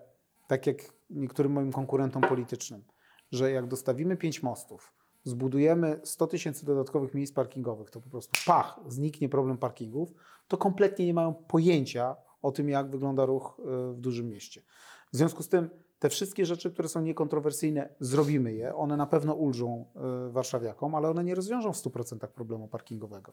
tak 0.49 0.67
jak 0.67 0.77
niektórym 1.11 1.53
moim 1.53 1.73
konkurentom 1.73 2.23
politycznym, 2.23 2.85
że 3.33 3.51
jak 3.51 3.67
dostawimy 3.67 4.17
pięć 4.17 4.43
mostów, 4.43 4.93
zbudujemy 5.25 6.01
100 6.05 6.27
tysięcy 6.27 6.67
dodatkowych 6.67 7.15
miejsc 7.15 7.33
parkingowych, 7.33 7.91
to 7.91 8.01
po 8.01 8.11
prostu 8.11 8.33
pach, 8.47 8.81
zniknie 8.87 9.29
problem 9.29 9.59
parkingów, 9.59 10.15
to 10.49 10.57
kompletnie 10.57 11.07
nie 11.07 11.15
mają 11.15 11.35
pojęcia 11.35 12.17
o 12.43 12.53
tym, 12.53 12.69
jak 12.69 12.91
wygląda 12.91 13.27
ruch 13.27 13.61
e, 13.61 13.93
w 13.93 14.01
dużym 14.01 14.29
mieście. 14.29 14.63
W 15.13 15.17
związku 15.17 15.43
z 15.43 15.49
tym 15.49 15.71
te 16.05 16.11
wszystkie 16.11 16.47
rzeczy, 16.47 16.71
które 16.71 16.89
są 16.89 17.01
niekontrowersyjne, 17.01 17.89
zrobimy 18.01 18.53
je. 18.53 18.75
One 18.75 18.97
na 18.97 19.07
pewno 19.07 19.35
ulżą 19.35 19.85
y, 20.29 20.33
warszawiakom, 20.33 20.95
ale 20.95 21.09
one 21.09 21.25
nie 21.25 21.35
rozwiążą 21.35 21.73
w 21.73 21.77
100% 21.77 22.29
problemu 22.29 22.69
parkingowego. 22.69 23.33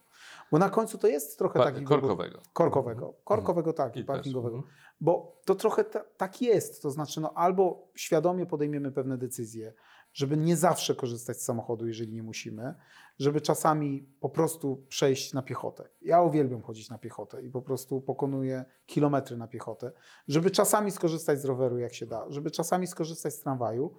Bo 0.52 0.58
na 0.58 0.70
końcu 0.70 0.98
to 0.98 1.08
jest 1.08 1.38
trochę 1.38 1.60
pa, 1.60 1.66
taki... 1.66 1.84
Korkowego. 1.84 2.40
Korkowego. 2.54 3.06
Mhm. 3.06 3.24
Korkowego, 3.24 3.74
tak, 3.74 3.98
I 3.98 4.04
parkingowego. 4.04 4.58
Też. 4.58 4.66
Mhm. 4.66 4.76
Bo 5.02 5.42
to 5.46 5.56
trochę 5.56 5.84
ta, 5.84 6.00
tak 6.18 6.42
jest. 6.42 6.82
To 6.82 6.92
znaczy, 6.92 7.22
no, 7.22 7.34
albo 7.34 7.88
świadomie 7.96 8.46
podejmiemy 8.46 8.92
pewne 8.92 9.18
decyzje, 9.18 9.74
żeby 10.14 10.38
nie 10.38 10.58
zawsze 10.58 10.96
korzystać 10.96 11.38
z 11.38 11.46
samochodu, 11.46 11.88
jeżeli 11.88 12.14
nie 12.14 12.24
musimy, 12.24 12.76
żeby 13.20 13.42
czasami 13.42 14.10
po 14.20 14.30
prostu 14.30 14.86
przejść 14.90 15.34
na 15.34 15.42
piechotę. 15.42 15.90
Ja 16.02 16.22
uwielbiam 16.22 16.62
chodzić 16.62 16.90
na 16.90 16.98
piechotę 16.98 17.44
i 17.44 17.50
po 17.50 17.62
prostu 17.62 18.02
pokonuję 18.02 18.66
kilometry 18.86 19.38
na 19.38 19.48
piechotę, 19.48 19.92
żeby 20.28 20.52
czasami 20.52 20.92
skorzystać 20.92 21.42
z 21.42 21.46
roweru, 21.46 21.78
jak 21.78 21.94
się 21.94 22.06
da, 22.06 22.26
żeby 22.30 22.52
czasami 22.52 22.88
skorzystać 22.88 23.34
z 23.34 23.40
tramwaju, 23.40 23.98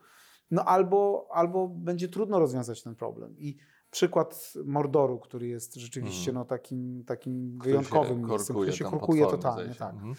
no 0.50 0.64
albo, 0.64 1.28
albo 1.30 1.68
będzie 1.68 2.08
trudno 2.08 2.38
rozwiązać 2.38 2.82
ten 2.82 2.94
problem. 2.94 3.38
I 3.38 3.56
przykład 3.90 4.52
Mordoru, 4.64 5.18
który 5.18 5.46
jest 5.46 5.74
rzeczywiście 5.74 6.30
mhm. 6.30 6.34
no, 6.34 6.44
takim, 6.44 7.04
takim 7.04 7.58
wyjątkowym 7.58 8.26
miejscem, 8.26 8.56
który 8.56 8.72
się 8.72 8.84
korkuje 8.84 9.26
totalnie. 9.26 9.74
Tak. 9.74 9.94
Mhm. 9.94 10.14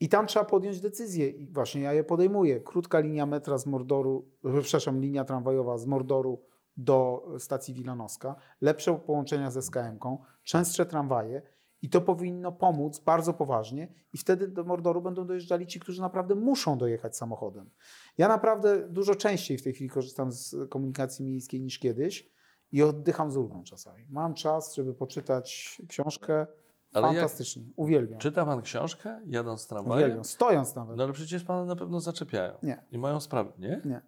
I 0.00 0.08
tam 0.08 0.26
trzeba 0.26 0.44
podjąć 0.44 0.80
decyzję 0.80 1.28
i 1.30 1.46
właśnie 1.52 1.80
ja 1.80 1.92
je 1.92 2.04
podejmuję. 2.04 2.60
Krótka 2.60 2.98
linia 2.98 3.26
metra 3.26 3.58
z 3.58 3.66
Mordoru, 3.66 4.30
przepraszam, 4.62 5.00
linia 5.00 5.24
tramwajowa 5.24 5.78
z 5.78 5.86
Mordoru 5.86 6.42
do 6.76 7.28
stacji 7.38 7.74
Wilanowska, 7.74 8.36
lepsze 8.60 8.94
połączenia 8.94 9.50
ze 9.50 9.62
SKM-ką, 9.62 10.18
częstsze 10.42 10.86
tramwaje 10.86 11.42
i 11.82 11.88
to 11.88 12.00
powinno 12.00 12.52
pomóc 12.52 12.98
bardzo 12.98 13.34
poważnie 13.34 13.94
i 14.12 14.18
wtedy 14.18 14.48
do 14.48 14.64
Mordoru 14.64 15.02
będą 15.02 15.26
dojeżdżali 15.26 15.66
ci, 15.66 15.80
którzy 15.80 16.00
naprawdę 16.00 16.34
muszą 16.34 16.78
dojechać 16.78 17.16
samochodem. 17.16 17.70
Ja 18.18 18.28
naprawdę 18.28 18.88
dużo 18.88 19.14
częściej 19.14 19.58
w 19.58 19.62
tej 19.62 19.72
chwili 19.72 19.90
korzystam 19.90 20.32
z 20.32 20.56
komunikacji 20.70 21.24
miejskiej 21.24 21.60
niż 21.60 21.78
kiedyś 21.78 22.30
i 22.72 22.82
oddycham 22.82 23.30
z 23.30 23.36
ulgą 23.36 23.64
czasami. 23.64 24.06
Mam 24.10 24.34
czas, 24.34 24.74
żeby 24.74 24.94
poczytać 24.94 25.78
książkę, 25.88 26.46
ale 26.94 27.06
Fantastycznie, 27.06 27.62
uwielbiam. 27.76 28.20
Czyta 28.20 28.44
pan 28.46 28.62
książkę, 28.62 29.20
jadąc 29.26 29.66
tramwajem? 29.66 30.04
Uwielbiam, 30.04 30.24
stojąc 30.24 30.74
nawet. 30.74 30.96
No 30.96 31.04
ale 31.04 31.12
przecież 31.12 31.44
pana 31.44 31.64
na 31.64 31.76
pewno 31.76 32.00
zaczepiają. 32.00 32.54
Nie. 32.62 32.84
I 32.90 32.98
mają 32.98 33.20
sprawę, 33.20 33.52
nie? 33.58 33.80
Nie, 33.84 34.02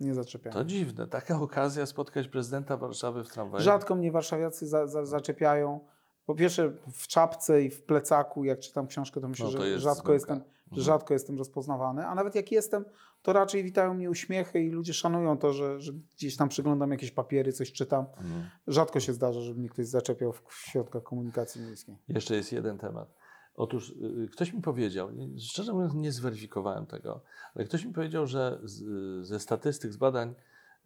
nie 0.00 0.14
zaczepiają. 0.14 0.54
To 0.54 0.64
dziwne, 0.64 1.06
taka 1.06 1.40
okazja 1.40 1.86
spotkać 1.86 2.28
prezydenta 2.28 2.76
Warszawy 2.76 3.24
w 3.24 3.28
tramwaju. 3.28 3.64
Rzadko 3.64 3.94
mnie 3.94 4.12
warszawiacy 4.12 4.66
za, 4.66 4.86
za, 4.86 5.06
zaczepiają. 5.06 5.80
Po 6.26 6.34
pierwsze 6.34 6.72
w 6.92 7.06
czapce 7.06 7.62
i 7.62 7.70
w 7.70 7.82
plecaku, 7.82 8.44
jak 8.44 8.60
czytam 8.60 8.86
książkę, 8.86 9.20
to 9.20 9.28
myślę, 9.28 9.46
no 9.46 9.52
to 9.52 9.64
że 9.64 9.80
rzadko 9.80 10.12
jestem, 10.12 10.40
mhm. 10.78 10.84
rzadko 10.84 11.14
jestem 11.14 11.38
rozpoznawany, 11.38 12.06
a 12.06 12.14
nawet 12.14 12.34
jak 12.34 12.52
jestem, 12.52 12.84
to 13.22 13.32
raczej 13.32 13.64
witają 13.64 13.94
mnie 13.94 14.10
uśmiechy 14.10 14.60
i 14.60 14.70
ludzie 14.70 14.94
szanują 14.94 15.38
to, 15.38 15.52
że, 15.52 15.80
że 15.80 15.92
gdzieś 15.92 16.36
tam 16.36 16.48
przyglądam 16.48 16.90
jakieś 16.90 17.10
papiery, 17.10 17.52
coś 17.52 17.72
czytam. 17.72 18.06
Mhm. 18.16 18.50
Rzadko 18.66 19.00
się 19.00 19.12
zdarza, 19.12 19.40
żeby 19.40 19.60
mnie 19.60 19.68
ktoś 19.68 19.86
zaczepiał 19.86 20.32
w 20.32 20.42
środkach 20.52 21.02
komunikacji 21.02 21.62
miejskiej. 21.62 21.96
Jeszcze 22.08 22.36
jest 22.36 22.52
jeden 22.52 22.78
temat. 22.78 23.14
Otóż 23.56 23.90
y, 23.90 24.28
ktoś 24.32 24.52
mi 24.52 24.62
powiedział, 24.62 25.08
szczerze 25.38 25.72
mówiąc 25.72 25.94
nie 25.94 26.12
zweryfikowałem 26.12 26.86
tego, 26.86 27.20
ale 27.54 27.64
ktoś 27.64 27.84
mi 27.84 27.92
powiedział, 27.92 28.26
że 28.26 28.60
z, 28.62 28.82
ze 29.26 29.40
statystyk, 29.40 29.92
z 29.92 29.96
badań 29.96 30.34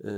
yy, 0.00 0.10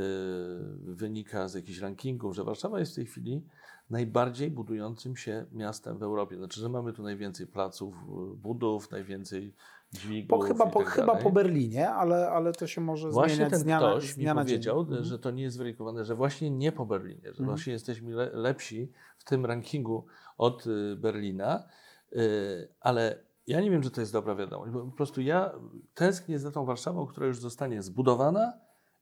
wynika 0.94 1.48
z 1.48 1.54
jakichś 1.54 1.78
rankingów, 1.78 2.34
że 2.36 2.44
Warszawa 2.44 2.80
jest 2.80 2.92
w 2.92 2.94
tej 2.94 3.06
chwili 3.06 3.46
najbardziej 3.90 4.50
budującym 4.50 5.16
się 5.16 5.46
miastem 5.52 5.98
w 5.98 6.02
Europie. 6.02 6.36
Znaczy, 6.36 6.60
że 6.60 6.68
mamy 6.68 6.92
tu 6.92 7.02
najwięcej 7.02 7.46
placów 7.46 7.94
budów, 8.36 8.90
najwięcej 8.90 9.54
dźwigów 9.92 10.28
po, 10.28 10.38
chyba, 10.38 10.66
po, 10.66 10.78
tak 10.78 10.88
chyba 10.88 11.16
po 11.16 11.30
Berlinie, 11.30 11.90
ale, 11.90 12.30
ale 12.30 12.52
to 12.52 12.66
się 12.66 12.80
może 12.80 13.10
właśnie 13.10 13.34
zmieniać 13.34 13.50
ten 13.50 13.60
z 13.60 13.64
dnia 13.64 13.78
ktoś 13.78 14.16
mi 14.16 14.26
powiedział, 14.26 14.80
mhm. 14.80 15.04
że 15.04 15.18
to 15.18 15.30
nie 15.30 15.42
jest 15.42 15.56
zweryfikowane, 15.56 16.04
że 16.04 16.14
właśnie 16.14 16.50
nie 16.50 16.72
po 16.72 16.86
Berlinie, 16.86 17.22
że 17.22 17.28
mhm. 17.28 17.46
właśnie 17.46 17.72
jesteśmy 17.72 18.14
le, 18.14 18.30
lepsi 18.32 18.92
w 19.18 19.24
tym 19.24 19.46
rankingu 19.46 20.06
od 20.38 20.66
y, 20.66 20.96
Berlina, 20.96 21.64
y, 22.12 22.68
ale 22.80 23.22
ja 23.46 23.60
nie 23.60 23.70
wiem, 23.70 23.82
czy 23.82 23.90
to 23.90 24.00
jest 24.00 24.12
dobra 24.12 24.34
wiadomość, 24.34 24.72
bo 24.72 24.80
po 24.80 24.96
prostu 24.96 25.20
ja 25.20 25.52
tęsknię 25.94 26.38
za 26.38 26.50
tą 26.50 26.64
Warszawą, 26.64 27.06
która 27.06 27.26
już 27.26 27.38
zostanie 27.38 27.82
zbudowana 27.82 28.52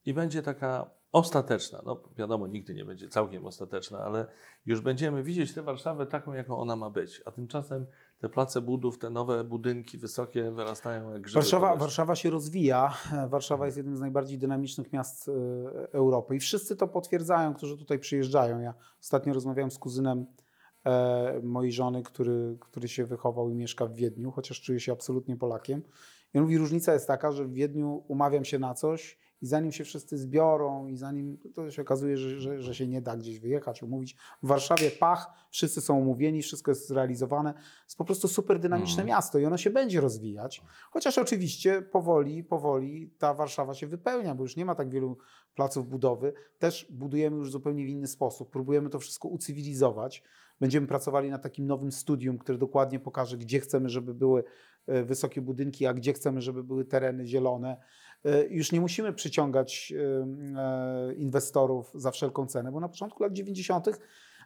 i 0.06 0.14
będzie 0.14 0.42
taka 0.42 0.90
ostateczna. 1.12 1.82
No 1.86 2.00
wiadomo, 2.16 2.46
nigdy 2.46 2.74
nie 2.74 2.84
będzie 2.84 3.08
całkiem 3.08 3.46
ostateczna, 3.46 3.98
ale 3.98 4.26
już 4.66 4.80
będziemy 4.80 5.22
widzieć 5.22 5.54
tę 5.54 5.62
Warszawę 5.62 6.06
taką, 6.06 6.32
jaką 6.32 6.58
ona 6.58 6.76
ma 6.76 6.90
być. 6.90 7.22
A 7.24 7.30
tymczasem 7.30 7.86
te 8.18 8.28
place 8.28 8.60
budów, 8.60 8.98
te 8.98 9.10
nowe 9.10 9.44
budynki 9.44 9.98
wysokie 9.98 10.50
wyrastają 10.50 11.12
jak 11.12 11.22
grzyby. 11.22 11.40
Warszawa, 11.40 11.76
Warszawa 11.76 12.16
się 12.16 12.30
rozwija. 12.30 12.94
Warszawa 13.28 13.64
jest 13.66 13.76
jednym 13.76 13.96
z 13.96 14.00
najbardziej 14.00 14.38
dynamicznych 14.38 14.92
miast 14.92 15.28
e, 15.28 15.32
Europy 15.92 16.36
i 16.36 16.40
wszyscy 16.40 16.76
to 16.76 16.88
potwierdzają, 16.88 17.54
którzy 17.54 17.78
tutaj 17.78 17.98
przyjeżdżają. 17.98 18.60
Ja 18.60 18.74
ostatnio 19.00 19.34
rozmawiałem 19.34 19.70
z 19.70 19.78
kuzynem 19.78 20.26
e, 20.84 21.40
mojej 21.42 21.72
żony, 21.72 22.02
który, 22.02 22.56
który 22.60 22.88
się 22.88 23.04
wychował 23.06 23.50
i 23.50 23.54
mieszka 23.54 23.86
w 23.86 23.94
Wiedniu, 23.94 24.30
chociaż 24.30 24.60
czuje 24.60 24.80
się 24.80 24.92
absolutnie 24.92 25.36
Polakiem. 25.36 25.82
I 26.34 26.38
on 26.38 26.44
mówi, 26.44 26.58
różnica 26.58 26.92
jest 26.92 27.06
taka, 27.06 27.32
że 27.32 27.44
w 27.44 27.52
Wiedniu 27.52 28.04
umawiam 28.08 28.44
się 28.44 28.58
na 28.58 28.74
coś 28.74 29.18
i 29.42 29.46
zanim 29.46 29.72
się 29.72 29.84
wszyscy 29.84 30.18
zbiorą 30.18 30.86
i 30.86 30.96
zanim 30.96 31.38
to 31.54 31.70
się 31.70 31.82
okazuje, 31.82 32.16
że, 32.16 32.40
że, 32.40 32.62
że 32.62 32.74
się 32.74 32.86
nie 32.86 33.02
da 33.02 33.16
gdzieś 33.16 33.40
wyjechać, 33.40 33.82
umówić. 33.82 34.16
W 34.42 34.46
Warszawie 34.46 34.90
pach, 34.90 35.30
wszyscy 35.50 35.80
są 35.80 35.98
umówieni, 35.98 36.42
wszystko 36.42 36.70
jest 36.70 36.88
zrealizowane. 36.88 37.54
Jest 37.84 37.98
po 37.98 38.04
prostu 38.04 38.28
super 38.28 38.58
dynamiczne 38.60 39.02
Mhm. 39.02 39.08
miasto 39.08 39.38
i 39.38 39.44
ono 39.46 39.56
się 39.56 39.70
będzie 39.70 40.00
rozwijać. 40.00 40.62
Chociaż 40.90 41.18
oczywiście 41.18 41.82
powoli, 41.82 42.44
powoli 42.44 43.10
ta 43.18 43.34
Warszawa 43.34 43.74
się 43.74 43.86
wypełnia, 43.86 44.34
bo 44.34 44.42
już 44.42 44.56
nie 44.56 44.64
ma 44.64 44.74
tak 44.74 44.90
wielu 44.90 45.18
placów 45.54 45.88
budowy. 45.88 46.32
Też 46.58 46.86
budujemy 46.90 47.36
już 47.36 47.50
zupełnie 47.50 47.84
w 47.84 47.88
inny 47.88 48.06
sposób. 48.06 48.50
Próbujemy 48.50 48.90
to 48.90 48.98
wszystko 48.98 49.28
ucywilizować. 49.28 50.22
Będziemy 50.60 50.86
pracowali 50.86 51.30
nad 51.30 51.42
takim 51.42 51.66
nowym 51.66 51.92
studium, 51.92 52.38
które 52.38 52.58
dokładnie 52.58 53.00
pokaże, 53.00 53.36
gdzie 53.36 53.60
chcemy, 53.60 53.88
żeby 53.88 54.14
były 54.14 54.44
e, 54.86 55.04
wysokie 55.04 55.40
budynki, 55.40 55.86
a 55.86 55.94
gdzie 55.94 56.12
chcemy, 56.12 56.40
żeby 56.40 56.64
były 56.64 56.84
tereny 56.84 57.26
zielone. 57.26 57.76
E, 58.24 58.46
Już 58.46 58.72
nie 58.72 58.80
musimy 58.80 59.12
przyciągać 59.12 59.92
e, 59.96 60.26
e, 60.60 61.14
inwestorów 61.14 61.90
za 61.94 62.10
wszelką 62.10 62.46
cenę, 62.46 62.72
bo 62.72 62.80
na 62.80 62.88
początku 62.88 63.22
lat 63.22 63.32
90. 63.32 63.86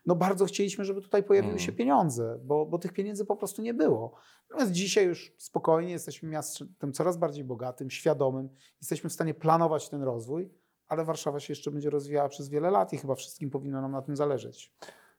no 0.06 0.16
bardzo 0.16 0.44
chcieliśmy, 0.44 0.84
żeby 0.84 1.02
tutaj 1.02 1.22
pojawiły 1.22 1.52
Mm. 1.52 1.58
się 1.64 1.72
pieniądze, 1.72 2.38
bo, 2.44 2.66
bo 2.66 2.78
tych 2.78 2.92
pieniędzy 2.92 3.24
po 3.24 3.36
prostu 3.36 3.62
nie 3.62 3.74
było. 3.74 4.14
Natomiast 4.50 4.72
dzisiaj 4.72 5.06
już 5.06 5.32
spokojnie 5.38 5.92
jesteśmy 5.92 6.28
miastem 6.28 6.92
coraz 6.92 7.16
bardziej 7.16 7.44
bogatym, 7.44 7.90
świadomym, 7.90 8.48
jesteśmy 8.80 9.10
w 9.10 9.12
stanie 9.12 9.34
planować 9.34 9.88
ten 9.88 10.02
rozwój, 10.02 10.50
ale 10.88 11.04
Warszawa 11.04 11.40
się 11.40 11.52
jeszcze 11.52 11.70
będzie 11.70 11.90
rozwijała 11.90 12.28
przez 12.28 12.48
wiele 12.48 12.70
lat 12.70 12.92
i 12.92 12.98
chyba 12.98 13.14
wszystkim 13.14 13.50
powinno 13.50 13.80
nam 13.80 13.92
na 13.92 14.02
tym 14.02 14.16
zależeć. 14.16 14.72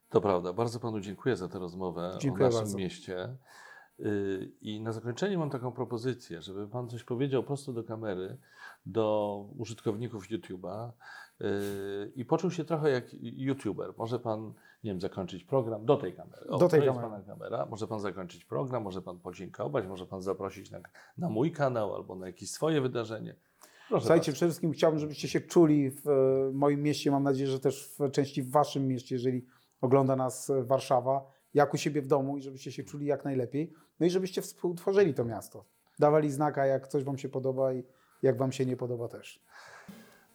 To 0.09 0.21
prawda. 0.21 0.53
Bardzo 0.53 0.79
panu 0.79 0.99
dziękuję 0.99 1.35
za 1.35 1.47
tę 1.47 1.59
rozmowę 1.59 2.17
Dziękuję 2.21 2.45
o 2.45 2.47
naszym 2.49 2.59
bardzo. 2.61 2.77
mieście. 2.77 3.37
Y, 3.99 4.51
I 4.61 4.81
na 4.81 4.91
zakończenie 4.91 5.37
mam 5.37 5.49
taką 5.49 5.71
propozycję, 5.71 6.41
żeby 6.41 6.67
pan 6.67 6.89
coś 6.89 7.03
powiedział 7.03 7.43
prosto 7.43 7.73
do 7.73 7.83
kamery, 7.83 8.37
do 8.85 9.45
użytkowników 9.57 10.29
YouTube'a 10.29 10.89
y, 11.41 12.11
i 12.15 12.25
poczuł 12.25 12.51
się 12.51 12.65
trochę 12.65 12.89
jak 12.89 13.05
YouTuber. 13.21 13.93
Może 13.97 14.19
pan, 14.19 14.53
nie 14.83 14.91
wiem, 14.91 15.01
zakończyć 15.01 15.43
program 15.43 15.85
do 15.85 15.97
tej 15.97 16.13
kamery. 16.13 16.47
O, 16.49 16.57
Do 16.57 16.69
tej 16.69 16.79
to 16.79 16.85
jest 16.85 16.97
kamery. 16.97 17.13
pana 17.13 17.33
kamera. 17.33 17.65
Może 17.65 17.87
pan 17.87 17.99
zakończyć 17.99 18.45
program, 18.45 18.83
może 18.83 19.01
pan 19.01 19.19
podziękować, 19.19 19.87
może 19.87 20.05
pan 20.05 20.21
zaprosić 20.21 20.71
na, 20.71 20.79
na 21.17 21.29
mój 21.29 21.51
kanał 21.51 21.95
albo 21.95 22.15
na 22.15 22.27
jakieś 22.27 22.51
swoje 22.51 22.81
wydarzenie. 22.81 23.35
Proszę 23.89 24.01
Słuchajcie, 24.01 24.31
bardzo. 24.31 24.37
przede 24.37 24.49
wszystkim 24.49 24.71
chciałbym, 24.71 24.99
żebyście 24.99 25.27
się 25.27 25.41
czuli 25.41 25.91
w 25.91 26.07
e, 26.07 26.51
moim 26.53 26.81
mieście. 26.81 27.11
Mam 27.11 27.23
nadzieję, 27.23 27.49
że 27.49 27.59
też 27.59 27.95
w 27.99 28.11
części 28.11 28.43
w 28.43 28.51
waszym 28.51 28.87
mieście, 28.87 29.15
jeżeli 29.15 29.45
ogląda 29.81 30.15
nas 30.15 30.49
e, 30.49 30.63
Warszawa, 30.63 31.32
jak 31.53 31.73
u 31.73 31.77
siebie 31.77 32.01
w 32.01 32.07
domu 32.07 32.37
i 32.37 32.41
żebyście 32.41 32.71
się 32.71 32.83
czuli 32.83 33.05
jak 33.05 33.25
najlepiej. 33.25 33.73
No 33.99 34.05
i 34.05 34.09
żebyście 34.09 34.41
współtworzyli 34.41 35.13
to 35.13 35.25
miasto. 35.25 35.65
Dawali 35.99 36.31
znaka, 36.31 36.65
jak 36.65 36.87
coś 36.87 37.03
wam 37.03 37.17
się 37.17 37.29
podoba 37.29 37.73
i 37.73 37.83
jak 38.21 38.37
wam 38.37 38.51
się 38.51 38.65
nie 38.65 38.77
podoba 38.77 39.07
też. 39.07 39.41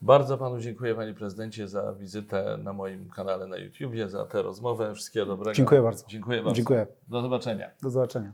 Bardzo 0.02 0.38
panu 0.38 0.60
dziękuję, 0.60 0.94
panie 0.94 1.14
prezydencie, 1.14 1.68
za 1.68 1.92
wizytę 1.92 2.58
na 2.62 2.72
moim 2.72 3.10
kanale 3.10 3.46
na 3.46 3.56
YouTubie, 3.56 4.08
za 4.08 4.26
tę 4.26 4.42
rozmowę. 4.42 4.94
Wszystkiego 4.94 5.26
dobrego. 5.26 5.52
Dziękuję 5.52 5.82
bardzo. 5.82 6.06
Dziękuję 6.08 6.42
bardzo. 6.42 6.56
Dziękuję. 6.56 6.86
Do 7.08 7.22
zobaczenia. 7.22 7.70
Do 7.82 7.90
zobaczenia. 7.90 8.32